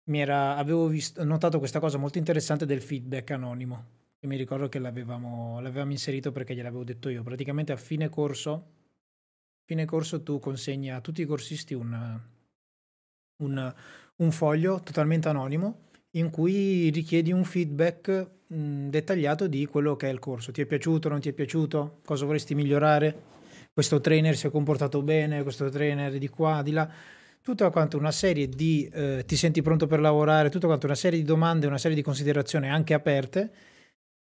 era, 0.04 0.56
avevo 0.56 0.86
visto, 0.88 1.22
notato 1.24 1.58
questa 1.58 1.80
cosa 1.80 1.98
molto 1.98 2.18
interessante 2.18 2.66
del 2.66 2.82
feedback 2.82 3.30
anonimo. 3.30 4.00
Che 4.18 4.26
mi 4.26 4.36
ricordo 4.36 4.68
che 4.68 4.78
l'avevamo, 4.78 5.60
l'avevamo 5.60 5.90
inserito 5.90 6.30
perché 6.30 6.54
gliel'avevo 6.54 6.84
detto 6.84 7.08
io. 7.08 7.22
Praticamente 7.22 7.72
a 7.72 7.76
fine 7.76 8.08
corso, 8.08 8.66
fine 9.64 9.84
corso 9.84 10.22
tu 10.22 10.38
consegni 10.38 10.92
a 10.92 11.00
tutti 11.00 11.22
i 11.22 11.26
corsisti 11.26 11.74
un, 11.74 12.20
un, 13.42 13.74
un 14.16 14.30
foglio 14.30 14.80
totalmente 14.82 15.28
anonimo 15.28 15.90
in 16.10 16.30
cui 16.30 16.90
richiedi 16.90 17.32
un 17.32 17.44
feedback 17.44 18.30
mh, 18.46 18.88
dettagliato 18.88 19.46
di 19.46 19.66
quello 19.66 19.96
che 19.96 20.08
è 20.08 20.12
il 20.12 20.18
corso. 20.18 20.52
Ti 20.52 20.60
è 20.60 20.66
piaciuto, 20.66 21.08
non 21.08 21.20
ti 21.20 21.28
è 21.28 21.32
piaciuto? 21.32 22.00
Cosa 22.04 22.24
vorresti 22.24 22.54
migliorare? 22.54 23.30
Questo 23.72 24.00
trainer 24.00 24.36
si 24.36 24.46
è 24.46 24.50
comportato 24.50 25.02
bene, 25.02 25.42
questo 25.42 25.68
trainer 25.70 26.18
di 26.18 26.28
qua, 26.28 26.62
di 26.62 26.72
là 26.72 26.88
tutta 27.42 27.70
quanto 27.70 27.98
una 27.98 28.12
serie 28.12 28.48
di 28.48 28.88
eh, 28.92 29.24
ti 29.26 29.37
senti 29.37 29.62
pronto 29.62 29.87
per 29.87 30.00
lavorare, 30.00 30.48
tutta 30.48 30.66
quanto 30.66 30.87
una 30.87 30.94
serie 30.94 31.18
di 31.18 31.24
domande, 31.24 31.66
una 31.66 31.78
serie 31.78 31.96
di 31.96 32.02
considerazioni 32.02 32.70
anche 32.70 32.94
aperte 32.94 33.52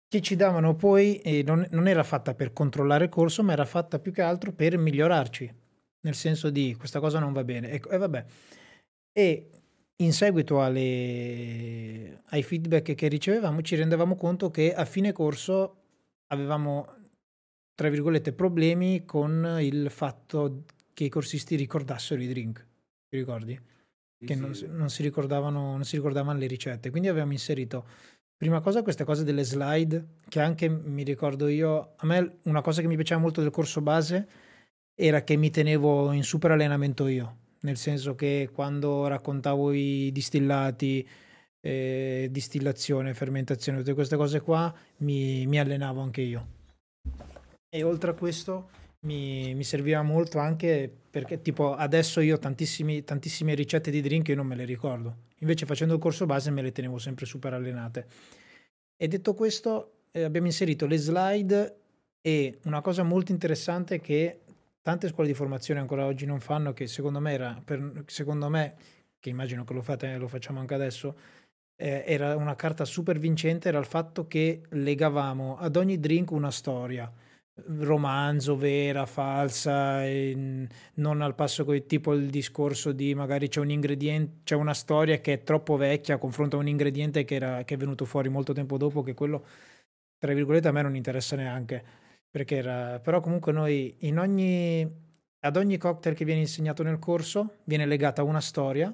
che 0.09 0.21
ci 0.21 0.37
davano 0.37 0.75
poi, 0.75 1.19
e 1.19 1.43
non, 1.43 1.67
non, 1.71 1.89
era 1.89 2.03
fatta 2.03 2.35
per 2.35 2.53
controllare 2.53 3.05
il 3.05 3.11
corso, 3.11 3.43
ma 3.43 3.53
era 3.53 3.65
fatta 3.65 3.99
più 3.99 4.13
che 4.13 4.23
altro 4.23 4.53
per 4.53 4.79
migliorarci, 4.79 5.55
nel 6.01 6.15
senso 6.15 6.51
di 6.51 6.75
questa 6.79 7.01
cosa 7.01 7.19
non 7.19 7.33
va 7.33 7.45
bene. 7.45 7.71
E, 7.71 7.83
e 7.91 7.99
vabbè. 7.99 8.25
E 9.13 9.51
in 9.97 10.13
seguito 10.13 10.63
alle, 10.63 12.23
ai 12.27 12.43
feedback 12.43 12.95
che 12.95 13.09
ricevevamo 13.09 13.61
ci 13.63 13.77
rendevamo 13.77 14.15
conto 14.15 14.51
che 14.51 14.73
a 14.75 14.85
fine 14.85 15.13
corso 15.13 15.77
avevamo, 16.29 16.87
tra 17.75 17.89
virgolette, 17.89 18.33
problemi 18.33 19.05
con 19.05 19.59
il 19.61 19.91
fatto 19.91 20.65
che 20.93 21.05
i 21.05 21.09
corsisti 21.09 21.57
ricordassero 21.57 22.23
i 22.23 22.29
drink 22.29 22.67
ti 23.15 23.17
ricordi? 23.19 23.61
Sì, 24.19 24.27
che 24.27 24.35
sì. 24.35 24.41
Non, 24.41 24.77
non, 24.77 24.91
si 24.91 25.03
ricordavano, 25.03 25.73
non 25.73 25.85
si 25.85 25.97
ricordavano 25.97 26.39
le 26.39 26.47
ricette. 26.47 26.91
Quindi 26.91 27.09
avevamo 27.09 27.33
inserito, 27.33 27.87
prima 28.37 28.61
cosa, 28.61 28.83
queste 28.83 29.05
cose 29.05 29.23
delle 29.23 29.45
slide, 29.45 30.07
che 30.29 30.41
anche 30.41 30.69
mi 30.69 31.05
ricordo 31.05 31.47
io, 31.47 31.93
a 31.97 32.07
me 32.07 32.39
una 32.43 32.61
cosa 32.61 32.81
che 32.81 32.89
mi 32.89 32.97
piaceva 32.97 33.21
molto 33.21 33.41
del 33.41 33.51
corso 33.51 33.81
base 33.81 34.27
era 34.97 35.23
che 35.23 35.37
mi 35.37 35.51
tenevo 35.51 36.13
in 36.13 36.23
super 36.23 36.53
allenamento 36.53 37.07
io, 37.09 37.37
nel 37.61 37.77
senso 37.77 38.15
che 38.15 38.51
quando 38.53 39.07
raccontavo 39.09 39.73
i 39.73 40.11
distillati, 40.13 41.07
eh, 41.61 42.29
distillazione, 42.31 43.15
fermentazione, 43.15 43.79
tutte 43.79 43.95
queste 43.95 44.17
cose 44.17 44.41
qua, 44.41 44.73
mi, 44.99 45.47
mi 45.47 45.59
allenavo 45.59 46.01
anche 46.01 46.21
io. 46.21 46.47
E 47.69 47.83
oltre 47.83 48.13
a 48.13 48.15
questo 48.15 48.69
mi, 49.05 49.55
mi, 49.55 49.65
serviva 49.65 50.03
molto 50.03 50.39
anche 50.39 50.91
perché 51.11 51.41
tipo 51.41 51.75
adesso 51.75 52.21
io 52.21 52.39
tantissime 52.39 53.55
ricette 53.55 53.91
di 53.91 54.01
drink 54.01 54.29
io 54.29 54.37
non 54.37 54.47
me 54.47 54.57
le 54.57 54.65
ricordo, 54.65 55.17
invece 55.39 55.67
facendo 55.67 55.95
il 55.95 56.01
corso 56.01 56.27
base 56.27 56.51
me 56.51 56.63
le 56.63 56.73
tenevo 56.73 56.99
sempre 56.99 57.27
super 57.27 57.55
allenate. 57.55 58.07
E 58.97 59.09
detto 59.09 59.35
questo 59.35 59.93
eh, 60.11 60.23
abbiamo 60.23 60.47
inserito 60.47 60.87
le 60.87 60.97
slide 60.97 61.77
e 62.21 62.59
una 62.65 62.81
cosa 62.81 63.03
molto 63.03 63.33
interessante 63.33 64.01
che 64.01 64.41
tante 64.81 65.09
scuole 65.09 65.29
di 65.29 65.35
formazione 65.35 65.81
ancora 65.81 66.07
oggi 66.07 66.27
non 66.27 66.41
fanno, 66.41 66.73
che 66.73 66.87
secondo 66.87 67.21
me 67.21 67.33
era, 67.33 67.61
per, 67.65 68.05
secondo 68.07 68.49
me, 68.49 68.75
che 69.19 69.31
immagino 69.31 69.65
che 69.65 69.73
lo 69.73 69.83
fate, 69.83 70.17
lo 70.17 70.29
facciamo 70.29 70.61
anche 70.61 70.75
adesso, 70.75 71.17
eh, 71.77 72.05
era 72.07 72.37
una 72.37 72.55
carta 72.55 72.85
super 72.85 73.19
vincente, 73.19 73.69
era 73.69 73.79
il 73.79 73.87
fatto 73.87 74.27
che 74.27 74.63
legavamo 74.69 75.57
ad 75.59 75.77
ogni 75.77 75.99
drink 75.99 76.31
una 76.31 76.51
storia 76.51 77.11
romanzo, 77.67 78.57
vera, 78.57 79.07
falsa, 79.07 80.03
non 80.95 81.23
al 81.23 81.35
passo 81.35 81.65
con 81.65 81.87
tipo 81.87 82.13
il 82.13 82.29
discorso 82.29 82.93
di 82.93 83.15
magari 83.15 83.49
c'è 83.49 83.61
un 83.61 83.71
ingrediente, 83.71 84.41
c'è 84.45 84.57
una 84.57 84.75
storia 84.75 85.21
che 85.21 85.35
è 85.35 85.43
troppo 85.43 85.77
vecchia, 85.77 86.19
confronta 86.19 86.57
un 86.57 86.67
ingrediente 86.67 87.25
che, 87.25 87.37
era, 87.37 87.63
che 87.65 87.75
è 87.75 87.77
venuto 87.77 88.05
fuori 88.05 88.29
molto 88.29 88.53
tempo 88.53 88.77
dopo, 88.77 89.03
che 89.03 89.15
quello, 89.15 89.45
tra 90.19 90.33
virgolette, 90.35 90.69
a 90.69 90.73
me 90.73 90.83
non 90.83 90.97
interessa 90.97 91.37
neanche, 91.37 91.83
perché 92.29 92.57
era, 92.57 92.99
però 92.99 93.21
comunque 93.21 93.53
noi 93.53 93.95
in 94.01 94.19
ogni, 94.19 94.89
ad 95.41 95.57
ogni 95.57 95.77
cocktail 95.77 96.17
che 96.17 96.25
viene 96.25 96.41
insegnato 96.41 96.83
nel 96.83 96.99
corso 96.99 97.59
viene 97.65 97.87
legata 97.87 98.25
una 98.25 98.41
storia 98.41 98.93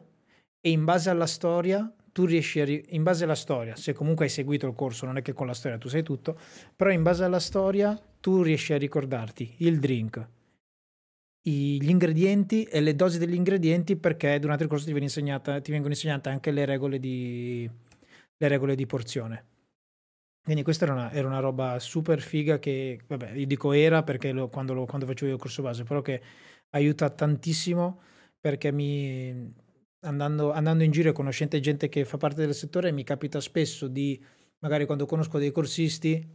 e 0.60 0.70
in 0.70 0.84
base 0.84 1.08
alla 1.08 1.26
storia 1.26 1.90
tu 2.12 2.26
riesci 2.26 2.60
a, 2.60 2.66
in 2.66 3.02
base 3.02 3.24
alla 3.24 3.34
storia, 3.34 3.74
se 3.76 3.94
comunque 3.94 4.26
hai 4.26 4.30
seguito 4.30 4.66
il 4.66 4.74
corso, 4.74 5.06
non 5.06 5.16
è 5.16 5.22
che 5.22 5.32
con 5.32 5.46
la 5.46 5.54
storia 5.54 5.78
tu 5.78 5.88
sai 5.88 6.02
tutto, 6.02 6.38
però 6.76 6.90
in 6.90 7.02
base 7.02 7.24
alla 7.24 7.40
storia 7.40 7.98
tu 8.20 8.42
riesci 8.42 8.72
a 8.72 8.78
ricordarti 8.78 9.56
il 9.58 9.78
drink, 9.78 10.28
gli 11.42 11.88
ingredienti 11.88 12.64
e 12.64 12.80
le 12.80 12.94
dosi 12.94 13.18
degli 13.18 13.34
ingredienti 13.34 13.96
perché 13.96 14.38
durante 14.38 14.64
il 14.64 14.68
corso 14.68 14.84
ti, 14.84 14.92
ti 14.92 15.70
vengono 15.70 15.92
insegnate 15.92 16.28
anche 16.28 16.50
le 16.50 16.64
regole 16.64 16.98
di, 16.98 17.68
le 18.36 18.48
regole 18.48 18.74
di 18.74 18.86
porzione. 18.86 19.46
Quindi 20.42 20.62
questa 20.62 20.84
era 20.84 20.94
una, 20.94 21.12
era 21.12 21.28
una 21.28 21.40
roba 21.40 21.78
super 21.78 22.20
figa 22.20 22.58
che, 22.58 23.00
vabbè, 23.06 23.32
io 23.32 23.46
dico 23.46 23.72
era 23.72 24.02
perché 24.02 24.32
lo, 24.32 24.48
quando, 24.48 24.72
lo, 24.74 24.84
quando 24.86 25.06
facevo 25.06 25.28
io 25.28 25.36
il 25.36 25.40
corso 25.40 25.62
base, 25.62 25.84
però 25.84 26.00
che 26.00 26.22
aiuta 26.70 27.10
tantissimo 27.10 28.00
perché 28.40 28.72
mi, 28.72 29.54
andando, 30.00 30.52
andando 30.52 30.82
in 30.82 30.90
giro 30.90 31.10
e 31.10 31.12
conoscendo 31.12 31.58
gente 31.60 31.88
che 31.88 32.04
fa 32.04 32.16
parte 32.16 32.44
del 32.44 32.54
settore, 32.54 32.90
mi 32.90 33.04
capita 33.04 33.40
spesso 33.40 33.86
di, 33.86 34.22
magari 34.60 34.86
quando 34.86 35.06
conosco 35.06 35.38
dei 35.38 35.52
corsisti, 35.52 36.26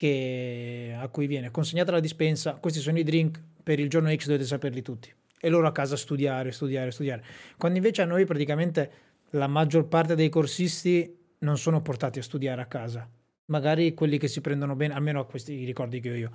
che, 0.00 0.96
a 0.98 1.06
cui 1.08 1.26
viene 1.26 1.50
consegnata 1.50 1.92
la 1.92 2.00
dispensa, 2.00 2.54
questi 2.54 2.80
sono 2.80 2.98
i 2.98 3.02
drink, 3.02 3.38
per 3.62 3.78
il 3.78 3.90
giorno 3.90 4.10
X 4.10 4.24
dovete 4.24 4.46
saperli 4.46 4.80
tutti. 4.80 5.12
E 5.38 5.50
loro 5.50 5.66
a 5.66 5.72
casa 5.72 5.94
studiare, 5.94 6.52
studiare, 6.52 6.90
studiare. 6.90 7.22
Quando 7.58 7.76
invece 7.76 8.00
a 8.00 8.06
noi 8.06 8.24
praticamente 8.24 8.90
la 9.32 9.46
maggior 9.46 9.88
parte 9.88 10.14
dei 10.14 10.30
corsisti 10.30 11.18
non 11.40 11.58
sono 11.58 11.82
portati 11.82 12.18
a 12.18 12.22
studiare 12.22 12.62
a 12.62 12.64
casa. 12.64 13.06
Magari 13.48 13.92
quelli 13.92 14.16
che 14.16 14.26
si 14.26 14.40
prendono 14.40 14.74
bene, 14.74 14.94
almeno 14.94 15.20
a 15.20 15.26
questi 15.26 15.66
ricordi 15.66 16.00
che 16.00 16.10
ho 16.10 16.14
io, 16.14 16.30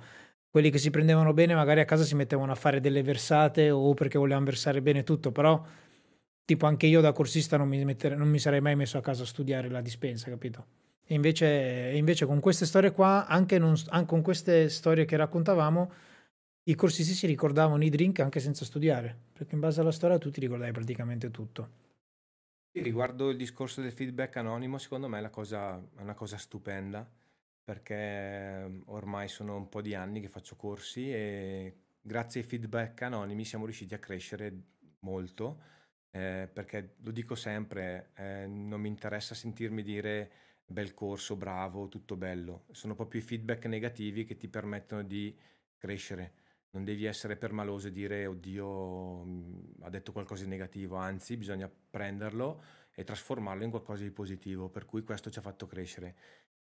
quelli 0.48 0.70
che 0.70 0.78
si 0.78 0.90
prendevano 0.90 1.32
bene 1.32 1.56
magari 1.56 1.80
a 1.80 1.84
casa 1.84 2.04
si 2.04 2.14
mettevano 2.14 2.52
a 2.52 2.54
fare 2.54 2.78
delle 2.78 3.02
versate 3.02 3.72
o 3.72 3.94
perché 3.94 4.16
volevano 4.16 4.44
versare 4.44 4.80
bene 4.80 5.02
tutto, 5.02 5.32
però 5.32 5.60
tipo 6.44 6.66
anche 6.66 6.86
io 6.86 7.00
da 7.00 7.10
corsista 7.10 7.56
non 7.56 7.66
mi, 7.66 7.84
mettere, 7.84 8.14
non 8.14 8.28
mi 8.28 8.38
sarei 8.38 8.60
mai 8.60 8.76
messo 8.76 8.96
a 8.96 9.00
casa 9.00 9.24
a 9.24 9.26
studiare 9.26 9.68
la 9.68 9.80
dispensa, 9.80 10.30
capito? 10.30 10.85
E 11.08 11.14
invece, 11.14 11.92
invece 11.94 12.26
con 12.26 12.40
queste 12.40 12.66
storie 12.66 12.90
qua, 12.90 13.26
anche, 13.26 13.58
non, 13.58 13.74
anche 13.90 14.06
con 14.06 14.22
queste 14.22 14.68
storie 14.68 15.04
che 15.04 15.16
raccontavamo, 15.16 15.92
i 16.64 16.74
corsisti 16.74 17.14
si 17.14 17.26
ricordavano 17.28 17.84
i 17.84 17.88
drink 17.88 18.18
anche 18.18 18.40
senza 18.40 18.64
studiare, 18.64 19.16
perché 19.32 19.54
in 19.54 19.60
base 19.60 19.80
alla 19.80 19.92
storia 19.92 20.18
tu 20.18 20.30
ti 20.30 20.40
ricordavi 20.40 20.72
praticamente 20.72 21.30
tutto. 21.30 21.84
Riguardo 22.72 23.30
il 23.30 23.36
discorso 23.36 23.80
del 23.80 23.92
feedback 23.92 24.36
anonimo, 24.36 24.78
secondo 24.78 25.08
me 25.08 25.24
è, 25.24 25.30
cosa, 25.30 25.76
è 25.96 26.00
una 26.00 26.14
cosa 26.14 26.36
stupenda, 26.36 27.08
perché 27.62 27.94
ehm, 27.94 28.82
ormai 28.86 29.28
sono 29.28 29.56
un 29.56 29.68
po' 29.68 29.80
di 29.80 29.94
anni 29.94 30.20
che 30.20 30.28
faccio 30.28 30.56
corsi 30.56 31.10
e 31.10 31.76
grazie 32.00 32.40
ai 32.40 32.46
feedback 32.46 33.00
anonimi 33.02 33.44
siamo 33.44 33.64
riusciti 33.64 33.94
a 33.94 33.98
crescere 33.98 34.52
molto, 35.00 35.62
eh, 36.10 36.50
perché 36.52 36.96
lo 37.02 37.12
dico 37.12 37.36
sempre, 37.36 38.10
eh, 38.16 38.46
non 38.46 38.80
mi 38.80 38.88
interessa 38.88 39.34
sentirmi 39.34 39.82
dire 39.82 40.30
bel 40.66 40.92
corso, 40.94 41.36
bravo, 41.36 41.88
tutto 41.88 42.16
bello. 42.16 42.64
Sono 42.72 42.94
proprio 42.94 43.20
i 43.20 43.24
feedback 43.24 43.66
negativi 43.66 44.24
che 44.24 44.36
ti 44.36 44.48
permettono 44.48 45.02
di 45.02 45.34
crescere. 45.78 46.44
Non 46.70 46.84
devi 46.84 47.04
essere 47.04 47.36
permaloso 47.36 47.88
e 47.88 47.92
dire 47.92 48.26
oddio 48.26 49.24
mm, 49.24 49.60
ha 49.82 49.90
detto 49.90 50.12
qualcosa 50.12 50.42
di 50.42 50.50
negativo, 50.50 50.96
anzi 50.96 51.36
bisogna 51.36 51.70
prenderlo 51.90 52.62
e 52.94 53.04
trasformarlo 53.04 53.64
in 53.64 53.70
qualcosa 53.70 54.02
di 54.02 54.10
positivo, 54.10 54.68
per 54.68 54.84
cui 54.84 55.02
questo 55.02 55.30
ci 55.30 55.38
ha 55.38 55.42
fatto 55.42 55.66
crescere. 55.66 56.16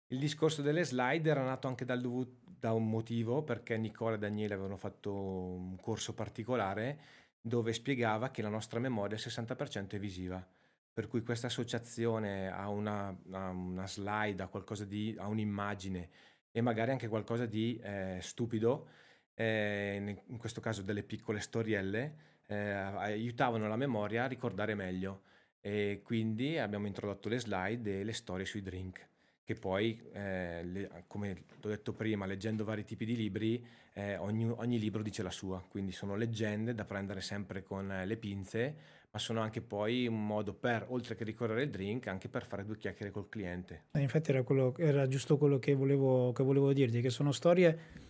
Il 0.08 0.18
discorso 0.18 0.60
delle 0.60 0.84
slide 0.84 1.30
era 1.30 1.42
nato 1.42 1.68
anche 1.68 1.84
dal, 1.84 2.02
da 2.44 2.72
un 2.72 2.88
motivo, 2.88 3.42
perché 3.42 3.76
Nicola 3.78 4.16
e 4.16 4.18
Daniele 4.18 4.54
avevano 4.54 4.76
fatto 4.76 5.14
un 5.14 5.76
corso 5.80 6.12
particolare 6.14 7.22
dove 7.40 7.72
spiegava 7.72 8.30
che 8.30 8.42
la 8.42 8.48
nostra 8.48 8.80
memoria 8.80 9.16
al 9.16 9.22
60% 9.22 9.90
è 9.90 9.98
visiva 9.98 10.46
per 10.94 11.08
cui 11.08 11.22
questa 11.22 11.48
associazione 11.48 12.48
a 12.48 12.68
una, 12.68 13.14
una 13.26 13.86
slide, 13.86 14.44
a 14.44 14.46
qualcosa 14.46 14.84
di, 14.84 15.14
a 15.18 15.26
un'immagine 15.26 16.08
e 16.52 16.60
magari 16.60 16.92
anche 16.92 17.08
qualcosa 17.08 17.46
di 17.46 17.76
eh, 17.82 18.18
stupido, 18.20 18.86
eh, 19.34 20.20
in 20.26 20.38
questo 20.38 20.60
caso 20.60 20.82
delle 20.82 21.02
piccole 21.02 21.40
storielle, 21.40 22.14
eh, 22.46 22.56
aiutavano 22.56 23.66
la 23.66 23.76
memoria 23.76 24.24
a 24.24 24.28
ricordare 24.28 24.76
meglio. 24.76 25.22
E 25.60 26.00
quindi 26.04 26.58
abbiamo 26.58 26.86
introdotto 26.86 27.28
le 27.28 27.40
slide 27.40 28.00
e 28.00 28.04
le 28.04 28.12
storie 28.12 28.46
sui 28.46 28.62
drink 28.62 29.08
che 29.44 29.54
poi, 29.54 30.00
eh, 30.12 30.64
le, 30.64 31.04
come 31.06 31.44
ho 31.62 31.68
detto 31.68 31.92
prima, 31.92 32.24
leggendo 32.24 32.64
vari 32.64 32.82
tipi 32.82 33.04
di 33.04 33.14
libri, 33.14 33.64
eh, 33.92 34.16
ogni, 34.16 34.48
ogni, 34.48 34.78
libro 34.78 35.02
dice 35.02 35.22
la 35.22 35.30
sua, 35.30 35.62
quindi 35.68 35.92
sono 35.92 36.16
leggende 36.16 36.74
da 36.74 36.86
prendere 36.86 37.20
sempre 37.20 37.62
con 37.62 37.86
le 38.04 38.16
pinze, 38.16 38.74
ma 39.14 39.20
sono 39.20 39.40
anche 39.40 39.60
poi 39.60 40.08
un 40.08 40.26
modo 40.26 40.52
per, 40.52 40.86
oltre 40.88 41.14
che 41.14 41.22
ricorrere 41.22 41.62
il 41.62 41.70
drink, 41.70 42.08
anche 42.08 42.28
per 42.28 42.44
fare 42.44 42.64
due 42.64 42.76
chiacchiere 42.76 43.12
col 43.12 43.28
cliente. 43.28 43.84
Eh, 43.92 44.00
infatti 44.00 44.30
era, 44.30 44.42
quello, 44.42 44.74
era 44.76 45.06
giusto 45.06 45.38
quello 45.38 45.60
che 45.60 45.72
volevo, 45.74 46.32
che 46.32 46.42
volevo, 46.42 46.72
dirti, 46.72 47.00
che 47.00 47.10
sono 47.10 47.30
storie 47.30 48.02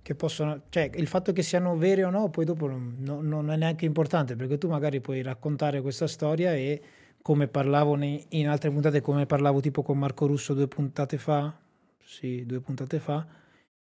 che 0.00 0.14
possono, 0.14 0.62
cioè 0.68 0.88
il 0.94 1.08
fatto 1.08 1.32
che 1.32 1.42
siano 1.42 1.76
vere 1.76 2.04
o 2.04 2.10
no, 2.10 2.30
poi 2.30 2.44
dopo 2.44 2.68
non, 2.68 2.94
non 3.00 3.50
è 3.50 3.56
neanche 3.56 3.84
importante, 3.84 4.36
perché 4.36 4.56
tu 4.56 4.68
magari 4.68 5.00
puoi 5.00 5.22
raccontare 5.22 5.80
questa 5.80 6.06
storia 6.06 6.54
e 6.54 6.80
come 7.20 7.48
parlavo 7.48 7.98
in 8.00 8.48
altre 8.48 8.70
puntate, 8.70 9.00
come 9.00 9.26
parlavo 9.26 9.58
tipo 9.60 9.82
con 9.82 9.98
Marco 9.98 10.26
Russo 10.26 10.54
due 10.54 10.68
puntate 10.68 11.18
fa, 11.18 11.52
sì, 12.00 12.46
due 12.46 12.60
puntate 12.60 13.00
fa, 13.00 13.26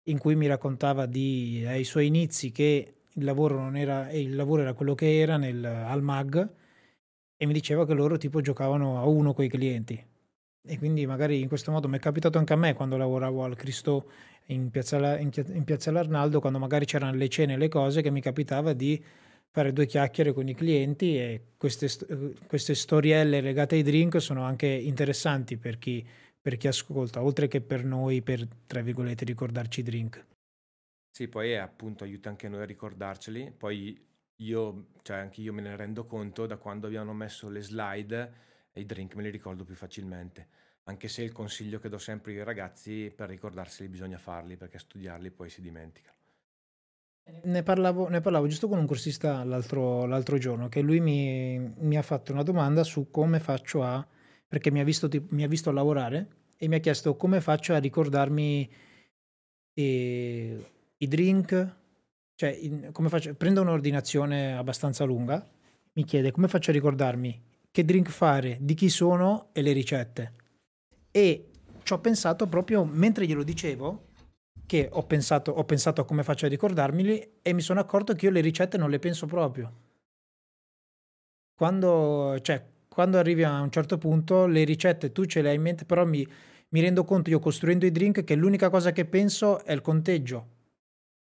in 0.04 0.18
cui 0.18 0.36
mi 0.36 0.48
raccontava 0.48 1.06
di, 1.06 1.64
ai 1.66 1.86
suoi 1.86 2.08
inizi 2.08 2.52
che 2.52 2.97
il 3.18 3.24
lavoro, 3.24 3.72
era, 3.74 4.12
il 4.12 4.36
lavoro 4.36 4.62
era 4.62 4.74
quello 4.74 4.96
che 4.96 5.20
era 5.20 5.38
nel, 5.38 5.64
al 5.64 6.02
MAG 6.02 6.50
e 7.36 7.46
mi 7.46 7.54
diceva 7.54 7.86
che 7.86 7.94
loro 7.94 8.18
tipo 8.18 8.42
giocavano 8.42 9.00
a 9.00 9.06
uno 9.06 9.34
con 9.34 9.44
i 9.44 9.50
clienti. 9.50 10.04
E 10.70 10.78
quindi 10.78 11.06
magari 11.06 11.40
in 11.40 11.48
questo 11.48 11.72
modo 11.72 11.88
mi 11.88 11.98
è 11.98 12.00
capitato 12.00 12.38
anche 12.38 12.54
a 12.54 12.58
me 12.58 12.74
quando 12.74 12.98
lavoravo 12.98 13.44
al 13.44 13.56
Cristo 13.56 14.10
in 14.48 14.70
Piazza, 14.70 15.18
in, 15.18 15.30
in 15.54 15.64
Piazza 15.64 15.92
L'Arnaldo, 15.92 16.40
quando 16.40 16.60
magari 16.60 16.86
c'erano 16.86 17.16
le 17.16 17.30
cene 17.30 17.54
e 17.54 17.58
le 17.58 17.68
cose, 17.70 18.02
che 18.02 18.12
mi 18.12 18.22
capitava 18.22 18.74
di 18.74 19.02
fare 19.50 19.74
due 19.74 19.86
chiacchiere 19.86 20.34
con 20.34 20.48
i 20.48 20.54
clienti 20.54 21.18
e 21.18 21.42
queste, 21.58 21.90
queste 22.48 22.76
storielle 22.76 23.42
legate 23.42 23.76
ai 23.76 23.84
drink 23.84 24.22
sono 24.22 24.44
anche 24.44 24.68
interessanti 24.68 25.58
per 25.58 25.78
chi, 25.80 26.06
per 26.40 26.58
chi 26.58 26.68
ascolta, 26.68 27.24
oltre 27.24 27.48
che 27.48 27.62
per 27.62 27.84
noi 27.84 28.22
per, 28.22 28.48
tra 28.68 28.82
virgolette, 28.82 29.26
ricordarci 29.26 29.80
i 29.80 29.84
drink. 29.84 30.26
Sì, 31.18 31.28
poi 31.28 31.58
appunto 31.58 32.04
aiuta 32.04 32.30
anche 32.30 32.48
noi 32.48 32.62
a 32.62 32.66
ricordarceli. 32.66 33.50
Poi 33.50 34.00
io, 34.36 34.90
cioè 35.02 35.18
anche 35.18 35.42
io 35.42 35.52
me 35.52 35.64
ne 35.64 35.76
rendo 35.76 36.06
conto 36.06 36.46
da 36.46 36.58
quando 36.58 36.86
abbiamo 36.86 37.12
messo 37.12 37.50
le 37.50 37.62
slide 37.62 38.34
e 38.72 38.82
i 38.82 38.86
drink 38.86 39.16
me 39.16 39.24
li 39.24 39.32
ricordo 39.32 39.64
più 39.64 39.74
facilmente. 39.74 40.48
Anche 40.84 41.08
se 41.08 41.24
il 41.24 41.32
consiglio 41.32 41.80
che 41.80 41.90
do 41.90 41.98
sempre 41.98 42.34
ai 42.34 42.44
ragazzi 42.44 43.12
per 43.16 43.30
ricordarseli 43.30 43.90
bisogna 43.90 44.20
farli 44.20 44.58
perché 44.58 44.78
studiarli 44.78 45.32
poi 45.32 45.50
si 45.50 45.60
dimenticano. 45.60 46.18
Ne 47.46 47.64
parlavo, 47.64 48.10
ne 48.10 48.22
parlavo 48.22 48.46
giusto 48.46 48.68
con 48.68 48.78
un 48.78 48.86
corsista 48.86 49.44
l'altro, 49.44 50.06
l'altro 50.06 50.38
giorno 50.38 50.70
che 50.70 50.82
lui 50.82 51.00
mi, 51.00 51.58
mi, 51.58 51.98
ha 51.98 52.04
fatto 52.04 52.32
una 52.32 52.44
domanda 52.44 52.84
su 52.84 53.10
come 53.10 53.40
faccio 53.40 53.82
a, 53.82 54.08
perché 54.48 54.70
mi 54.70 54.82
ha, 54.82 54.84
visto, 54.84 55.10
mi 55.30 55.44
ha 55.44 55.48
visto 55.48 55.72
lavorare 55.72 56.28
e 56.58 56.68
mi 56.68 56.76
ha 56.76 56.80
chiesto 56.80 57.16
come 57.16 57.42
faccio 57.42 57.74
a 57.74 57.80
ricordarmi 57.80 58.72
eh, 59.74 60.76
i 60.98 61.08
drink, 61.08 61.76
cioè 62.36 62.50
in, 62.50 62.90
come 62.92 63.10
faccio, 63.10 63.34
prendo 63.36 63.62
un'ordinazione 63.62 64.56
abbastanza 64.56 65.04
lunga, 65.04 65.46
mi 65.94 66.04
chiede 66.04 66.32
come 66.32 66.48
faccio 66.48 66.70
a 66.70 66.74
ricordarmi 66.74 67.44
che 67.72 67.86
drink 67.86 68.10
fare, 68.10 68.58
di 68.60 68.74
chi 68.74 68.90
sono 68.90 69.50
e 69.52 69.62
le 69.62 69.72
ricette. 69.72 70.34
E 71.12 71.50
ci 71.84 71.94
ho 71.94 72.00
pensato 72.00 72.48
proprio 72.48 72.84
mentre 72.84 73.26
glielo 73.26 73.44
dicevo, 73.44 74.06
che 74.66 74.90
ho 74.92 75.04
pensato, 75.04 75.52
ho 75.52 75.64
pensato 75.64 76.02
a 76.02 76.06
come 76.06 76.24
faccio 76.24 76.46
a 76.46 76.50
ricordarmeli 76.50 77.38
e 77.42 77.54
mi 77.54 77.62
sono 77.62 77.80
accorto 77.80 78.14
che 78.14 78.26
io 78.26 78.32
le 78.32 78.42
ricette 78.42 78.78
non 78.78 78.90
le 78.90 79.00
penso 79.00 79.26
proprio. 79.26 79.86
Quando, 81.56 82.38
cioè, 82.42 82.64
quando 82.88 83.18
arrivi 83.18 83.44
a 83.44 83.62
un 83.62 83.72
certo 83.72 83.98
punto, 83.98 84.46
le 84.46 84.64
ricette 84.64 85.12
tu 85.12 85.26
ce 85.26 85.42
le 85.42 85.50
hai 85.50 85.56
in 85.56 85.62
mente, 85.62 85.86
però 85.86 86.06
mi, 86.06 86.28
mi 86.70 86.82
rendo 86.82 87.04
conto 87.06 87.30
io 87.30 87.40
costruendo 87.40 87.86
i 87.86 87.92
drink 87.92 88.24
che 88.24 88.36
l'unica 88.36 88.70
cosa 88.70 88.92
che 88.92 89.06
penso 89.06 89.64
è 89.64 89.72
il 89.72 89.82
conteggio. 89.82 90.56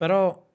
Però 0.03 0.51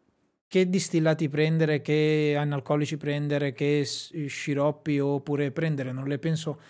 che 0.47 0.69
distillati 0.69 1.31
prendere, 1.31 1.81
che 1.81 2.37
analcolici 2.39 2.99
prendere, 2.99 3.55
che 3.55 3.83
sciroppi 3.83 5.01
oppure 5.01 5.53
prendere, 5.53 5.91
non 5.91 6.07
le 6.07 6.19
penso, 6.19 6.61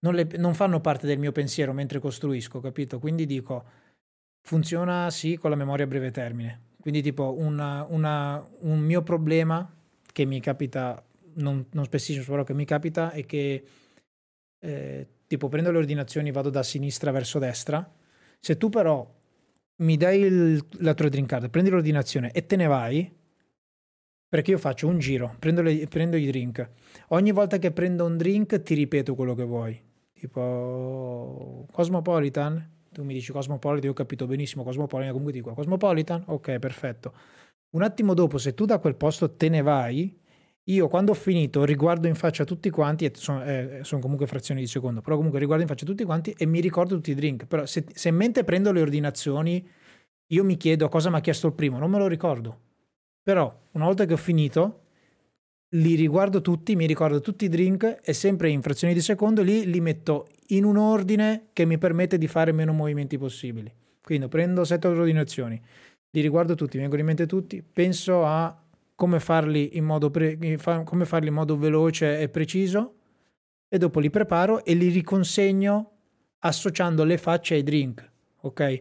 non, 0.00 0.14
le, 0.14 0.28
non 0.36 0.52
fanno 0.52 0.82
parte 0.82 1.06
del 1.06 1.18
mio 1.18 1.32
pensiero 1.32 1.72
mentre 1.72 1.98
costruisco, 1.98 2.60
capito? 2.60 2.98
Quindi 2.98 3.24
dico 3.24 3.64
Funziona 4.42 5.08
sì 5.08 5.38
con 5.38 5.48
la 5.48 5.56
memoria 5.56 5.86
a 5.86 5.88
breve 5.88 6.10
termine. 6.10 6.68
Quindi 6.78 7.00
tipo 7.00 7.38
una, 7.38 7.86
una, 7.88 8.46
un 8.60 8.80
mio 8.80 9.02
problema 9.02 9.66
che 10.12 10.26
mi 10.26 10.40
capita, 10.40 11.02
non, 11.36 11.64
non 11.70 11.84
spessissimo, 11.84 12.26
però 12.26 12.44
che 12.44 12.52
mi 12.52 12.66
capita 12.66 13.12
è 13.12 13.24
che 13.24 13.64
eh, 14.58 15.06
tipo 15.26 15.48
prendo 15.48 15.70
le 15.70 15.78
ordinazioni, 15.78 16.32
vado 16.32 16.50
da 16.50 16.62
sinistra 16.62 17.12
verso 17.12 17.38
destra. 17.38 17.90
Se 18.38 18.58
tu 18.58 18.68
però 18.68 19.08
mi 19.80 19.96
dai 19.96 20.20
il, 20.20 20.64
la 20.78 20.94
tua 20.94 21.08
drink 21.08 21.28
card, 21.28 21.50
prendi 21.50 21.70
l'ordinazione 21.70 22.30
e 22.32 22.46
te 22.46 22.56
ne 22.56 22.66
vai, 22.66 23.12
perché 24.28 24.52
io 24.52 24.58
faccio 24.58 24.86
un 24.86 24.98
giro, 24.98 25.34
prendo, 25.38 25.62
le, 25.62 25.86
prendo 25.88 26.16
i 26.16 26.26
drink. 26.26 26.68
Ogni 27.08 27.32
volta 27.32 27.58
che 27.58 27.72
prendo 27.72 28.04
un 28.04 28.16
drink 28.16 28.62
ti 28.62 28.74
ripeto 28.74 29.14
quello 29.14 29.34
che 29.34 29.44
vuoi. 29.44 29.82
Tipo 30.12 31.66
Cosmopolitan, 31.72 32.70
tu 32.92 33.02
mi 33.02 33.14
dici 33.14 33.32
Cosmopolitan, 33.32 33.86
io 33.86 33.90
ho 33.90 33.94
capito 33.94 34.26
benissimo 34.26 34.62
Cosmopolitan, 34.62 35.12
comunque 35.12 35.32
dico 35.32 35.52
Cosmopolitan, 35.54 36.24
ok, 36.26 36.58
perfetto. 36.58 37.14
Un 37.70 37.82
attimo 37.82 38.14
dopo, 38.14 38.38
se 38.38 38.54
tu 38.54 38.66
da 38.66 38.78
quel 38.78 38.96
posto 38.96 39.34
te 39.34 39.48
ne 39.48 39.62
vai, 39.62 40.16
io 40.72 40.88
quando 40.88 41.12
ho 41.12 41.14
finito 41.14 41.64
riguardo 41.64 42.06
in 42.06 42.14
faccia 42.14 42.44
tutti 42.44 42.70
quanti, 42.70 43.10
sono, 43.14 43.44
eh, 43.44 43.80
sono, 43.82 44.00
comunque 44.00 44.26
frazioni 44.26 44.60
di 44.60 44.66
secondo, 44.66 45.00
però 45.00 45.16
comunque 45.16 45.38
riguardo 45.38 45.62
in 45.62 45.68
faccia 45.68 45.84
tutti 45.84 46.04
quanti 46.04 46.34
e 46.36 46.46
mi 46.46 46.60
ricordo 46.60 46.94
tutti 46.94 47.10
i 47.10 47.14
drink. 47.14 47.46
Però 47.46 47.66
se, 47.66 47.84
se 47.92 48.10
mentre 48.10 48.44
prendo 48.44 48.72
le 48.72 48.80
ordinazioni 48.80 49.66
io 50.32 50.44
mi 50.44 50.56
chiedo 50.56 50.88
cosa 50.88 51.10
mi 51.10 51.16
ha 51.16 51.20
chiesto 51.20 51.48
il 51.48 51.54
primo, 51.54 51.78
non 51.78 51.90
me 51.90 51.98
lo 51.98 52.06
ricordo. 52.06 52.58
Però 53.22 53.52
una 53.72 53.84
volta 53.84 54.04
che 54.06 54.12
ho 54.12 54.18
finito, 54.18 54.80
li 55.74 55.94
riguardo 55.94 56.40
tutti, 56.40 56.76
mi 56.76 56.86
ricordo 56.86 57.20
tutti 57.20 57.44
i 57.44 57.48
drink 57.48 57.98
e 58.02 58.12
sempre 58.12 58.48
in 58.48 58.62
frazioni 58.62 58.94
di 58.94 59.00
secondo 59.00 59.42
lì 59.42 59.68
li 59.68 59.80
metto 59.80 60.28
in 60.48 60.64
un 60.64 60.76
ordine 60.76 61.48
che 61.52 61.64
mi 61.64 61.78
permette 61.78 62.18
di 62.18 62.26
fare 62.26 62.52
meno 62.52 62.72
movimenti 62.72 63.18
possibili. 63.18 63.72
Quindi 64.02 64.28
prendo 64.28 64.64
sette 64.64 64.88
ordinazioni, 64.88 65.60
li 66.10 66.20
riguardo 66.20 66.54
tutti, 66.54 66.76
mi 66.76 66.82
vengono 66.82 67.00
in 67.00 67.06
mente 67.06 67.26
tutti, 67.26 67.62
penso 67.62 68.24
a 68.24 68.59
come 69.00 69.18
farli 69.18 69.78
in 69.78 69.84
modo, 69.86 70.10
pre- 70.10 70.36
come 70.84 71.06
farli 71.06 71.28
in 71.28 71.32
modo 71.32 71.56
veloce 71.56 72.20
e 72.20 72.28
preciso 72.28 72.96
e 73.66 73.78
dopo 73.78 73.98
li 73.98 74.10
preparo 74.10 74.62
e 74.62 74.74
li 74.74 74.90
riconsegno 74.90 75.92
associando 76.40 77.02
le 77.04 77.16
facce 77.16 77.54
ai 77.54 77.62
drink, 77.62 78.06
ok? 78.42 78.80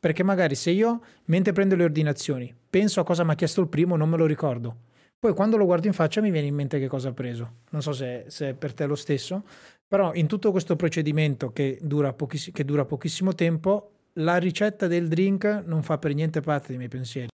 Perché 0.00 0.24
magari 0.24 0.56
se 0.56 0.72
io, 0.72 1.02
mentre 1.26 1.52
prendo 1.52 1.76
le 1.76 1.84
ordinazioni, 1.84 2.52
penso 2.68 2.98
a 2.98 3.04
cosa 3.04 3.22
mi 3.22 3.30
ha 3.30 3.34
chiesto 3.36 3.60
il 3.60 3.68
primo, 3.68 3.94
non 3.94 4.08
me 4.08 4.16
lo 4.16 4.26
ricordo. 4.26 4.76
Poi 5.16 5.32
quando 5.34 5.56
lo 5.56 5.66
guardo 5.66 5.86
in 5.86 5.92
faccia 5.92 6.20
mi 6.20 6.32
viene 6.32 6.48
in 6.48 6.54
mente 6.56 6.80
che 6.80 6.88
cosa 6.88 7.10
ha 7.10 7.12
preso. 7.12 7.58
Non 7.70 7.80
so 7.80 7.92
se, 7.92 8.24
se 8.26 8.48
è 8.48 8.54
per 8.54 8.74
te 8.74 8.86
lo 8.86 8.96
stesso, 8.96 9.44
però 9.86 10.12
in 10.14 10.26
tutto 10.26 10.50
questo 10.50 10.74
procedimento 10.74 11.52
che 11.52 11.78
dura, 11.80 12.12
pochiss- 12.12 12.50
che 12.50 12.64
dura 12.64 12.84
pochissimo 12.84 13.36
tempo, 13.36 13.92
la 14.14 14.36
ricetta 14.38 14.88
del 14.88 15.06
drink 15.06 15.62
non 15.64 15.84
fa 15.84 15.96
per 15.98 16.12
niente 16.12 16.40
parte 16.40 16.68
dei 16.70 16.76
miei 16.76 16.88
pensieri. 16.88 17.28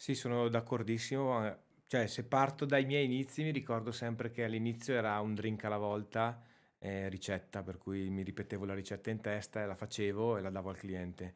Sì, 0.00 0.14
sono 0.14 0.48
d'accordissimo. 0.48 1.56
Cioè, 1.86 2.06
se 2.06 2.24
parto 2.24 2.64
dai 2.64 2.84
miei 2.84 3.04
inizi, 3.04 3.42
mi 3.42 3.50
ricordo 3.50 3.90
sempre 3.92 4.30
che 4.30 4.44
all'inizio 4.44 4.94
era 4.94 5.18
un 5.20 5.34
drink 5.34 5.64
alla 5.64 5.76
volta, 5.78 6.40
eh, 6.78 7.08
ricetta, 7.08 7.62
per 7.62 7.78
cui 7.78 8.08
mi 8.10 8.22
ripetevo 8.22 8.64
la 8.64 8.74
ricetta 8.74 9.10
in 9.10 9.20
testa 9.20 9.62
e 9.62 9.66
la 9.66 9.74
facevo 9.74 10.36
e 10.36 10.40
la 10.42 10.50
davo 10.50 10.70
al 10.70 10.76
cliente. 10.76 11.34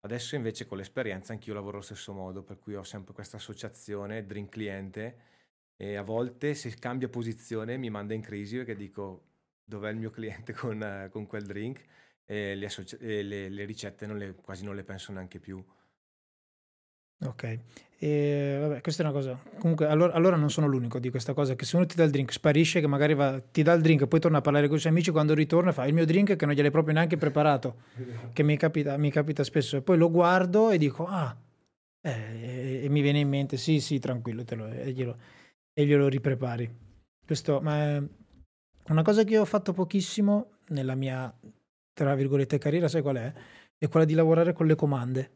Adesso 0.00 0.36
invece 0.36 0.66
con 0.66 0.76
l'esperienza 0.78 1.32
anch'io 1.32 1.54
lavoro 1.54 1.76
allo 1.78 1.84
stesso 1.84 2.12
modo, 2.12 2.42
per 2.44 2.58
cui 2.58 2.74
ho 2.76 2.82
sempre 2.84 3.14
questa 3.14 3.36
associazione 3.38 4.24
drink 4.26 4.50
cliente 4.50 5.16
e 5.76 5.96
a 5.96 6.02
volte 6.02 6.54
se 6.54 6.70
cambia 6.78 7.08
posizione 7.08 7.76
mi 7.78 7.90
manda 7.90 8.14
in 8.14 8.20
crisi 8.20 8.56
perché 8.56 8.76
dico 8.76 9.24
dov'è 9.64 9.90
il 9.90 9.96
mio 9.96 10.10
cliente 10.10 10.52
con, 10.54 11.08
con 11.10 11.26
quel 11.26 11.44
drink 11.46 11.82
e 12.24 12.54
le, 12.54 12.66
associ- 12.66 12.96
e 13.00 13.22
le, 13.22 13.48
le 13.48 13.64
ricette 13.64 14.06
non 14.06 14.18
le, 14.18 14.34
quasi 14.34 14.64
non 14.64 14.74
le 14.76 14.84
penso 14.84 15.10
neanche 15.12 15.40
più. 15.40 15.64
Ok, 17.20 17.58
e, 18.04 18.58
vabbè, 18.60 18.80
questa 18.82 19.02
è 19.02 19.06
una 19.06 19.14
cosa. 19.14 19.40
Comunque, 19.58 19.86
allora, 19.86 20.12
allora, 20.12 20.36
non 20.36 20.50
sono 20.50 20.66
l'unico 20.66 20.98
di 20.98 21.08
questa 21.08 21.32
cosa. 21.32 21.54
Che 21.54 21.64
se 21.64 21.76
uno 21.76 21.86
ti 21.86 21.96
dà 21.96 22.04
il 22.04 22.10
drink, 22.10 22.32
sparisce, 22.32 22.80
che 22.80 22.86
magari 22.86 23.14
va, 23.14 23.40
ti 23.40 23.62
dà 23.62 23.72
il 23.72 23.80
drink 23.80 24.02
e 24.02 24.06
poi 24.06 24.20
torna 24.20 24.38
a 24.38 24.40
parlare 24.42 24.66
con 24.68 24.76
i 24.76 24.80
suoi 24.80 24.92
amici. 24.92 25.10
Quando 25.10 25.32
ritorna, 25.32 25.72
fa 25.72 25.86
il 25.86 25.94
mio 25.94 26.04
drink 26.04 26.36
che 26.36 26.44
non 26.44 26.54
gliel'hai 26.54 26.70
proprio 26.70 26.92
neanche 26.92 27.16
preparato. 27.16 27.76
che 28.34 28.42
mi 28.42 28.58
capita, 28.58 28.98
mi 28.98 29.10
capita 29.10 29.42
spesso. 29.42 29.78
E 29.78 29.80
poi 29.80 29.96
lo 29.96 30.10
guardo 30.10 30.70
e 30.70 30.76
dico, 30.76 31.06
ah, 31.06 31.34
eh, 32.02 32.10
e, 32.10 32.84
e, 32.84 32.88
mi 32.90 33.00
viene 33.00 33.20
in 33.20 33.28
mente, 33.30 33.56
sì, 33.56 33.80
sì, 33.80 33.98
tranquillo, 33.98 34.44
te 34.44 34.54
lo, 34.54 34.66
e, 34.66 34.92
glielo, 34.92 35.16
e 35.72 35.86
glielo 35.86 36.06
riprepari. 36.06 36.70
Questo, 37.24 37.60
ma 37.62 37.78
è 37.78 38.02
una 38.88 39.02
cosa 39.02 39.24
che 39.24 39.32
io 39.32 39.40
ho 39.40 39.46
fatto 39.46 39.72
pochissimo 39.72 40.58
nella 40.68 40.94
mia, 40.94 41.34
tra 41.94 42.14
virgolette, 42.14 42.58
carriera, 42.58 42.86
sai 42.86 43.00
qual 43.00 43.16
è? 43.16 43.32
È 43.78 43.88
quella 43.88 44.04
di 44.04 44.12
lavorare 44.12 44.52
con 44.52 44.66
le 44.66 44.74
comande 44.74 45.30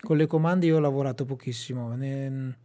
con 0.00 0.16
le 0.16 0.26
comande 0.26 0.66
io 0.66 0.76
ho 0.76 0.80
lavorato 0.80 1.24
pochissimo 1.24 1.94
ne, 1.94 2.56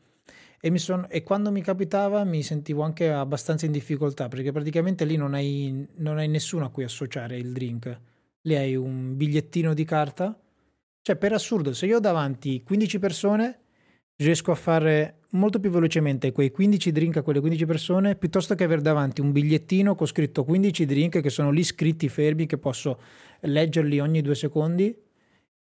e, 0.65 0.77
son, 0.77 1.05
e, 1.09 1.23
quando 1.23 1.51
mi 1.51 1.61
capitava 1.61 2.23
mi 2.23 2.41
sentivo 2.41 2.83
anche 2.83 3.11
abbastanza 3.11 3.65
in 3.65 3.73
difficoltà 3.73 4.29
perché 4.29 4.53
praticamente 4.53 5.03
lì 5.03 5.17
non 5.17 5.33
hai, 5.33 5.85
non 5.95 6.17
hai 6.17 6.29
nessuno 6.29 6.63
a 6.63 6.69
cui 6.69 6.85
associare 6.85 7.35
il 7.37 7.51
drink. 7.51 7.99
Lì 8.43 8.55
hai 8.55 8.73
un 8.73 9.17
bigliettino 9.17 9.73
di 9.73 9.83
carta. 9.83 10.39
Cioè, 11.01 11.17
per 11.17 11.33
assurdo, 11.33 11.73
se 11.73 11.85
io 11.85 11.97
ho 11.97 11.99
davanti 11.99 12.63
15 12.63 12.97
persone, 12.99 13.59
riesco 14.15 14.51
a 14.51 14.55
fare 14.55 15.17
molto 15.31 15.59
più 15.59 15.69
velocemente 15.69 16.31
quei 16.31 16.49
15 16.49 16.91
drink 16.93 17.17
a 17.17 17.23
quelle 17.23 17.41
15 17.41 17.65
persone 17.65 18.15
piuttosto 18.15 18.55
che 18.55 18.63
aver 18.63 18.79
davanti 18.79 19.19
un 19.19 19.31
bigliettino 19.31 19.95
con 19.95 20.07
scritto 20.07 20.45
15 20.45 20.85
drink 20.85 21.19
che 21.19 21.29
sono 21.29 21.49
lì 21.49 21.63
scritti 21.63 22.07
fermi 22.07 22.45
che 22.45 22.59
posso 22.59 23.01
leggerli 23.41 23.99
ogni 23.99 24.21
due 24.21 24.35
secondi 24.35 24.95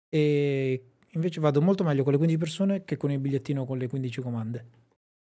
e 0.10 0.84
Invece 1.16 1.40
vado 1.40 1.62
molto 1.62 1.84
meglio 1.84 2.04
con 2.04 2.12
le 2.12 2.18
15 2.18 2.38
persone 2.38 2.84
che 2.84 2.98
con 2.98 3.10
il 3.10 3.20
bigliettino 3.20 3.66
con 3.66 3.78
le 3.78 3.88
15 3.88 4.22
comande. 4.22 4.66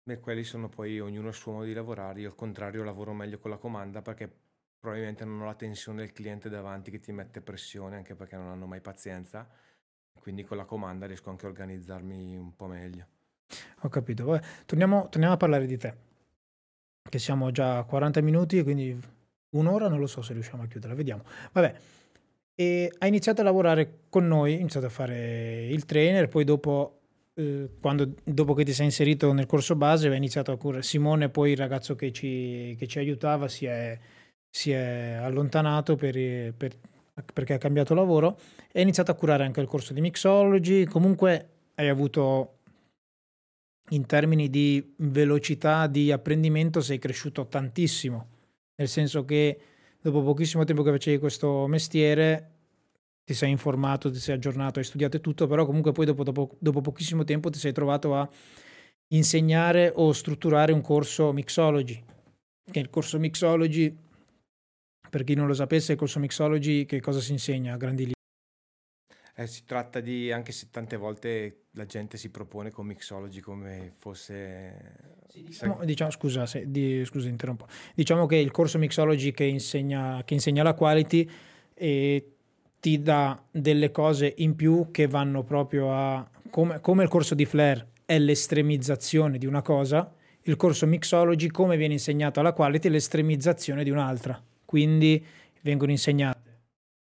Beh, 0.03 0.19
quelli 0.19 0.43
sono 0.43 0.67
poi 0.69 0.99
ognuno 0.99 1.29
il 1.29 1.33
suo 1.33 1.53
modo 1.53 1.65
di 1.65 1.73
lavorare. 1.73 2.21
Io 2.21 2.29
al 2.29 2.35
contrario 2.35 2.83
lavoro 2.83 3.13
meglio 3.13 3.39
con 3.39 3.51
la 3.51 3.57
comanda 3.57 4.01
perché 4.01 4.29
probabilmente 4.79 5.23
non 5.23 5.41
ho 5.41 5.45
la 5.45 5.55
tensione 5.55 5.99
del 5.99 6.11
cliente 6.11 6.49
davanti 6.49 6.91
che 6.91 6.99
ti 6.99 7.11
mette 7.13 7.41
pressione, 7.41 7.95
anche 7.95 8.15
perché 8.15 8.35
non 8.35 8.47
hanno 8.47 8.65
mai 8.65 8.81
pazienza. 8.81 9.47
Quindi 10.19 10.43
con 10.43 10.57
la 10.57 10.65
comanda 10.65 11.05
riesco 11.05 11.29
anche 11.29 11.45
a 11.45 11.49
organizzarmi 11.49 12.35
un 12.35 12.53
po' 12.53 12.67
meglio. 12.67 13.07
Ho 13.81 13.89
capito. 13.89 14.25
Vabbè, 14.25 14.45
torniamo, 14.65 15.07
torniamo 15.09 15.35
a 15.35 15.37
parlare 15.37 15.65
di 15.65 15.77
te. 15.77 15.95
Che 17.09 17.19
siamo 17.19 17.51
già 17.51 17.77
a 17.77 17.83
40 17.83 18.19
minuti, 18.21 18.61
quindi 18.61 18.97
un'ora 19.51 19.87
non 19.87 19.99
lo 19.99 20.07
so 20.07 20.21
se 20.21 20.33
riusciamo 20.33 20.63
a 20.63 20.67
chiudere. 20.67 20.95
Vediamo. 20.95 21.23
Vabbè 21.53 21.79
e 22.59 22.91
ha 22.97 23.05
iniziato 23.05 23.41
a 23.41 23.43
lavorare 23.43 23.99
con 24.09 24.27
noi, 24.27 24.53
ha 24.53 24.57
iniziato 24.57 24.87
a 24.87 24.89
fare 24.89 25.67
il 25.67 25.85
trainer, 25.85 26.27
poi 26.27 26.43
dopo, 26.43 27.01
eh, 27.35 27.69
quando, 27.79 28.15
dopo 28.23 28.55
che 28.55 28.63
ti 28.63 28.73
sei 28.73 28.85
inserito 28.85 29.31
nel 29.31 29.45
corso 29.45 29.75
base, 29.75 30.09
ha 30.09 30.15
iniziato 30.15 30.51
a 30.51 30.57
curare. 30.57 30.81
Simone, 30.81 31.29
poi 31.29 31.51
il 31.51 31.57
ragazzo 31.57 31.93
che 31.93 32.11
ci, 32.11 32.75
che 32.79 32.87
ci 32.87 32.97
aiutava 32.97 33.47
si 33.47 33.67
è, 33.67 33.95
si 34.49 34.71
è 34.71 35.19
allontanato 35.21 35.95
per, 35.95 36.15
per, 36.57 36.75
perché 37.31 37.53
ha 37.53 37.59
cambiato 37.59 37.93
lavoro 37.93 38.39
e 38.71 38.79
ha 38.79 38.81
iniziato 38.81 39.11
a 39.11 39.15
curare 39.15 39.43
anche 39.43 39.61
il 39.61 39.67
corso 39.67 39.93
di 39.93 40.01
mixology, 40.01 40.85
comunque 40.85 41.49
hai 41.75 41.89
avuto 41.89 42.53
in 43.91 44.07
termini 44.07 44.49
di 44.49 44.95
velocità 44.97 45.85
di 45.85 46.11
apprendimento 46.11 46.81
sei 46.81 46.97
cresciuto 46.97 47.45
tantissimo, 47.45 48.27
nel 48.77 48.87
senso 48.87 49.25
che 49.25 49.59
dopo 50.09 50.23
pochissimo 50.23 50.63
tempo 50.63 50.83
che 50.83 50.91
facevi 50.91 51.17
questo 51.17 51.67
mestiere 51.67 52.51
ti 53.25 53.33
sei 53.33 53.51
informato, 53.51 54.09
ti 54.09 54.19
sei 54.19 54.35
aggiornato, 54.35 54.79
hai 54.79 54.85
studiato 54.85 55.17
e 55.17 55.19
tutto, 55.21 55.47
però 55.47 55.65
comunque 55.65 55.91
poi 55.91 56.05
dopo, 56.05 56.23
dopo, 56.23 56.55
dopo 56.59 56.79
pochissimo 56.79 57.25
tempo 57.25 57.49
ti 57.49 57.59
sei 57.59 57.73
trovato 57.73 58.15
a 58.15 58.29
insegnare 59.09 59.91
o 59.93 60.13
strutturare 60.13 60.71
un 60.71 60.79
corso 60.79 61.33
mixology. 61.33 62.01
Che 62.71 62.79
il 62.79 62.89
corso 62.89 63.19
mixology, 63.19 63.93
per 65.09 65.25
chi 65.25 65.33
non 65.33 65.47
lo 65.47 65.53
sapesse, 65.53 65.91
il 65.91 65.97
corso 65.97 66.19
mixology 66.19 66.85
che 66.85 67.01
cosa 67.01 67.19
si 67.19 67.33
insegna 67.33 67.73
a 67.73 67.77
grandi 67.77 68.03
linee? 68.03 68.16
Eh, 69.39 69.45
si 69.45 69.65
tratta 69.65 69.99
di, 69.99 70.31
anche 70.31 70.51
se 70.51 70.69
tante 70.71 70.97
volte 70.97 71.65
la 71.73 71.85
gente 71.85 72.17
si 72.17 72.31
propone 72.31 72.71
con 72.71 72.87
mixology 72.87 73.39
come 73.39 73.91
fosse... 73.95 74.95
Sì, 75.27 75.43
diciamo, 75.43 75.85
diciamo, 75.85 76.09
scusa, 76.09 76.47
se, 76.47 76.63
di, 76.71 77.05
scusa, 77.05 77.29
interrompo. 77.29 77.67
Diciamo 77.93 78.25
che 78.25 78.37
il 78.37 78.49
corso 78.49 78.79
mixology 78.79 79.31
che 79.33 79.43
insegna, 79.43 80.23
che 80.25 80.33
insegna 80.33 80.63
la 80.63 80.73
quality 80.73 81.29
e 81.75 82.31
ti 82.79 82.99
dà 83.03 83.39
delle 83.51 83.91
cose 83.91 84.33
in 84.37 84.55
più 84.55 84.89
che 84.89 85.05
vanno 85.05 85.43
proprio 85.43 85.93
a... 85.93 86.27
come, 86.49 86.79
come 86.79 87.03
il 87.03 87.09
corso 87.09 87.35
di 87.35 87.45
Flair 87.45 87.85
è 88.05 88.17
l'estremizzazione 88.17 89.37
di 89.37 89.45
una 89.45 89.61
cosa, 89.61 90.11
il 90.41 90.55
corso 90.55 90.87
mixology 90.87 91.49
come 91.49 91.77
viene 91.77 91.93
insegnato 91.93 92.39
alla 92.39 92.53
quality 92.53 92.87
è 92.87 92.91
l'estremizzazione 92.91 93.83
di 93.83 93.91
un'altra. 93.91 94.43
Quindi 94.65 95.23
vengono 95.61 95.91
insegnate 95.91 96.46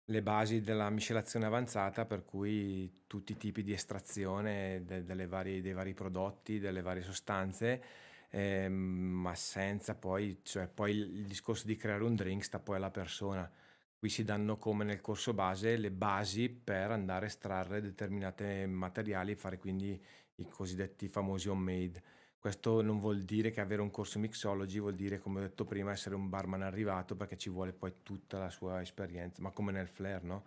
le 0.08 0.22
basi 0.22 0.60
della 0.60 0.88
miscelazione 0.90 1.46
avanzata, 1.46 2.04
per 2.06 2.24
cui 2.24 3.02
tutti 3.06 3.32
i 3.32 3.36
tipi 3.36 3.62
di 3.62 3.72
estrazione 3.72 4.84
de- 4.84 5.02
varie, 5.26 5.60
dei 5.60 5.72
vari 5.72 5.94
prodotti, 5.94 6.58
delle 6.58 6.82
varie 6.82 7.02
sostanze, 7.02 7.82
ehm, 8.30 8.72
ma 8.72 9.34
senza 9.34 9.94
poi, 9.96 10.40
cioè 10.42 10.68
poi 10.68 10.92
il 10.96 11.26
discorso 11.26 11.66
di 11.66 11.76
creare 11.76 12.04
un 12.04 12.14
drink 12.14 12.44
sta 12.44 12.58
poi 12.60 12.76
alla 12.76 12.90
persona. 12.90 13.50
Qui 13.98 14.08
si 14.08 14.24
danno 14.24 14.58
come 14.58 14.84
nel 14.84 15.00
corso 15.00 15.32
base 15.34 15.76
le 15.76 15.90
basi 15.90 16.48
per 16.50 16.90
andare 16.92 17.24
a 17.26 17.28
estrarre 17.28 17.80
determinati 17.80 18.44
materiali 18.66 19.32
e 19.32 19.36
fare 19.36 19.58
quindi 19.58 20.00
i 20.36 20.48
cosiddetti 20.48 21.08
famosi 21.08 21.48
homemade. 21.48 22.02
Questo 22.46 22.80
non 22.80 23.00
vuol 23.00 23.22
dire 23.22 23.50
che 23.50 23.60
avere 23.60 23.82
un 23.82 23.90
corso 23.90 24.20
mixology 24.20 24.78
vuol 24.78 24.94
dire, 24.94 25.18
come 25.18 25.40
ho 25.40 25.42
detto 25.42 25.64
prima, 25.64 25.90
essere 25.90 26.14
un 26.14 26.28
barman 26.28 26.62
arrivato 26.62 27.16
perché 27.16 27.36
ci 27.36 27.50
vuole 27.50 27.72
poi 27.72 27.94
tutta 28.04 28.38
la 28.38 28.50
sua 28.50 28.80
esperienza, 28.80 29.42
ma 29.42 29.50
come 29.50 29.72
nel 29.72 29.88
flair, 29.88 30.22
no? 30.22 30.44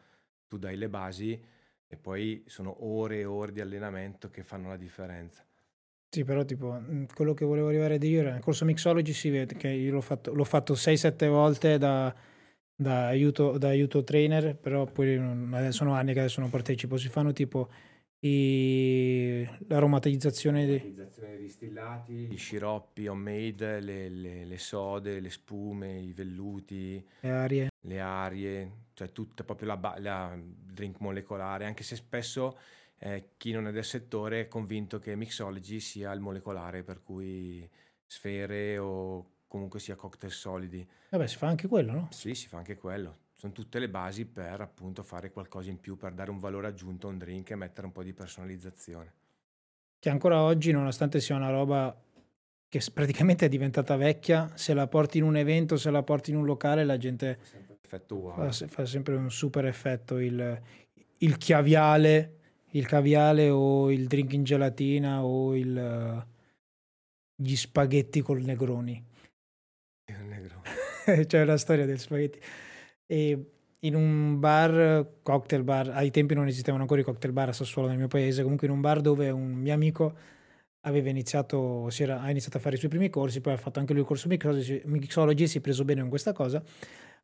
Tu 0.48 0.58
dai 0.58 0.78
le 0.78 0.88
basi 0.88 1.38
e 1.86 1.98
poi 1.98 2.46
sono 2.48 2.86
ore 2.86 3.18
e 3.20 3.26
ore 3.26 3.52
di 3.52 3.60
allenamento 3.60 4.30
che 4.30 4.44
fanno 4.44 4.70
la 4.70 4.78
differenza. 4.78 5.44
Sì, 6.10 6.24
però 6.24 6.46
tipo, 6.46 6.82
quello 7.14 7.34
che 7.34 7.44
volevo 7.44 7.68
arrivare 7.68 7.96
a 7.96 7.98
dire, 7.98 8.32
nel 8.32 8.40
corso 8.40 8.64
mixology 8.64 9.12
si 9.12 9.30
vede 9.30 9.56
che 9.56 9.68
io 9.68 9.92
l'ho 9.92 10.00
fatto, 10.00 10.34
l'ho 10.34 10.46
fatto 10.46 10.76
6-7 10.76 11.28
volte 11.28 11.78
da, 11.78 12.16
da, 12.74 13.08
aiuto, 13.08 13.58
da 13.58 13.68
aiuto 13.68 14.06
trainer, 14.06 14.56
però 14.56 14.86
poi 14.86 15.18
sono 15.72 15.96
anni 15.96 16.14
che 16.14 16.20
adesso 16.20 16.40
non 16.40 16.50
partecipo, 16.50 16.96
si 16.96 17.10
fanno 17.10 17.34
tipo 17.34 17.70
i 18.22 19.40
le, 19.50 19.58
l'aromatizzazione 19.68 20.66
dei... 20.66 20.78
L'aromatizzazione 20.78 21.30
dei 21.30 21.40
distillati, 21.40 22.14
gli 22.14 22.38
sciroppi 22.38 23.08
homemade, 23.08 23.80
le, 23.80 24.10
le, 24.10 24.46
le 24.46 24.58
sode, 24.58 25.20
le 25.20 25.30
spume, 25.30 26.00
i 26.00 26.14
velluti, 26.14 27.06
le 27.22 27.32
arie. 27.32 27.70
le 27.82 28.00
arie, 28.00 28.72
cioè 28.94 29.12
tutta 29.12 29.44
proprio 29.44 29.68
la, 29.68 29.96
la 30.00 30.38
drink 30.38 31.00
molecolare, 31.00 31.66
anche 31.66 31.84
se 31.84 31.96
spesso 31.96 32.58
eh, 32.98 33.32
chi 33.38 33.52
non 33.52 33.68
è 33.68 33.72
del 33.72 33.86
settore 33.86 34.42
è 34.42 34.48
convinto 34.48 35.00
che 35.00 35.16
mixology 35.16 35.80
sia 35.80 36.12
il 36.12 36.20
molecolare, 36.20 36.84
per 36.84 37.02
cui 37.02 37.68
sfere 38.06 38.78
o 38.78 39.38
comunque 39.48 39.80
sia 39.80 39.96
cocktail 39.96 40.32
solidi. 40.32 40.88
Vabbè, 41.10 41.28
si 41.28 41.38
fa 41.38 41.48
anche 41.48 41.68
quello, 41.68 41.92
no? 41.92 42.08
Sì, 42.12 42.36
si 42.36 42.48
fa 42.48 42.58
anche 42.58 42.78
quello. 42.78 43.28
Sono 43.40 43.54
tutte 43.54 43.80
le 43.80 43.88
basi 43.88 44.26
per 44.26 44.60
appunto 44.60 45.02
fare 45.02 45.32
qualcosa 45.32 45.70
in 45.70 45.80
più, 45.80 45.96
per 45.96 46.12
dare 46.12 46.30
un 46.30 46.40
valore 46.40 46.68
aggiunto 46.68 47.08
a 47.08 47.12
un 47.12 47.18
drink 47.18 47.52
e 47.52 47.56
mettere 47.56 47.88
un 47.88 47.94
po' 47.94 48.04
di 48.04 48.12
personalizzazione. 48.12 49.14
Che 49.98 50.10
ancora 50.10 50.42
oggi, 50.42 50.74
nonostante 50.74 51.22
sia 51.22 51.38
una 51.38 51.50
roba 51.50 51.98
che 52.68 52.82
praticamente 52.94 53.46
è 53.46 53.50
diventata 53.50 53.96
vecchia, 53.96 54.52
se 54.56 54.74
la 54.74 54.88
porti 54.88 55.20
in 55.20 55.24
un 55.24 55.38
evento, 55.38 55.78
se 55.78 55.90
la 55.90 56.04
porti 56.04 56.32
in 56.32 56.36
un 56.36 56.44
locale, 56.44 56.84
la 56.84 56.98
gente 56.98 57.40
wow. 58.10 58.52
fa, 58.52 58.68
fa 58.68 58.86
sempre 58.86 59.16
un 59.16 59.32
super 59.32 59.64
effetto. 59.66 60.18
Il, 60.18 60.62
il 61.20 61.38
chiaviale, 61.38 62.40
il 62.72 62.86
caviale 62.86 63.50
o 63.50 63.90
il 63.90 64.08
drink 64.08 64.34
in 64.34 64.44
gelatina 64.44 65.24
o 65.24 65.56
il, 65.56 66.26
gli 67.36 67.56
spaghetti 67.56 68.22
col 68.22 68.42
Negroni. 68.42 69.02
Il 70.08 70.26
negro. 70.26 70.62
C'è 71.26 71.46
la 71.46 71.58
storia 71.58 71.86
del 71.86 72.00
spaghetti. 72.00 72.68
E 73.12 73.46
in 73.80 73.96
un 73.96 74.40
bar, 74.40 75.06
cocktail 75.24 75.64
bar, 75.64 75.90
ai 75.90 76.12
tempi 76.12 76.36
non 76.36 76.48
esistevano 76.48 76.84
ancora 76.84 77.02
i 77.02 77.04
cocktail 77.04 77.34
bar 77.34 77.50
a 77.50 77.54
Sassuolo 77.54 77.88
nel 77.88 77.98
mio 77.98 78.08
paese, 78.08 78.44
comunque 78.44 78.68
in 78.68 78.74
un 78.74 78.82
bar 78.82 79.02
dove 79.02 79.30
un 79.32 79.54
mio 79.54 79.74
amico 79.74 80.14
aveva 80.82 81.10
iniziato, 81.10 81.90
si 81.90 82.04
era, 82.04 82.22
ha 82.22 82.30
iniziato 82.30 82.58
a 82.58 82.60
fare 82.60 82.76
i 82.76 82.78
suoi 82.78 82.90
primi 82.92 83.10
corsi, 83.10 83.42
poi 83.42 83.54
ha 83.54 83.58
fatto 83.58 83.80
anche 83.80 83.94
lui 83.94 84.02
il 84.02 84.08
corso 84.08 84.28
mixology, 84.28 84.82
mixology 84.86 85.48
si 85.48 85.58
è 85.58 85.62
preso 85.62 85.86
bene 85.86 86.02
con 86.02 86.10
questa 86.10 86.34
cosa. 86.34 86.62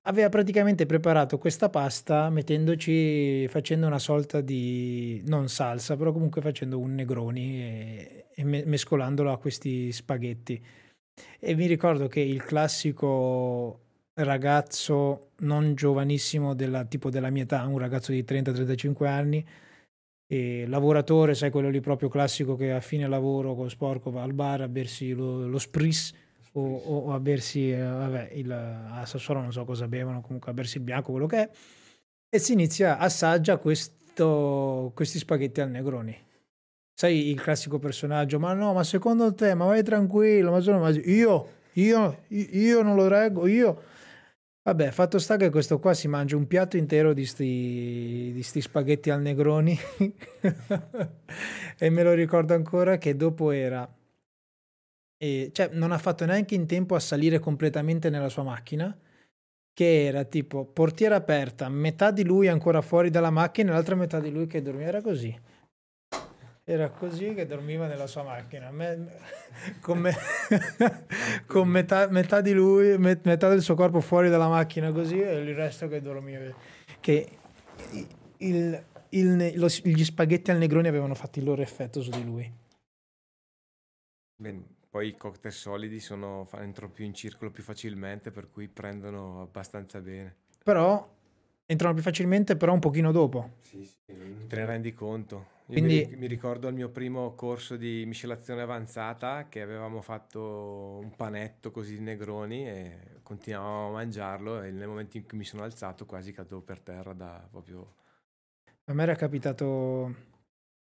Aveva 0.07 0.29
praticamente 0.29 0.85
preparato 0.85 1.37
questa 1.37 1.69
pasta 1.69 2.29
mettendoci, 2.29 3.47
facendo 3.47 3.87
una 3.87 3.99
sorta 3.99 4.41
di, 4.41 5.21
non 5.25 5.49
salsa, 5.49 5.95
però 5.97 6.11
comunque 6.11 6.41
facendo 6.41 6.79
un 6.79 6.93
negroni 6.95 7.61
e, 7.61 8.25
e 8.35 8.43
me- 8.43 8.65
mescolandolo 8.65 9.31
a 9.31 9.37
questi 9.39 9.91
spaghetti. 9.91 10.63
E 11.39 11.55
mi 11.55 11.65
ricordo 11.67 12.07
che 12.07 12.19
il 12.19 12.43
classico 12.43 13.84
ragazzo 14.15 15.31
non 15.39 15.75
giovanissimo 15.75 16.53
della, 16.53 16.85
tipo 16.85 17.09
della 17.09 17.29
mia 17.29 17.43
età, 17.43 17.65
un 17.65 17.77
ragazzo 17.77 18.11
di 18.11 18.23
30-35 18.23 19.05
anni, 19.07 19.45
e 20.27 20.65
lavoratore, 20.67 21.35
sai 21.35 21.51
quello 21.51 21.69
lì 21.69 21.79
proprio 21.81 22.09
classico 22.09 22.55
che 22.55 22.71
a 22.71 22.79
fine 22.81 23.07
lavoro 23.07 23.53
con 23.53 23.69
sporco 23.69 24.09
va 24.09 24.23
al 24.23 24.33
bar 24.33 24.61
a 24.61 24.67
bersi 24.67 25.11
lo, 25.11 25.47
lo 25.47 25.59
spritz 25.59 26.13
o, 26.53 26.75
o- 26.75 27.13
a 27.13 27.19
bersi, 27.19 27.71
eh, 27.71 27.77
vabbè, 27.81 28.31
il, 28.33 28.51
a 28.51 29.05
Sassuolo 29.05 29.41
non 29.41 29.51
so 29.51 29.65
cosa 29.65 29.87
bevono, 29.87 30.21
comunque 30.21 30.51
a 30.51 30.53
bersi 30.53 30.77
il 30.77 30.83
bianco, 30.83 31.11
quello 31.11 31.27
che 31.27 31.41
è, 31.41 31.49
e 32.29 32.39
si 32.39 32.53
inizia, 32.53 32.97
assaggia 32.97 33.57
questo, 33.57 34.91
questi 34.95 35.17
spaghetti 35.19 35.61
al 35.61 35.69
Negroni. 35.69 36.17
Sai 36.97 37.29
il 37.29 37.41
classico 37.41 37.77
personaggio, 37.77 38.39
ma 38.39 38.53
no, 38.53 38.73
ma 38.73 38.83
secondo 38.85 39.33
te, 39.33 39.53
ma 39.53 39.65
vai 39.65 39.83
tranquillo, 39.83 40.51
ma 40.51 40.61
sono, 40.61 40.79
ma 40.79 40.89
io, 40.89 41.47
io, 41.73 42.23
io 42.29 42.81
non 42.81 42.95
lo 42.95 43.07
reggo, 43.07 43.47
io. 43.47 43.81
Vabbè, 44.65 44.89
fatto 44.89 45.19
sta 45.19 45.37
che 45.37 45.51
questo 45.51 45.77
qua 45.77 45.93
si 45.93 46.07
mangia 46.07 46.35
un 46.35 46.47
piatto 46.47 46.75
intero 46.75 47.13
di 47.13 47.23
sti, 47.23 48.31
di 48.33 48.41
sti 48.41 48.61
spaghetti 48.61 49.11
al 49.11 49.21
Negroni 49.21 49.77
e 51.77 51.89
me 51.91 52.01
lo 52.01 52.13
ricordo 52.13 52.55
ancora 52.55 52.97
che 52.97 53.15
dopo 53.15 53.51
era, 53.51 53.87
e, 55.17 55.49
cioè 55.53 55.69
non 55.73 55.91
ha 55.91 55.97
fatto 55.97 56.25
neanche 56.25 56.55
in 56.55 56.65
tempo 56.65 56.95
a 56.95 56.99
salire 56.99 57.39
completamente 57.39 58.09
nella 58.09 58.29
sua 58.29 58.43
macchina, 58.43 58.95
che 59.73 60.05
era 60.05 60.23
tipo 60.23 60.65
portiera 60.65 61.15
aperta, 61.15 61.67
metà 61.69 62.11
di 62.11 62.23
lui 62.23 62.47
ancora 62.47 62.81
fuori 62.81 63.09
dalla 63.09 63.31
macchina 63.31 63.71
e 63.71 63.73
l'altra 63.73 63.95
metà 63.95 64.19
di 64.19 64.31
lui 64.31 64.47
che 64.47 64.61
dormiva, 64.61 64.87
era 64.87 65.01
così. 65.01 65.37
Era 66.67 66.89
così 66.89 67.35
che 67.35 67.45
dormiva 67.45 67.85
nella 67.85 68.07
sua 68.07 68.23
macchina, 68.23 68.71
me- 68.71 69.19
con, 69.81 69.99
me- 69.99 70.15
con 71.45 71.67
metà, 71.67 72.07
metà 72.09 72.41
di 72.41 72.53
lui, 72.53 72.97
met- 72.97 73.23
metà 73.27 73.49
del 73.49 73.61
suo 73.61 73.75
corpo 73.75 74.01
fuori 74.01 74.29
dalla 74.29 74.47
macchina 74.47 74.91
così 74.91 75.21
e 75.21 75.33
il 75.35 75.53
resto 75.53 75.87
che 75.87 76.01
dormiva. 76.01 76.51
Che 76.99 77.29
il- 78.37 78.83
il- 79.09 79.59
lo- 79.59 79.67
gli 79.83 80.03
spaghetti 80.03 80.49
al 80.49 80.57
Negroni 80.57 80.87
avevano 80.87 81.13
fatto 81.13 81.37
il 81.37 81.45
loro 81.45 81.61
effetto 81.61 82.01
su 82.01 82.09
di 82.09 82.25
lui. 82.25 82.51
Bene, 84.37 84.63
Poi 84.89 85.09
i 85.09 85.15
cocktail 85.17 85.53
solidi 85.53 85.99
sono, 85.99 86.47
entrano 86.53 86.91
più 86.91 87.05
in 87.05 87.13
circolo 87.13 87.51
più 87.51 87.61
facilmente, 87.61 88.31
per 88.31 88.49
cui 88.49 88.67
prendono 88.69 89.41
abbastanza 89.41 89.99
bene. 89.99 90.35
Però 90.63 91.13
entrano 91.65 91.93
più 91.93 92.01
facilmente, 92.01 92.55
però 92.55 92.73
un 92.73 92.79
pochino 92.79 93.11
dopo. 93.11 93.57
Te 94.05 94.55
ne 94.55 94.65
rendi 94.65 94.93
conto? 94.93 95.53
Quindi- 95.65 95.81
mi, 95.81 96.05
ri- 96.05 96.15
mi 96.15 96.27
ricordo 96.27 96.67
il 96.67 96.75
mio 96.75 96.89
primo 96.89 97.33
corso 97.33 97.75
di 97.75 98.03
miscelazione 98.05 98.61
avanzata 98.61 99.47
che 99.49 99.61
avevamo 99.61 100.01
fatto 100.01 100.99
un 101.01 101.15
panetto 101.15 101.71
così 101.71 101.95
di 101.95 102.01
negroni 102.03 102.67
e 102.67 102.99
continuavamo 103.23 103.87
a 103.87 103.91
mangiarlo 103.91 104.61
e 104.61 104.69
nel 104.69 104.87
momento 104.87 105.17
in 105.17 105.25
cui 105.25 105.39
mi 105.39 105.43
sono 105.43 105.63
alzato 105.63 106.05
quasi 106.05 106.31
cadevo 106.31 106.61
per 106.61 106.79
terra 106.81 107.13
da 107.13 107.47
proprio... 107.49 107.95
A 108.85 108.93
me 108.93 109.01
era 109.01 109.15
capitato, 109.15 110.15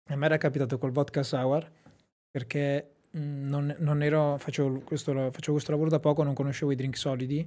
a 0.05 0.15
me 0.15 0.26
era 0.26 0.38
capitato 0.38 0.78
col 0.78 0.91
vodka 0.91 1.24
sour 1.24 1.69
perché 2.30 2.93
mh, 3.11 3.19
non, 3.19 3.76
non 3.80 4.01
ero, 4.01 4.38
facevo 4.38 4.80
questo, 4.86 5.11
facevo 5.11 5.51
questo 5.51 5.72
lavoro 5.72 5.89
da 5.89 5.99
poco, 5.99 6.24
non 6.24 6.34
conoscevo 6.34 6.72
i 6.72 6.76
drink 6.76 6.95
solidi 6.95 7.45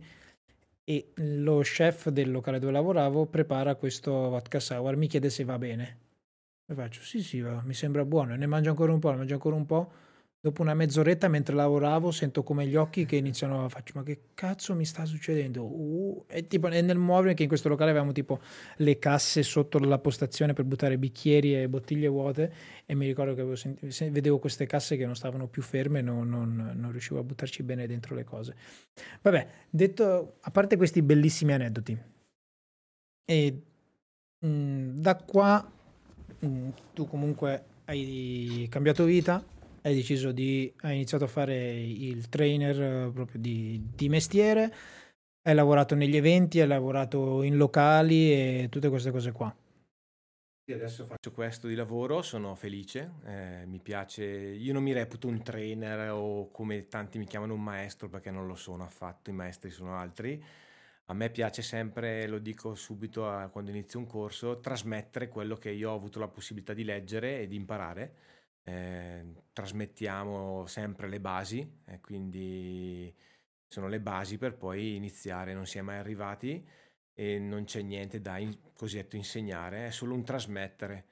e 0.85 1.12
lo 1.14 1.61
chef 1.61 2.11
del 2.11 2.31
locale 2.31 2.59
dove 2.59 2.72
lavoravo 2.72 3.25
prepara 3.25 3.77
questo 3.77 4.12
vodka 4.12 4.61
sour, 4.61 4.95
mi 4.97 5.07
chiede 5.07 5.31
se 5.31 5.45
va 5.45 5.57
bene. 5.57 6.04
E 6.67 6.75
faccio 6.75 7.03
sì 7.03 7.23
sì, 7.23 7.41
va, 7.41 7.61
mi 7.65 7.75
sembra 7.75 8.05
buono, 8.07 8.33
e 8.35 8.37
ne 8.37 8.47
mangio 8.47 8.71
ancora 8.71 8.93
un 8.93 8.99
po', 8.99 9.11
ne 9.11 9.17
mangio 9.19 9.35
ancora 9.35 9.57
un 9.57 9.67
po'. 9.67 9.93
Dopo 10.41 10.61
una 10.61 10.75
mezz'oretta 10.75 11.27
mentre 11.29 11.55
lavoravo 11.55 12.11
sento 12.11 12.43
come 12.43 12.67
gli 12.67 12.77
occhi 12.77 13.07
che 13.07 13.17
iniziano 13.17 13.65
a 13.65 13.69
faccio 13.71 13.95
ma 13.97 14.03
che 14.03 14.25
cazzo 14.35 14.75
mi 14.75 14.85
sta 14.85 15.07
succedendo? 15.07 15.65
Uh, 15.65 16.25
e 16.29 16.47
tipo 16.47 16.69
e 16.69 16.83
nel 16.83 16.99
muovere 16.99 17.33
che 17.33 17.43
in 17.45 17.49
questo 17.49 17.71
locale 17.71 17.91
avevamo 17.91 18.12
tipo 18.12 18.41
le 18.77 18.99
casse 18.99 19.43
sotto 19.43 19.79
la 19.79 19.99
postazione 19.99 20.53
per 20.53 20.67
buttare 20.67 20.99
bicchieri 20.99 21.59
e 21.62 21.67
bottiglie 21.69 22.09
vuote 22.09 22.53
e 22.85 22.95
mi 22.95 23.07
ricordo 23.07 23.35
che 23.35 23.57
senti- 23.57 23.91
se- 23.91 24.11
vedevo 24.11 24.39
queste 24.39 24.67
casse 24.67 24.97
che 24.99 25.07
non 25.07 25.17
stavano 25.17 25.49
più 25.49 25.62
ferme 25.62 26.03
non, 26.03 26.29
non- 26.29 26.73
non 26.75 26.91
riuscivo 26.91 27.21
a 27.21 27.23
buttarci 27.23 27.62
bene 27.62 27.87
dentro 27.87 28.15
le 28.15 28.25
cose. 28.25 28.55
Vabbè, 29.23 29.49
detto, 29.71 30.37
a 30.43 30.51
parte 30.51 30.77
questi 30.77 31.01
bellissimi 31.01 31.55
aneddoti, 31.55 31.99
e 33.27 33.62
mh, 34.41 35.01
da 35.01 35.17
qua 35.17 35.71
mh, 36.45 36.74
tu 36.92 37.07
comunque 37.07 37.64
hai 37.86 38.66
cambiato 38.70 39.05
vita, 39.05 39.42
hai 39.82 39.95
deciso 39.95 40.32
di, 40.32 40.72
hai 40.82 40.95
iniziato 40.95 41.24
a 41.24 41.28
fare 41.28 41.80
il 41.80 42.28
trainer 42.28 42.80
eh, 42.80 43.11
proprio 43.12 43.40
di, 43.40 43.82
di 43.95 44.09
mestiere, 44.09 44.72
hai 45.42 45.55
lavorato 45.55 45.95
negli 45.95 46.16
eventi, 46.16 46.61
hai 46.61 46.66
lavorato 46.66 47.42
in 47.42 47.57
locali 47.57 48.32
e 48.32 48.68
tutte 48.70 48.88
queste 48.88 49.11
cose 49.11 49.32
qua. 49.32 49.55
Adesso 50.66 51.05
faccio 51.05 51.30
questo 51.30 51.68
di 51.68 51.74
lavoro, 51.74 52.22
sono 52.22 52.55
felice, 52.55 53.16
eh, 53.26 53.64
mi 53.66 53.80
piace, 53.80 54.24
io 54.24 54.72
non 54.72 54.82
mi 54.82 54.95
reputo 54.95 55.28
un 55.28 55.42
trainer 55.42 56.11
o 56.11 56.51
come 56.51 56.88
tanti 56.88 57.18
mi 57.18 57.26
chiamano 57.26 57.53
un 57.53 57.62
maestro 57.62 58.09
perché 58.09 58.30
non 58.30 58.47
lo 58.47 58.55
sono 58.55 58.82
affatto, 58.82 59.28
i 59.28 59.34
maestri 59.34 59.68
sono 59.68 59.95
altri. 59.95 60.42
A 61.07 61.13
me 61.15 61.29
piace 61.31 61.61
sempre, 61.63 62.27
lo 62.27 62.39
dico 62.39 62.75
subito 62.75 63.29
a- 63.29 63.49
quando 63.49 63.71
inizio 63.71 63.99
un 63.99 64.07
corso, 64.07 64.61
trasmettere 64.61 65.29
quello 65.29 65.57
che 65.57 65.71
io 65.71 65.91
ho 65.91 65.95
avuto 65.95 66.19
la 66.19 66.29
possibilità 66.29 66.73
di 66.73 66.83
leggere 66.85 67.41
e 67.43 67.47
di 67.47 67.57
imparare. 67.57 68.15
Eh, 68.63 69.25
trasmettiamo 69.53 70.65
sempre 70.67 71.09
le 71.09 71.21
basi, 71.21 71.81
e 71.85 72.01
quindi 72.01 73.15
sono 73.69 73.89
le 73.89 74.01
basi 74.01 74.39
per 74.39 74.57
poi 74.57 74.97
iniziare, 74.97 75.53
non 75.53 75.67
si 75.67 75.77
è 75.79 75.83
mai 75.83 75.99
arrivati 75.99 76.67
e 77.15 77.39
non 77.39 77.65
c'è 77.65 77.83
niente 77.83 78.21
da 78.23 78.39
in- 78.39 78.59
cosiddetto 78.75 79.17
insegnare, 79.17 79.87
è 79.87 79.91
solo 79.91 80.15
un 80.15 80.25
trasmettere. 80.25 81.07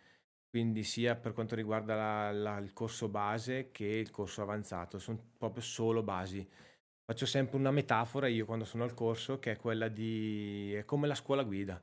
Quindi 0.49 0.85
sia 0.85 1.17
per 1.17 1.33
quanto 1.33 1.55
riguarda 1.55 1.95
la- 1.95 2.33
la- 2.33 2.59
il 2.59 2.73
corso 2.73 3.09
base 3.09 3.71
che 3.73 3.85
il 3.87 4.11
corso 4.11 4.43
avanzato, 4.43 4.99
sono 4.99 5.19
proprio 5.39 5.63
solo 5.63 6.03
basi. 6.03 6.47
Faccio 7.05 7.27
sempre 7.27 7.57
una 7.57 7.71
metafora 7.73 8.29
io 8.29 8.47
quando 8.47 8.65
sono 8.65 8.85
al 8.85 8.95
corso 8.95 9.39
che 9.39 9.53
è 9.53 9.57
quella 9.57 9.89
di... 9.89 10.73
è 10.75 10.85
come 10.85 11.07
la 11.07 11.15
scuola 11.15 11.43
guida, 11.43 11.83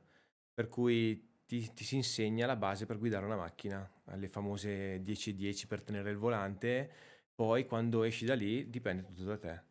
per 0.52 0.68
cui 0.68 1.42
ti, 1.44 1.72
ti 1.74 1.84
si 1.84 1.96
insegna 1.96 2.46
la 2.46 2.56
base 2.56 2.86
per 2.86 2.98
guidare 2.98 3.26
una 3.26 3.36
macchina, 3.36 3.88
le 4.14 4.28
famose 4.28 5.02
10-10 5.02 5.66
per 5.66 5.82
tenere 5.82 6.10
il 6.10 6.16
volante, 6.16 6.90
poi 7.34 7.66
quando 7.66 8.02
esci 8.02 8.24
da 8.24 8.34
lì 8.34 8.70
dipende 8.70 9.04
tutto 9.04 9.24
da 9.24 9.36
te. 9.38 9.62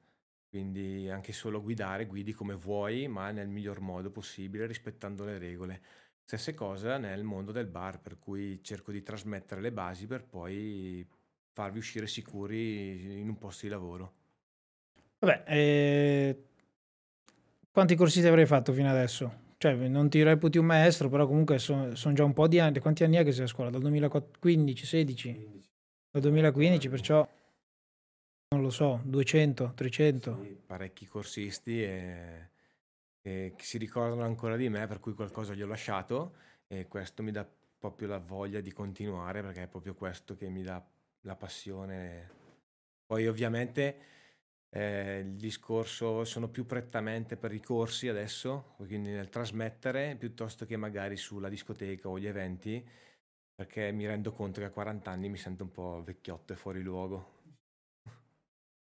Quindi 0.50 1.10
anche 1.10 1.32
solo 1.34 1.62
guidare, 1.62 2.06
guidi 2.06 2.34
come 2.34 2.56
vuoi, 2.56 3.08
ma 3.08 3.32
nel 3.32 3.48
miglior 3.48 3.80
modo 3.82 4.12
possibile, 4.12 4.66
rispettando 4.66 5.24
le 5.24 5.38
regole. 5.38 5.82
Stesse 6.24 6.54
cosa 6.54 6.98
nel 6.98 7.24
mondo 7.24 7.52
del 7.52 7.68
bar, 7.68 8.00
per 8.02 8.20
cui 8.20 8.62
cerco 8.64 8.92
di 8.92 9.02
trasmettere 9.04 9.62
le 9.62 9.72
basi 9.72 10.08
per 10.08 10.26
poi 10.26 11.08
farvi 11.54 11.80
uscire 11.80 12.08
sicuri 12.08 13.20
in 13.20 13.30
un 13.30 13.38
posto 13.38 13.66
di 13.66 13.72
lavoro. 13.72 14.19
Vabbè, 15.20 15.44
eh, 15.48 16.44
quanti 17.72 17.96
corsi 17.96 18.22
ti 18.22 18.28
avrei 18.28 18.46
fatto 18.46 18.72
fino 18.72 18.90
adesso? 18.90 19.48
Cioè, 19.58 19.74
non 19.74 20.10
ti 20.10 20.24
reputi 20.24 20.58
un 20.58 20.66
maestro, 20.66 21.10
però 21.10 21.28
comunque 21.28 21.60
sono 21.60 21.94
son 21.96 22.14
già 22.14 22.24
un 22.24 22.34
po' 22.34 22.48
di 22.48 22.60
anni. 22.60 22.80
Quanti 22.80 23.04
anni 23.04 23.18
è 23.18 23.24
che 23.26 23.34
sei 23.34 23.44
a 23.44 23.48
scuola? 23.48 23.70
Dal 23.70 23.82
2015, 23.82 24.86
16? 24.86 25.62
Dal 26.12 26.22
2015, 26.22 26.90
perciò 26.90 27.28
non 28.52 28.62
lo 28.64 28.70
so, 28.70 29.02
200, 29.04 29.74
300. 29.76 30.40
Sì, 30.42 30.58
parecchi 30.66 31.06
corsisti 31.06 31.84
e, 31.84 32.50
e 33.22 33.54
che 33.56 33.64
si 33.64 33.78
ricordano 33.78 34.24
ancora 34.24 34.56
di 34.56 34.70
me, 34.70 34.88
per 34.88 35.00
cui 35.00 35.14
qualcosa 35.14 35.54
gli 35.54 35.62
ho 35.62 35.68
lasciato 35.68 36.34
e 36.68 36.88
questo 36.88 37.22
mi 37.22 37.32
dà 37.32 37.48
proprio 37.78 38.08
la 38.08 38.18
voglia 38.18 38.60
di 38.60 38.72
continuare 38.72 39.42
perché 39.42 39.64
è 39.64 39.68
proprio 39.68 39.94
questo 39.94 40.36
che 40.36 40.50
mi 40.50 40.64
dà 40.64 40.84
la 41.22 41.36
passione. 41.36 42.30
Poi 43.06 43.28
ovviamente 43.28 43.98
eh, 44.72 45.20
il 45.20 45.36
discorso 45.36 46.24
sono 46.24 46.48
più 46.48 46.66
prettamente 46.66 47.38
per 47.38 47.54
i 47.54 47.60
corsi 47.60 48.08
adesso, 48.08 48.76
quindi 48.78 49.10
nel 49.10 49.30
trasmettere 49.30 50.16
piuttosto 50.18 50.66
che 50.66 50.78
magari 50.78 51.18
sulla 51.18 51.50
discoteca 51.50 52.08
o 52.08 52.20
gli 52.20 52.28
eventi, 52.28 52.86
perché 53.56 53.92
mi 53.92 54.06
rendo 54.06 54.32
conto 54.32 54.60
che 54.60 54.68
a 54.68 54.72
40 54.72 55.10
anni 55.10 55.30
mi 55.30 55.38
sento 55.38 55.64
un 55.64 55.72
po' 55.72 56.02
vecchiotto 56.04 56.54
e 56.54 56.56
fuori 56.56 56.82
luogo. 56.82 57.38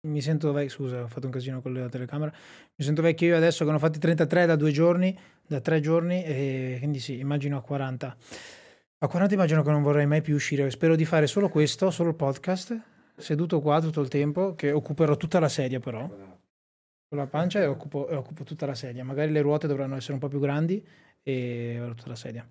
Mi 0.07 0.21
sento 0.21 0.53
vecchio, 0.53 0.69
scusa, 0.69 1.03
ho 1.03 1.07
fatto 1.07 1.25
un 1.25 1.31
casino 1.33 1.61
con 1.61 1.73
la 1.73 1.89
telecamera. 1.89 2.31
Mi 2.31 2.85
sento 2.85 3.01
vecchio 3.01 3.27
io 3.27 3.35
adesso 3.35 3.65
che 3.65 3.71
ne 3.71 3.75
ho 3.75 3.79
fatti 3.79 3.99
33 3.99 4.45
da 4.45 4.55
due 4.55 4.71
giorni, 4.71 5.17
da 5.45 5.59
tre 5.59 5.81
giorni, 5.81 6.23
e 6.23 6.75
quindi 6.77 6.99
sì, 6.99 7.19
immagino 7.19 7.57
a 7.57 7.61
40. 7.61 8.17
A 8.99 9.07
40 9.07 9.33
immagino 9.33 9.61
che 9.61 9.71
non 9.71 9.81
vorrei 9.81 10.05
mai 10.05 10.21
più 10.21 10.35
uscire. 10.35 10.69
Spero 10.71 10.95
di 10.95 11.03
fare 11.03 11.27
solo 11.27 11.49
questo, 11.49 11.91
solo 11.91 12.09
il 12.09 12.15
podcast, 12.15 12.79
seduto 13.19 13.61
qua 13.61 13.81
tutto 13.81 14.01
il 14.01 14.07
tempo, 14.07 14.55
che 14.55 14.71
occuperò 14.71 15.15
tutta 15.17 15.39
la 15.39 15.49
sedia 15.49 15.79
però. 15.79 16.07
Con 16.07 17.17
la 17.17 17.27
pancia 17.27 17.59
e 17.59 17.65
occupo, 17.65 18.07
e 18.07 18.15
occupo 18.15 18.43
tutta 18.43 18.65
la 18.65 18.75
sedia. 18.75 19.03
Magari 19.03 19.31
le 19.31 19.41
ruote 19.41 19.67
dovranno 19.67 19.95
essere 19.95 20.13
un 20.13 20.19
po' 20.19 20.27
più 20.27 20.39
grandi 20.39 20.85
e 21.23 21.77
avrò 21.79 21.93
tutta 21.93 22.09
la 22.09 22.15
sedia. 22.15 22.47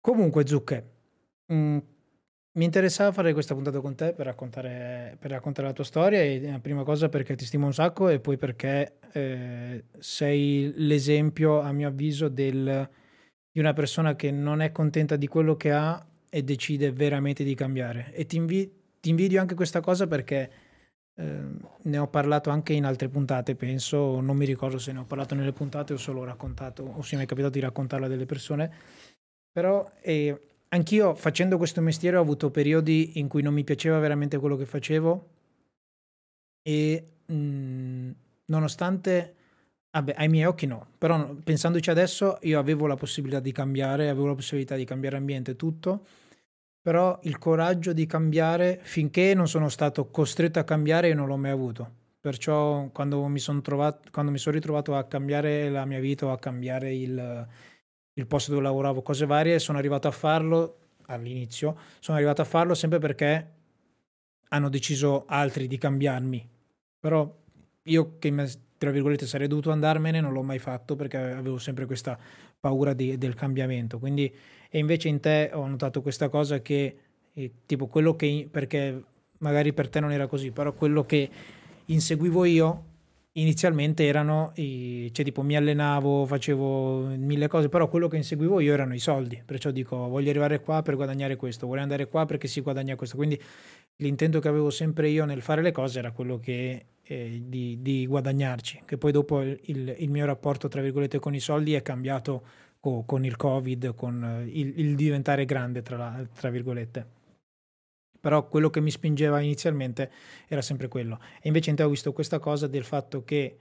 Comunque, 0.00 0.46
Zucche, 0.46 0.84
mm, 1.52 1.78
mi 2.58 2.64
interessava 2.64 3.12
fare 3.12 3.32
questa 3.32 3.54
puntata 3.54 3.80
con 3.80 3.94
te 3.94 4.12
per 4.14 4.26
raccontare, 4.26 5.16
per 5.20 5.30
raccontare 5.30 5.68
la 5.68 5.72
tua 5.72 5.84
storia 5.84 6.20
e 6.20 6.40
la 6.40 6.58
prima 6.58 6.82
cosa 6.82 7.08
perché 7.08 7.36
ti 7.36 7.44
stimo 7.44 7.66
un 7.66 7.72
sacco 7.72 8.08
e 8.08 8.18
poi 8.18 8.36
perché 8.36 8.98
eh, 9.12 9.84
sei 9.98 10.72
l'esempio, 10.74 11.60
a 11.60 11.70
mio 11.72 11.88
avviso, 11.88 12.28
del, 12.28 12.88
di 13.52 13.60
una 13.60 13.72
persona 13.74 14.16
che 14.16 14.32
non 14.32 14.60
è 14.60 14.72
contenta 14.72 15.14
di 15.14 15.28
quello 15.28 15.56
che 15.56 15.70
ha 15.70 16.04
e 16.28 16.42
decide 16.42 16.90
veramente 16.90 17.44
di 17.44 17.54
cambiare. 17.54 18.12
E 18.12 18.26
ti, 18.26 18.36
invi- 18.36 18.70
ti 19.08 19.14
invidio 19.14 19.40
anche 19.40 19.54
questa 19.54 19.80
cosa 19.80 20.06
perché 20.06 20.50
eh, 21.14 21.40
ne 21.82 21.98
ho 21.98 22.08
parlato 22.08 22.50
anche 22.50 22.74
in 22.74 22.84
altre 22.84 23.08
puntate, 23.08 23.54
penso, 23.54 24.20
non 24.20 24.36
mi 24.36 24.44
ricordo 24.44 24.78
se 24.78 24.92
ne 24.92 24.98
ho 24.98 25.04
parlato 25.04 25.34
nelle 25.34 25.52
puntate 25.52 25.94
o 25.94 25.96
solo 25.96 26.24
raccontato, 26.24 26.82
o 26.84 27.00
se 27.00 27.16
mi 27.16 27.22
è 27.22 27.26
capitato 27.26 27.54
di 27.54 27.60
raccontarla 27.60 28.06
a 28.06 28.08
delle 28.08 28.26
persone, 28.26 28.70
però... 29.50 29.88
Eh, 30.02 30.42
anch'io 30.70 31.14
facendo 31.14 31.56
questo 31.56 31.80
mestiere 31.80 32.18
ho 32.18 32.20
avuto 32.20 32.50
periodi 32.50 33.18
in 33.20 33.26
cui 33.26 33.40
non 33.40 33.54
mi 33.54 33.64
piaceva 33.64 33.98
veramente 33.98 34.36
quello 34.36 34.54
che 34.54 34.66
facevo 34.66 35.28
e 36.60 37.04
mh, 37.24 37.34
mhmm, 37.34 38.14
nonostante, 38.44 39.34
vabbè, 39.90 40.12
ai 40.18 40.28
miei 40.28 40.44
occhi 40.44 40.66
no, 40.66 40.88
però 40.98 41.34
pensandoci 41.36 41.88
adesso 41.88 42.36
io 42.42 42.58
avevo 42.58 42.86
la 42.86 42.96
possibilità 42.96 43.40
di 43.40 43.50
cambiare, 43.50 44.10
avevo 44.10 44.26
la 44.26 44.34
possibilità 44.34 44.76
di 44.76 44.84
cambiare 44.84 45.16
ambiente 45.16 45.52
e 45.52 45.56
tutto, 45.56 46.04
però 46.88 47.18
il 47.24 47.36
coraggio 47.36 47.92
di 47.92 48.06
cambiare 48.06 48.78
finché 48.80 49.34
non 49.34 49.46
sono 49.46 49.68
stato 49.68 50.08
costretto 50.08 50.58
a 50.58 50.64
cambiare 50.64 51.08
io 51.08 51.14
non 51.14 51.26
l'ho 51.26 51.36
mai 51.36 51.50
avuto. 51.50 51.96
Perciò 52.18 52.88
quando 52.94 53.26
mi 53.26 53.38
sono, 53.38 53.60
sono 53.60 54.54
ritrovato 54.54 54.96
a 54.96 55.04
cambiare 55.04 55.68
la 55.68 55.84
mia 55.84 56.00
vita 56.00 56.24
o 56.24 56.32
a 56.32 56.38
cambiare 56.38 56.94
il, 56.94 57.46
il 58.14 58.26
posto 58.26 58.52
dove 58.52 58.62
lavoravo, 58.62 59.02
cose 59.02 59.26
varie, 59.26 59.58
sono 59.58 59.76
arrivato 59.76 60.08
a 60.08 60.12
farlo 60.12 60.78
all'inizio, 61.08 61.76
sono 61.98 62.16
arrivato 62.16 62.40
a 62.40 62.46
farlo 62.46 62.72
sempre 62.72 62.98
perché 62.98 63.52
hanno 64.48 64.70
deciso 64.70 65.26
altri 65.26 65.66
di 65.66 65.76
cambiarmi. 65.76 66.48
Però 67.00 67.30
io 67.82 68.16
che 68.18 68.32
tra 68.78 68.90
virgolette 68.90 69.26
sarei 69.26 69.46
dovuto 69.46 69.70
andarmene 69.72 70.22
non 70.22 70.32
l'ho 70.32 70.42
mai 70.42 70.58
fatto 70.58 70.96
perché 70.96 71.18
avevo 71.18 71.58
sempre 71.58 71.84
questa 71.84 72.18
paura 72.58 72.94
di, 72.94 73.18
del 73.18 73.34
cambiamento. 73.34 73.98
Quindi, 73.98 74.34
e 74.68 74.78
invece 74.78 75.08
in 75.08 75.20
te 75.20 75.50
ho 75.52 75.66
notato 75.66 76.02
questa 76.02 76.28
cosa 76.28 76.60
che 76.60 76.96
eh, 77.34 77.50
tipo 77.66 77.86
quello 77.86 78.16
che 78.16 78.48
perché 78.50 79.02
magari 79.38 79.72
per 79.72 79.88
te 79.88 80.00
non 80.00 80.12
era 80.12 80.26
così, 80.26 80.50
però 80.50 80.72
quello 80.72 81.04
che 81.04 81.28
inseguivo 81.86 82.44
io 82.44 82.84
inizialmente 83.32 84.04
erano, 84.04 84.52
i, 84.56 85.10
cioè 85.12 85.24
tipo 85.24 85.42
mi 85.42 85.56
allenavo, 85.56 86.26
facevo 86.26 87.16
mille 87.16 87.46
cose, 87.46 87.68
però 87.68 87.88
quello 87.88 88.08
che 88.08 88.16
inseguivo 88.16 88.60
io 88.60 88.72
erano 88.72 88.94
i 88.94 88.98
soldi, 88.98 89.40
perciò 89.44 89.70
dico 89.70 89.96
voglio 89.96 90.30
arrivare 90.30 90.60
qua 90.60 90.82
per 90.82 90.96
guadagnare 90.96 91.36
questo, 91.36 91.66
voglio 91.66 91.82
andare 91.82 92.08
qua 92.08 92.26
perché 92.26 92.48
si 92.48 92.60
guadagna 92.60 92.96
questo, 92.96 93.16
quindi 93.16 93.40
l'intento 93.96 94.40
che 94.40 94.48
avevo 94.48 94.70
sempre 94.70 95.08
io 95.08 95.24
nel 95.24 95.40
fare 95.40 95.62
le 95.62 95.72
cose 95.72 96.00
era 96.00 96.10
quello 96.10 96.38
che, 96.38 96.84
eh, 97.04 97.42
di, 97.44 97.78
di, 97.80 98.06
guadagnarci, 98.06 98.82
che 98.84 98.98
poi 98.98 99.12
dopo 99.12 99.40
il, 99.40 99.94
il, 99.98 100.10
mio 100.10 100.26
rapporto 100.26 100.68
tra 100.68 100.82
virgolette 100.82 101.18
con 101.20 101.34
i 101.34 101.40
soldi 101.40 101.74
è 101.74 101.82
cambiato 101.82 102.42
co, 102.80 103.04
con 103.04 103.24
il 103.24 103.36
covid, 103.36 103.94
con 103.94 104.46
il, 104.50 104.78
il 104.78 104.94
diventare 104.96 105.44
grande 105.44 105.82
tra, 105.82 105.96
la, 105.96 106.26
tra 106.34 106.50
virgolette 106.50 107.16
però 108.20 108.48
quello 108.48 108.70
che 108.70 108.80
mi 108.80 108.90
spingeva 108.90 109.40
inizialmente 109.40 110.10
era 110.48 110.62
sempre 110.62 110.88
quello. 110.88 111.20
E 111.40 111.48
invece 111.48 111.70
in 111.70 111.76
te 111.76 111.82
ho 111.82 111.88
visto 111.88 112.12
questa 112.12 112.38
cosa 112.38 112.66
del 112.66 112.84
fatto 112.84 113.24
che, 113.24 113.58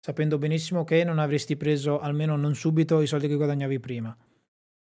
sapendo 0.00 0.38
benissimo 0.38 0.84
che 0.84 1.04
non 1.04 1.18
avresti 1.18 1.56
preso, 1.56 1.98
almeno 1.98 2.36
non 2.36 2.54
subito, 2.54 3.00
i 3.00 3.06
soldi 3.06 3.28
che 3.28 3.34
guadagnavi 3.34 3.80
prima, 3.80 4.16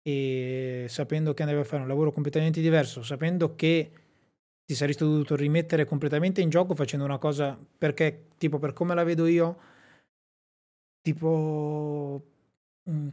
e 0.01 0.85
sapendo 0.87 1.33
che 1.33 1.41
andavi 1.43 1.61
a 1.61 1.65
fare 1.65 1.81
un 1.81 1.87
lavoro 1.87 2.11
completamente 2.11 2.61
diverso, 2.61 3.01
sapendo 3.01 3.55
che 3.55 3.91
ti 4.63 4.75
saresti 4.75 5.03
dovuto 5.03 5.35
rimettere 5.35 5.85
completamente 5.85 6.41
in 6.41 6.49
gioco 6.49 6.75
facendo 6.75 7.05
una 7.05 7.17
cosa 7.17 7.57
perché, 7.77 8.27
tipo, 8.37 8.59
per 8.59 8.73
come 8.73 8.93
la 8.93 9.03
vedo 9.03 9.25
io, 9.25 9.57
tipo 11.01 12.21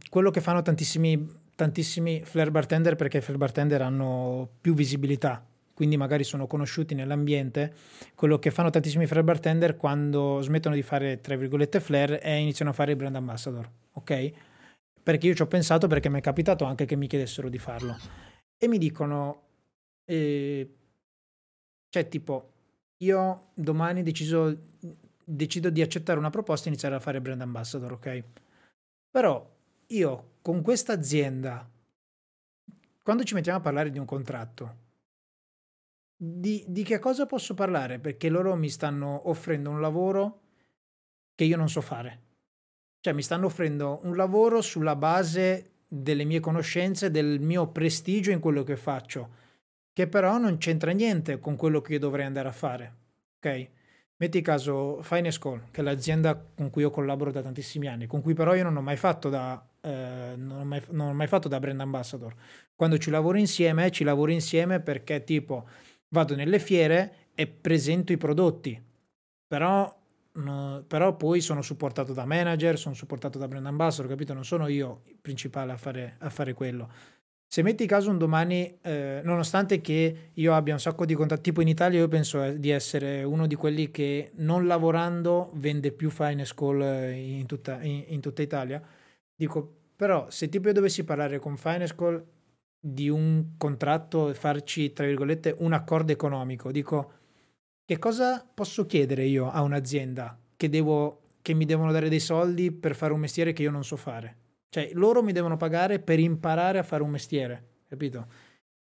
quello 0.09 0.31
che 0.31 0.41
fanno 0.41 0.61
tantissimi, 0.61 1.27
tantissimi 1.55 2.21
flare 2.23 2.51
bartender 2.51 2.95
perché 2.95 3.17
i 3.17 3.21
flare 3.21 3.37
bartender 3.37 3.81
hanno 3.81 4.49
più 4.61 4.73
visibilità 4.73 5.45
quindi 5.75 5.97
magari 5.97 6.23
sono 6.23 6.47
conosciuti 6.47 6.95
nell'ambiente, 6.95 7.73
quello 8.15 8.39
che 8.39 8.49
fanno 8.49 8.69
tantissimi 8.69 9.05
flare 9.07 9.25
bartender 9.25 9.75
quando 9.75 10.39
smettono 10.41 10.73
di 10.73 10.81
fare, 10.81 11.19
tra 11.19 11.35
virgolette, 11.35 11.81
flare 11.81 12.21
e 12.21 12.37
iniziano 12.37 12.71
a 12.71 12.73
fare 12.73 12.91
il 12.91 12.97
brand 12.97 13.17
ambassador, 13.17 13.69
ok? 13.91 14.31
Perché 15.03 15.27
io 15.27 15.35
ci 15.35 15.41
ho 15.41 15.47
pensato 15.47 15.87
perché 15.87 16.07
mi 16.07 16.19
è 16.19 16.21
capitato 16.21 16.63
anche 16.63 16.85
che 16.85 16.95
mi 16.95 17.07
chiedessero 17.07 17.49
di 17.49 17.57
farlo. 17.57 17.97
E 18.57 18.69
mi 18.69 18.77
dicono, 18.77 19.41
eh, 20.05 20.73
cioè 21.89 22.07
tipo, 22.07 22.51
io 22.99 23.47
domani 23.53 24.01
deciso, 24.01 24.57
decido 25.25 25.69
di 25.69 25.81
accettare 25.81 26.17
una 26.17 26.29
proposta 26.29 26.67
e 26.67 26.69
iniziare 26.69 26.95
a 26.95 27.01
fare 27.01 27.19
brand 27.19 27.41
ambassador, 27.41 27.91
ok? 27.91 28.23
Però 29.11 29.54
io 29.87 30.33
con 30.41 30.61
questa 30.61 30.93
azienda, 30.93 31.69
quando 33.03 33.23
ci 33.23 33.33
mettiamo 33.33 33.59
a 33.59 33.61
parlare 33.61 33.91
di 33.91 33.99
un 33.99 34.05
contratto, 34.05 34.83
di, 36.15 36.63
di 36.67 36.83
che 36.83 36.99
cosa 36.99 37.25
posso 37.25 37.53
parlare? 37.53 37.99
Perché 37.99 38.29
loro 38.29 38.55
mi 38.55 38.69
stanno 38.69 39.29
offrendo 39.29 39.69
un 39.69 39.81
lavoro 39.81 40.41
che 41.35 41.43
io 41.43 41.57
non 41.57 41.69
so 41.69 41.81
fare. 41.81 42.21
Cioè 43.01 43.13
mi 43.13 43.21
stanno 43.21 43.47
offrendo 43.47 43.99
un 44.03 44.15
lavoro 44.15 44.61
sulla 44.61 44.95
base 44.95 45.71
delle 45.87 46.23
mie 46.23 46.39
conoscenze, 46.39 47.11
del 47.11 47.39
mio 47.39 47.67
prestigio 47.67 48.31
in 48.31 48.39
quello 48.39 48.63
che 48.63 48.77
faccio, 48.77 49.29
che 49.93 50.07
però 50.07 50.37
non 50.37 50.57
c'entra 50.57 50.91
niente 50.91 51.39
con 51.39 51.55
quello 51.55 51.81
che 51.81 51.93
io 51.93 51.99
dovrei 51.99 52.25
andare 52.25 52.47
a 52.47 52.53
fare. 52.53 52.95
Ok? 53.37 53.69
Metti 54.17 54.41
caso 54.41 55.01
Finance 55.03 55.39
Call, 55.39 55.71
che 55.71 55.81
è 55.81 55.83
l'azienda 55.83 56.35
con 56.35 56.69
cui 56.69 56.83
io 56.83 56.89
collaboro 56.89 57.31
da 57.31 57.41
tantissimi 57.41 57.87
anni, 57.87 58.07
con 58.07 58.21
cui 58.21 58.33
però 58.33 58.55
io 58.55 58.63
non 58.63 58.77
ho 58.77 58.81
mai 58.81 58.95
fatto 58.95 59.29
da, 59.29 59.63
eh, 59.85 60.33
non 60.35 60.59
ho 60.59 60.65
mai, 60.65 60.81
non 60.89 61.09
ho 61.09 61.13
mai 61.13 61.27
fatto 61.27 61.47
da 61.47 61.59
brand 61.59 61.79
ambassador. 61.79 62.33
Quando 62.75 62.97
ci 62.97 63.11
lavoro 63.11 63.37
insieme, 63.37 63.91
ci 63.91 64.03
lavoro 64.03 64.31
insieme 64.31 64.79
perché 64.79 65.23
tipo 65.23 65.67
vado 66.09 66.35
nelle 66.35 66.59
fiere 66.59 67.13
e 67.35 67.47
presento 67.47 68.11
i 68.11 68.17
prodotti, 68.17 68.81
però, 69.47 69.95
no, 70.33 70.83
però 70.87 71.15
poi 71.15 71.39
sono 71.41 71.61
supportato 71.61 72.13
da 72.13 72.25
manager, 72.25 72.79
sono 72.79 72.95
supportato 72.95 73.37
da 73.37 73.47
brand 73.47 73.67
ambassador, 73.67 74.09
capito? 74.09 74.33
Non 74.33 74.45
sono 74.45 74.67
io 74.67 75.01
il 75.05 75.17
principale 75.21 75.71
a 75.71 75.77
fare, 75.77 76.15
a 76.19 76.29
fare 76.29 76.53
quello. 76.53 76.89
Se 77.47 77.61
metti 77.61 77.85
caso 77.85 78.09
un 78.09 78.17
domani, 78.17 78.79
eh, 78.81 79.21
nonostante 79.23 79.79
che 79.79 80.31
io 80.33 80.53
abbia 80.53 80.73
un 80.73 80.79
sacco 80.79 81.05
di 81.05 81.13
contatti, 81.13 81.43
tipo 81.43 81.61
in 81.61 81.67
Italia 81.67 81.99
io 81.99 82.07
penso 82.07 82.43
eh, 82.43 82.59
di 82.59 82.69
essere 82.69 83.23
uno 83.23 83.45
di 83.45 83.55
quelli 83.55 83.91
che 83.91 84.31
non 84.37 84.65
lavorando 84.65 85.51
vende 85.53 85.91
più 85.91 86.09
finance 86.09 86.53
call 86.55 86.81
eh, 86.81 87.11
in 87.11 87.45
tutta, 87.45 87.81
in, 87.83 88.03
in 88.07 88.19
tutta 88.19 88.41
Italia, 88.41 88.81
dico 89.35 89.73
Però 89.95 90.29
se 90.29 90.49
tipo 90.49 90.67
io 90.67 90.73
dovessi 90.73 91.03
parlare 91.03 91.39
con 91.39 91.57
Finescall 91.57 92.23
di 92.79 93.09
un 93.09 93.53
contratto 93.57 94.29
e 94.29 94.33
farci, 94.33 94.93
tra 94.93 95.05
virgolette, 95.05 95.55
un 95.59 95.73
accordo 95.73 96.11
economico, 96.11 96.71
dico 96.71 97.13
che 97.85 97.97
cosa 97.99 98.45
posso 98.45 98.85
chiedere 98.85 99.25
io 99.25 99.49
a 99.49 99.61
un'azienda 99.61 100.37
che, 100.55 100.69
devo, 100.69 101.21
che 101.41 101.53
mi 101.53 101.65
devono 101.65 101.91
dare 101.91 102.09
dei 102.09 102.19
soldi 102.19 102.71
per 102.71 102.95
fare 102.95 103.13
un 103.13 103.19
mestiere 103.19 103.53
che 103.53 103.63
io 103.63 103.71
non 103.71 103.83
so 103.83 103.95
fare? 103.95 104.37
Cioè, 104.69 104.91
loro 104.93 105.23
mi 105.23 105.31
devono 105.31 105.57
pagare 105.57 105.99
per 105.99 106.19
imparare 106.19 106.79
a 106.79 106.83
fare 106.83 107.03
un 107.03 107.09
mestiere, 107.09 107.63
capito? 107.87 108.27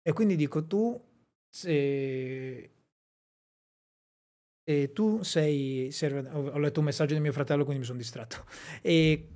E 0.02 0.14
quindi 0.14 0.36
dico, 0.36 0.66
tu, 0.66 1.02
se, 1.50 2.72
e 4.64 4.91
tu 4.93 5.24
sei, 5.24 5.89
serve, 5.91 6.30
ho 6.30 6.58
letto 6.60 6.80
un 6.80 6.86
messaggio 6.86 7.16
di 7.16 7.20
mio 7.20 7.32
fratello, 7.32 7.64
quindi 7.64 7.82
mi 7.82 7.88
sono 7.88 7.97
distratto. 7.97 8.45
E 8.82 9.28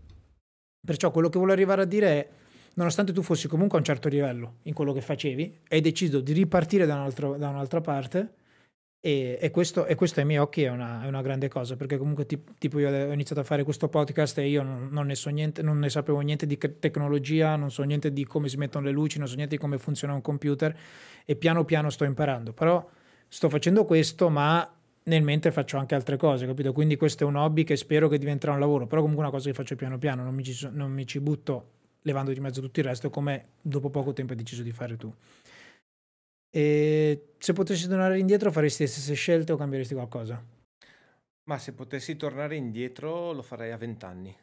perciò 0.86 1.12
quello 1.12 1.30
che 1.30 1.40
voglio 1.40 1.54
arrivare 1.54 1.82
a 1.84 1.86
dire 1.86 2.08
è, 2.08 2.30
nonostante 2.76 3.14
tu 3.14 3.22
fossi 3.22 3.48
comunque 3.48 3.78
a 3.78 3.80
un 3.80 3.86
certo 3.86 4.08
livello 4.10 4.56
in 4.64 4.74
quello 4.74 4.94
che 4.94 5.02
facevi, 5.02 5.60
hai 5.70 5.82
deciso 5.82 6.20
di 6.20 6.34
ripartire 6.34 6.86
da, 6.86 6.96
un 6.96 7.38
da 7.38 7.50
un'altra 7.50 7.82
parte 7.82 8.34
e, 9.06 9.38
e, 9.42 9.52
questo, 9.52 9.86
e, 9.86 9.96
questo, 9.96 10.22
ai 10.22 10.26
miei 10.26 10.40
occhi 10.40 10.64
è 10.64 10.70
una, 10.70 11.04
è 11.04 11.08
una 11.08 11.22
grande 11.22 11.50
cosa, 11.50 11.76
perché 11.76 11.98
comunque 11.98 12.26
tipo 12.26 12.80
io 12.80 12.90
ho 12.90 13.12
iniziato 13.12 13.42
a 13.42 13.44
fare 13.44 13.64
questo 13.64 13.90
podcast 13.90 14.38
e 14.38 14.48
io 14.48 14.64
non, 14.64 14.88
non, 14.92 15.08
ne 15.08 15.16
so 15.16 15.30
niente, 15.30 15.62
non 15.62 15.78
ne 15.80 15.90
sapevo 15.90 16.22
niente 16.22 16.48
di 16.48 16.58
tecnologia, 16.58 17.58
non 17.58 17.70
so 17.70 17.84
niente 17.84 18.14
di 18.14 18.26
come 18.26 18.48
si 18.48 18.56
mettono 18.56 18.86
le 18.86 18.92
luci, 18.92 19.18
non 19.20 19.28
so 19.28 19.36
niente 19.36 19.56
di 19.56 19.62
come 19.62 19.78
funziona 19.78 20.14
un 20.14 20.22
computer 20.22 20.74
e 21.26 21.36
piano 21.36 21.66
piano 21.66 21.90
sto 21.90 22.06
imparando. 22.06 22.54
Però 22.54 22.90
sto 23.28 23.50
facendo 23.50 23.84
questo, 23.84 24.30
ma 24.30 24.74
nel 25.06 25.24
mente 25.24 25.52
faccio 25.52 25.78
anche 25.78 25.96
altre 25.96 26.18
cose, 26.18 26.46
capito? 26.46 26.72
Quindi 26.72 26.96
questo 26.96 27.24
è 27.24 27.28
un 27.28 27.36
hobby 27.36 27.64
che 27.64 27.76
spero 27.76 28.08
che 28.08 28.18
diventerà 28.18 28.54
un 28.54 28.60
lavoro, 28.60 28.88
però 28.88 29.02
comunque 29.02 29.26
una 29.26 29.34
cosa 29.34 29.50
che 29.50 29.56
faccio 29.56 29.76
piano 29.76 29.98
piano, 29.98 30.24
non 30.24 30.34
mi 30.34 30.44
ci, 30.44 30.70
non 30.72 30.92
mi 30.92 31.06
ci 31.06 31.20
butto 31.20 31.72
levando 32.04 32.32
di 32.32 32.40
mezzo 32.40 32.62
tutto 32.62 32.80
il 32.80 32.86
resto 32.86 33.10
come 33.10 33.50
dopo 33.62 33.90
poco 33.90 34.14
tempo 34.14 34.34
hai 34.34 34.38
deciso 34.38 34.64
di 34.64 34.72
fare 34.72 34.98
tu. 34.98 35.14
E 36.56 37.34
se 37.38 37.54
potessi 37.54 37.88
tornare 37.88 38.20
indietro 38.20 38.52
faresti 38.52 38.84
le 38.84 38.90
stesse 38.90 39.14
scelte 39.16 39.52
o 39.52 39.58
cambieresti 39.58 39.94
qualcosa? 39.96 40.44
Ma 41.46 41.58
se 41.58 41.74
potessi 41.74 42.16
tornare 42.16 42.56
indietro 42.56 43.34
lo 43.34 43.42
farei 43.42 43.72
a 43.72 43.78
vent'anni. 43.78 44.38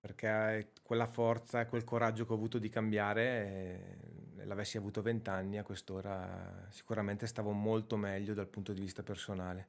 perché 0.00 0.72
quella 0.82 1.06
forza, 1.06 1.66
quel 1.66 1.84
coraggio 1.84 2.24
che 2.24 2.32
ho 2.32 2.36
avuto 2.36 2.58
di 2.58 2.68
cambiare, 2.68 3.22
eh, 3.22 4.21
l'avessi 4.44 4.76
avuto 4.76 5.02
vent'anni, 5.02 5.58
a 5.58 5.62
quest'ora 5.62 6.66
sicuramente 6.70 7.26
stavo 7.26 7.52
molto 7.52 7.96
meglio 7.96 8.34
dal 8.34 8.48
punto 8.48 8.72
di 8.72 8.80
vista 8.80 9.02
personale. 9.02 9.68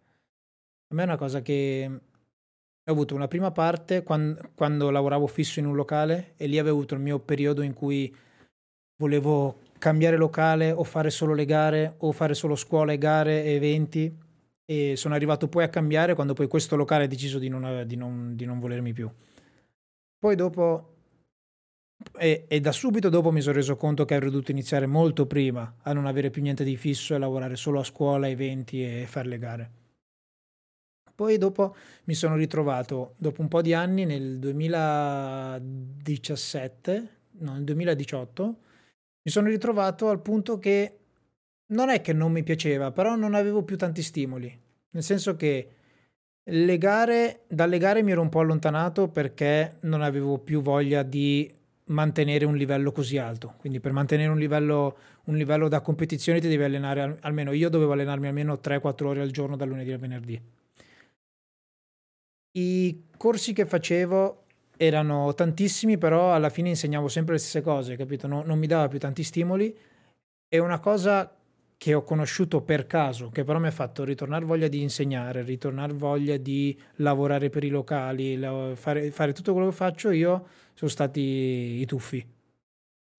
A 0.88 0.96
me 0.96 1.02
è 1.02 1.06
una 1.06 1.18
cosa 1.18 1.42
che 1.42 1.90
ho 2.86 2.92
avuto 2.92 3.16
una 3.16 3.28
prima 3.28 3.52
parte 3.52 4.04
quando, 4.04 4.52
quando 4.56 4.90
lavoravo 4.90 5.28
fisso 5.28 5.60
in 5.60 5.66
un 5.66 5.76
locale 5.76 6.34
e 6.38 6.48
lì 6.48 6.60
avevo 6.60 6.78
avuto 6.78 6.96
il 6.96 7.02
mio 7.02 7.20
periodo 7.20 7.62
in 7.62 7.74
cui 7.74 8.14
volevo 8.98 9.62
cambiare 9.80 10.18
locale 10.18 10.72
o 10.72 10.84
fare 10.84 11.10
solo 11.10 11.34
le 11.34 11.46
gare 11.46 11.96
o 12.00 12.12
fare 12.12 12.34
solo 12.34 12.56
scuola 12.56 12.92
e 12.92 12.98
gare 12.98 13.44
e 13.44 13.54
eventi 13.54 14.18
e 14.66 14.96
sono 14.96 15.14
arrivato 15.14 15.48
poi 15.48 15.64
a 15.64 15.70
cambiare 15.70 16.14
quando 16.14 16.34
poi 16.34 16.48
questo 16.48 16.76
locale 16.76 17.06
ha 17.06 17.08
deciso 17.08 17.40
di 17.40 17.50
non, 17.50 17.84
di 17.86 17.96
non, 17.96 18.36
di 18.36 18.46
non 18.46 18.60
volermi 18.60 18.94
più. 18.94 19.12
Poi 20.18 20.36
dopo 20.36 20.93
e, 22.18 22.46
e, 22.48 22.60
da 22.60 22.72
subito 22.72 23.10
dopo 23.10 23.32
mi 23.32 23.42
sono 23.42 23.56
reso 23.56 23.76
conto 23.76 24.06
che 24.06 24.16
avrei 24.16 24.30
dovuto 24.30 24.52
iniziare 24.52 24.86
molto 24.86 25.26
prima 25.26 25.78
a 25.82 25.94
non 25.94 26.06
avere 26.06 26.30
più 26.30 26.42
niente 26.42 26.64
di 26.64 26.78
fisso 26.78 27.16
e 27.16 27.18
lavorare 27.18 27.56
solo 27.56 27.80
a 27.80 27.84
scuola, 27.84 28.28
eventi 28.28 28.84
e 28.84 29.06
fare 29.08 29.28
le 29.28 29.38
gare. 29.38 29.72
Poi 31.16 31.38
dopo 31.38 31.76
mi 32.06 32.16
sono 32.16 32.36
ritrovato, 32.36 33.14
dopo 33.18 33.42
un 33.42 33.48
po' 33.48 33.62
di 33.62 33.74
anni, 33.74 34.06
nel 34.06 34.40
2017, 34.40 37.10
no, 37.40 37.54
nel 37.54 37.64
2018, 37.64 38.58
mi 39.24 39.32
sono 39.32 39.48
ritrovato 39.48 40.10
al 40.10 40.22
punto 40.22 40.58
che 40.58 40.98
non 41.68 41.90
è 41.90 42.02
che 42.02 42.14
non 42.14 42.32
mi 42.32 42.44
piaceva, 42.44 42.92
però 42.92 43.16
non 43.16 43.36
avevo 43.36 43.64
più 43.64 43.78
tanti 43.78 44.02
stimoli. 44.02 44.60
Nel 44.90 45.04
senso 45.04 45.36
che 45.36 45.70
le 46.44 46.78
gare, 46.78 47.44
dalle 47.48 47.78
gare 47.78 48.04
mi 48.04 48.12
ero 48.12 48.22
un 48.22 48.30
po' 48.30 48.40
allontanato 48.40 49.10
perché 49.10 49.78
non 49.82 50.02
avevo 50.02 50.40
più 50.40 50.62
voglia 50.62 51.04
di 51.04 51.50
mantenere 51.86 52.46
un 52.46 52.56
livello 52.56 52.92
così 52.92 53.18
alto. 53.18 53.56
Quindi 53.58 53.80
per 53.80 53.92
mantenere 53.92 54.30
un 54.30 54.38
livello, 54.38 54.98
un 55.26 55.36
livello 55.36 55.68
da 55.68 55.82
competizione 55.82 56.40
ti 56.40 56.48
devi 56.48 56.64
allenare, 56.64 57.18
almeno 57.22 57.52
io 57.52 57.70
dovevo 57.70 57.92
allenarmi 57.94 58.28
almeno 58.28 58.60
3-4 58.62 59.06
ore 59.06 59.22
al 59.22 59.32
giorno 59.32 59.56
dal 59.56 59.68
lunedì 59.68 59.92
al 59.92 60.00
venerdì. 60.00 60.42
I 62.56 63.04
corsi 63.18 63.54
che 63.54 63.66
facevo 63.66 64.44
erano 64.78 65.34
tantissimi, 65.34 65.98
però 65.98 66.34
alla 66.34 66.50
fine 66.50 66.70
insegnavo 66.70 67.08
sempre 67.08 67.34
le 67.34 67.40
stesse 67.40 67.62
cose, 67.62 67.96
capito? 67.96 68.28
No, 68.28 68.44
non 68.44 68.60
mi 68.60 68.68
dava 68.68 68.88
più 68.88 69.00
tanti 69.00 69.24
stimoli. 69.24 69.76
E 70.48 70.60
una 70.60 70.80
cosa 70.80 71.36
che 71.78 71.94
ho 71.94 72.04
conosciuto 72.04 72.62
per 72.62 72.86
caso, 72.86 73.30
che 73.30 73.44
però 73.44 73.60
mi 73.60 73.68
ha 73.68 73.72
fatto 73.72 74.04
ritornare 74.04 74.46
voglia 74.46 74.68
di 74.68 74.82
insegnare, 74.82 75.42
ritornare 75.42 75.94
voglia 75.94 76.38
di 76.38 76.80
lavorare 76.98 77.50
per 77.50 77.64
i 77.64 77.70
locali, 77.70 78.40
fare, 78.76 79.12
fare 79.12 79.34
tutto 79.34 79.52
quello 79.52 79.70
che 79.70 79.76
faccio 79.76 80.12
io, 80.12 80.48
sono 80.74 80.90
stati 80.90 81.20
i 81.22 81.86
tuffi. 81.86 82.26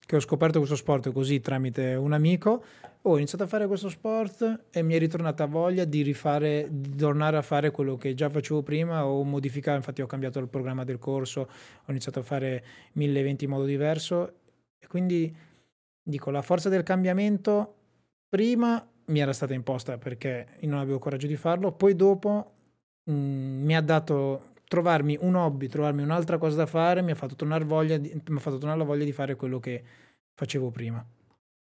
Che 0.05 0.15
ho 0.15 0.19
scoperto 0.19 0.59
questo 0.59 0.75
sport 0.75 1.11
così 1.11 1.39
tramite 1.39 1.95
un 1.95 2.13
amico 2.13 2.63
ho 3.07 3.17
iniziato 3.17 3.43
a 3.43 3.47
fare 3.47 3.67
questo 3.67 3.87
sport 3.89 4.65
e 4.71 4.81
mi 4.81 4.95
è 4.95 4.97
ritornata 4.97 5.45
voglia 5.45 5.85
di 5.85 6.01
rifare, 6.01 6.67
di 6.71 6.95
tornare 6.95 7.37
a 7.37 7.43
fare 7.43 7.69
quello 7.69 7.97
che 7.97 8.15
già 8.15 8.29
facevo 8.29 8.63
prima 8.63 9.05
o 9.05 9.23
modificare, 9.23 9.77
infatti 9.77 10.01
ho 10.01 10.07
cambiato 10.07 10.39
il 10.39 10.47
programma 10.47 10.83
del 10.83 10.97
corso, 10.97 11.41
ho 11.41 11.91
iniziato 11.91 12.19
a 12.19 12.23
fare 12.23 12.63
mille 12.93 13.19
eventi 13.19 13.43
in 13.43 13.51
modo 13.51 13.65
diverso 13.65 14.33
e 14.79 14.87
quindi 14.87 15.33
dico 16.01 16.31
la 16.31 16.41
forza 16.41 16.67
del 16.69 16.81
cambiamento 16.81 17.75
prima 18.27 18.83
mi 19.05 19.19
era 19.19 19.33
stata 19.33 19.53
imposta 19.53 19.99
perché 19.99 20.47
non 20.61 20.79
avevo 20.79 20.97
coraggio 20.97 21.27
di 21.27 21.35
farlo, 21.35 21.73
poi 21.73 21.95
dopo 21.95 22.53
mh, 23.03 23.13
mi 23.13 23.75
ha 23.75 23.81
dato 23.81 24.53
trovarmi 24.67 25.17
un 25.21 25.35
hobby, 25.35 25.67
trovarmi 25.67 26.01
un'altra 26.01 26.37
cosa 26.37 26.57
da 26.57 26.65
fare, 26.65 27.01
mi 27.01 27.11
ha 27.11 27.15
fatto 27.15 27.35
tornare, 27.35 27.63
voglia 27.63 27.97
di, 27.97 28.09
mi 28.27 28.37
ha 28.37 28.39
fatto 28.39 28.57
tornare 28.57 28.79
la 28.79 28.85
voglia 28.85 29.05
di 29.05 29.11
fare 29.11 29.35
quello 29.35 29.59
che 29.59 29.83
facevo 30.33 30.71
prima. 30.71 31.05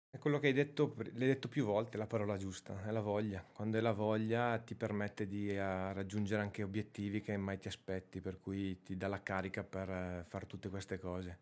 È 0.09 0.17
quello 0.17 0.39
che 0.39 0.47
hai 0.47 0.53
detto, 0.53 0.95
l'hai 0.97 1.27
detto 1.27 1.49
più 1.49 1.65
volte, 1.65 1.97
la 1.97 2.07
parola 2.07 2.37
giusta, 2.37 2.85
è 2.85 2.91
la 2.91 3.01
voglia. 3.01 3.45
Quando 3.51 3.77
è 3.77 3.81
la 3.81 3.91
voglia 3.91 4.57
ti 4.59 4.73
permette 4.73 5.27
di 5.27 5.49
uh, 5.49 5.91
raggiungere 5.91 6.41
anche 6.41 6.63
obiettivi 6.63 7.19
che 7.19 7.35
mai 7.35 7.57
ti 7.57 7.67
aspetti, 7.67 8.21
per 8.21 8.39
cui 8.39 8.81
ti 8.81 8.95
dà 8.95 9.07
la 9.07 9.21
carica 9.21 9.63
per 9.63 9.89
uh, 9.89 10.23
fare 10.25 10.47
tutte 10.47 10.69
queste 10.69 10.97
cose 10.99 11.39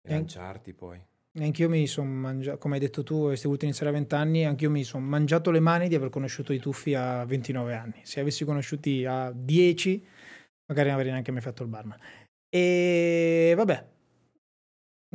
e, 0.00 0.12
e 0.12 0.14
lanciarti 0.14 0.72
poi. 0.72 0.98
Anch'io 1.34 1.68
mi 1.68 1.86
sono 1.86 2.10
mangiato, 2.10 2.58
come 2.58 2.74
hai 2.74 2.80
detto 2.80 3.04
tu, 3.04 3.26
hai 3.26 3.38
voluto 3.40 3.64
iniziare 3.64 3.90
a 3.90 3.94
20 3.94 4.14
anni, 4.14 4.44
anch'io 4.46 4.70
mi 4.70 4.82
sono 4.82 5.04
mangiato 5.04 5.52
le 5.52 5.60
mani 5.60 5.86
di 5.86 5.94
aver 5.94 6.08
conosciuto 6.08 6.52
i 6.52 6.58
tuffi 6.58 6.94
a 6.94 7.24
29 7.24 7.74
anni. 7.74 8.00
Se 8.02 8.18
avessi 8.18 8.44
conosciuti 8.44 9.04
a 9.04 9.30
10, 9.30 10.06
magari 10.70 10.88
non 10.88 10.96
avrei 10.96 11.10
neanche 11.10 11.32
mai 11.32 11.42
fatto 11.42 11.62
il 11.62 11.68
barman. 11.68 11.98
E 12.48 13.52
vabbè, 13.56 13.86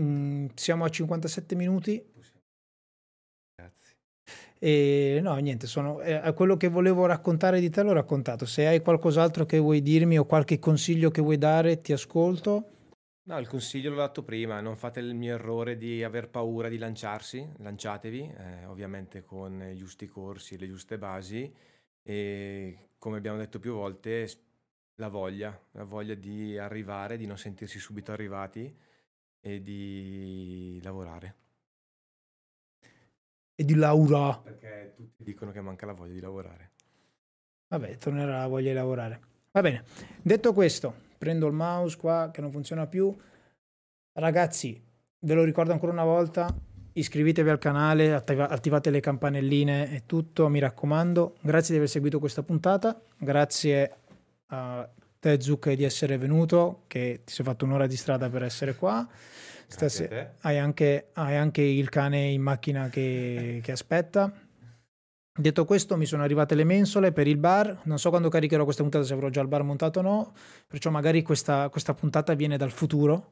mm, 0.01 0.47
siamo 0.53 0.84
a 0.86 0.89
57 0.89 1.56
minuti 1.56 2.14
e 4.58 5.20
no, 5.22 5.36
niente, 5.36 5.68
sono, 5.68 6.01
eh, 6.01 6.34
quello 6.34 6.56
che 6.58 6.70
volevo 6.70 7.06
raccontare 7.06 7.60
di 7.60 7.70
te 7.70 7.84
l'ho 7.84 7.93
raccontato. 7.93 8.45
Se 8.45 8.66
hai 8.66 8.82
qualcos'altro 8.82 9.45
che 9.45 9.60
vuoi 9.60 9.82
dirmi 9.82 10.18
o 10.18 10.26
qualche 10.26 10.60
consiglio 10.60 11.12
che 11.12 11.22
vuoi 11.22 11.38
dare, 11.38 11.82
ti 11.82 11.93
ascolto. 11.93 12.70
No, 13.28 13.38
il 13.38 13.47
consiglio 13.47 13.89
l'ho 13.89 13.97
dato 13.97 14.24
prima, 14.24 14.62
non 14.62 14.76
fate 14.76 14.99
il 14.99 15.14
mio 15.14 15.34
errore 15.34 15.78
di 15.78 16.03
aver 16.03 16.30
paura 16.30 16.70
di 16.70 16.78
lanciarsi, 16.78 17.47
lanciatevi, 17.58 18.34
eh, 18.38 18.66
ovviamente 18.66 19.24
con 19.24 19.62
i 19.62 19.76
giusti 19.76 20.08
corsi, 20.08 20.58
le 20.58 20.68
giuste 20.68 20.97
basi 20.97 21.51
e 22.01 22.89
come 22.97 23.18
abbiamo 23.18 23.38
detto 23.38 23.60
più 23.60 23.74
volte, 23.74 24.28
la 24.96 25.08
voglia, 25.08 25.58
la 25.72 25.84
voglia 25.84 26.16
di 26.16 26.58
arrivare, 26.58 27.18
di 27.18 27.26
non 27.26 27.38
sentirsi 27.38 27.80
subito 27.80 28.12
arrivati 28.12 28.74
e 29.39 29.62
di 29.62 30.80
lavorare 30.84 31.36
e 33.56 33.64
di 33.64 33.76
Laura. 33.76 34.38
Perché 34.38 34.93
tutti 34.96 35.24
dicono 35.24 35.52
che 35.52 35.62
manca 35.62 35.86
la 35.86 35.93
voglia 35.93 36.14
di 36.14 36.20
lavorare. 36.20 36.72
Vabbè, 37.70 37.98
tornerà 37.98 38.39
la 38.39 38.48
voglia 38.48 38.70
di 38.70 38.76
lavorare. 38.76 39.20
Va 39.52 39.62
bene, 39.62 39.86
detto 40.22 40.54
questo, 40.54 40.93
prendo 41.18 41.48
il 41.48 41.54
mouse 41.54 41.98
qua 41.98 42.30
che 42.32 42.41
non 42.41 42.52
funziona 42.52 42.86
più. 42.86 43.16
Ragazzi, 44.12 44.82
ve 45.20 45.34
lo 45.34 45.43
ricordo 45.43 45.72
ancora 45.72 45.93
una 45.93 46.04
volta, 46.04 46.54
iscrivetevi 46.93 47.50
al 47.50 47.58
canale, 47.58 48.14
attiva- 48.14 48.50
attivate 48.50 48.89
le 48.89 49.00
campanelline 49.00 49.91
e 49.93 50.04
tutto, 50.06 50.50
mi 50.50 50.60
raccomando. 50.60 51.38
Grazie 51.41 51.72
di 51.72 51.78
aver 51.78 51.89
seguito 51.89 52.20
questa 52.20 52.43
puntata, 52.43 53.02
grazie 53.18 54.04
a 54.48 54.89
te 55.20 55.41
Zucca 55.41 55.74
di 55.74 55.84
essere 55.84 56.18
venuto, 56.18 56.84
che 56.88 57.22
ti 57.24 57.34
sei 57.34 57.46
fatto 57.46 57.66
un'ora 57.66 57.88
di 57.88 57.96
strada 57.96 58.30
per 58.30 58.43
essere 58.43 58.76
qua. 58.76 59.08
Stasera 59.68 60.36
hai 60.41 60.60
anche, 60.60 61.10
hai 61.14 61.36
anche, 61.36 61.62
il 61.62 61.89
cane 61.89 62.28
in 62.28 62.41
macchina 62.41 62.89
che, 62.89 63.60
che 63.64 63.72
aspetta. 63.72 64.32
Detto 65.38 65.66
questo, 65.66 65.98
mi 65.98 66.06
sono 66.06 66.24
arrivate 66.24 66.56
le 66.56 66.64
mensole 66.64 67.12
per 67.12 67.28
il 67.28 67.38
bar. 67.38 67.82
Non 67.84 68.00
so 68.00 68.10
quando 68.10 68.30
caricherò 68.30 68.64
questa 68.64 68.84
puntata, 68.84 69.04
se 69.04 69.14
avrò 69.14 69.30
già 69.30 69.41
il 69.41 69.48
bar 69.48 69.64
montato 69.64 70.00
o 70.00 70.02
no. 70.02 70.34
Perciò 70.68 70.89
magari 70.91 71.24
questa, 71.24 71.68
questa 71.70 71.93
puntata 71.93 72.34
viene 72.36 72.56
dal 72.56 72.72
futuro 72.72 73.32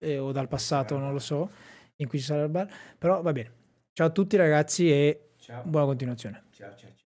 eh, 0.00 0.18
o 0.18 0.32
dal 0.32 0.48
passato, 0.48 0.98
non 0.98 1.12
lo 1.12 1.20
so, 1.20 1.50
in 1.96 2.08
cui 2.08 2.18
ci 2.18 2.24
sarà 2.24 2.42
il 2.42 2.50
bar. 2.50 2.68
Però 2.98 3.22
va 3.22 3.32
bene. 3.32 3.52
Ciao 3.92 4.08
a 4.08 4.10
tutti 4.10 4.36
ragazzi 4.36 4.90
e 4.90 5.34
Ciao. 5.38 5.62
buona 5.64 5.86
continuazione. 5.86 6.44
Ciao, 6.50 6.70
ciao, 6.70 6.78
ciao. 6.78 7.03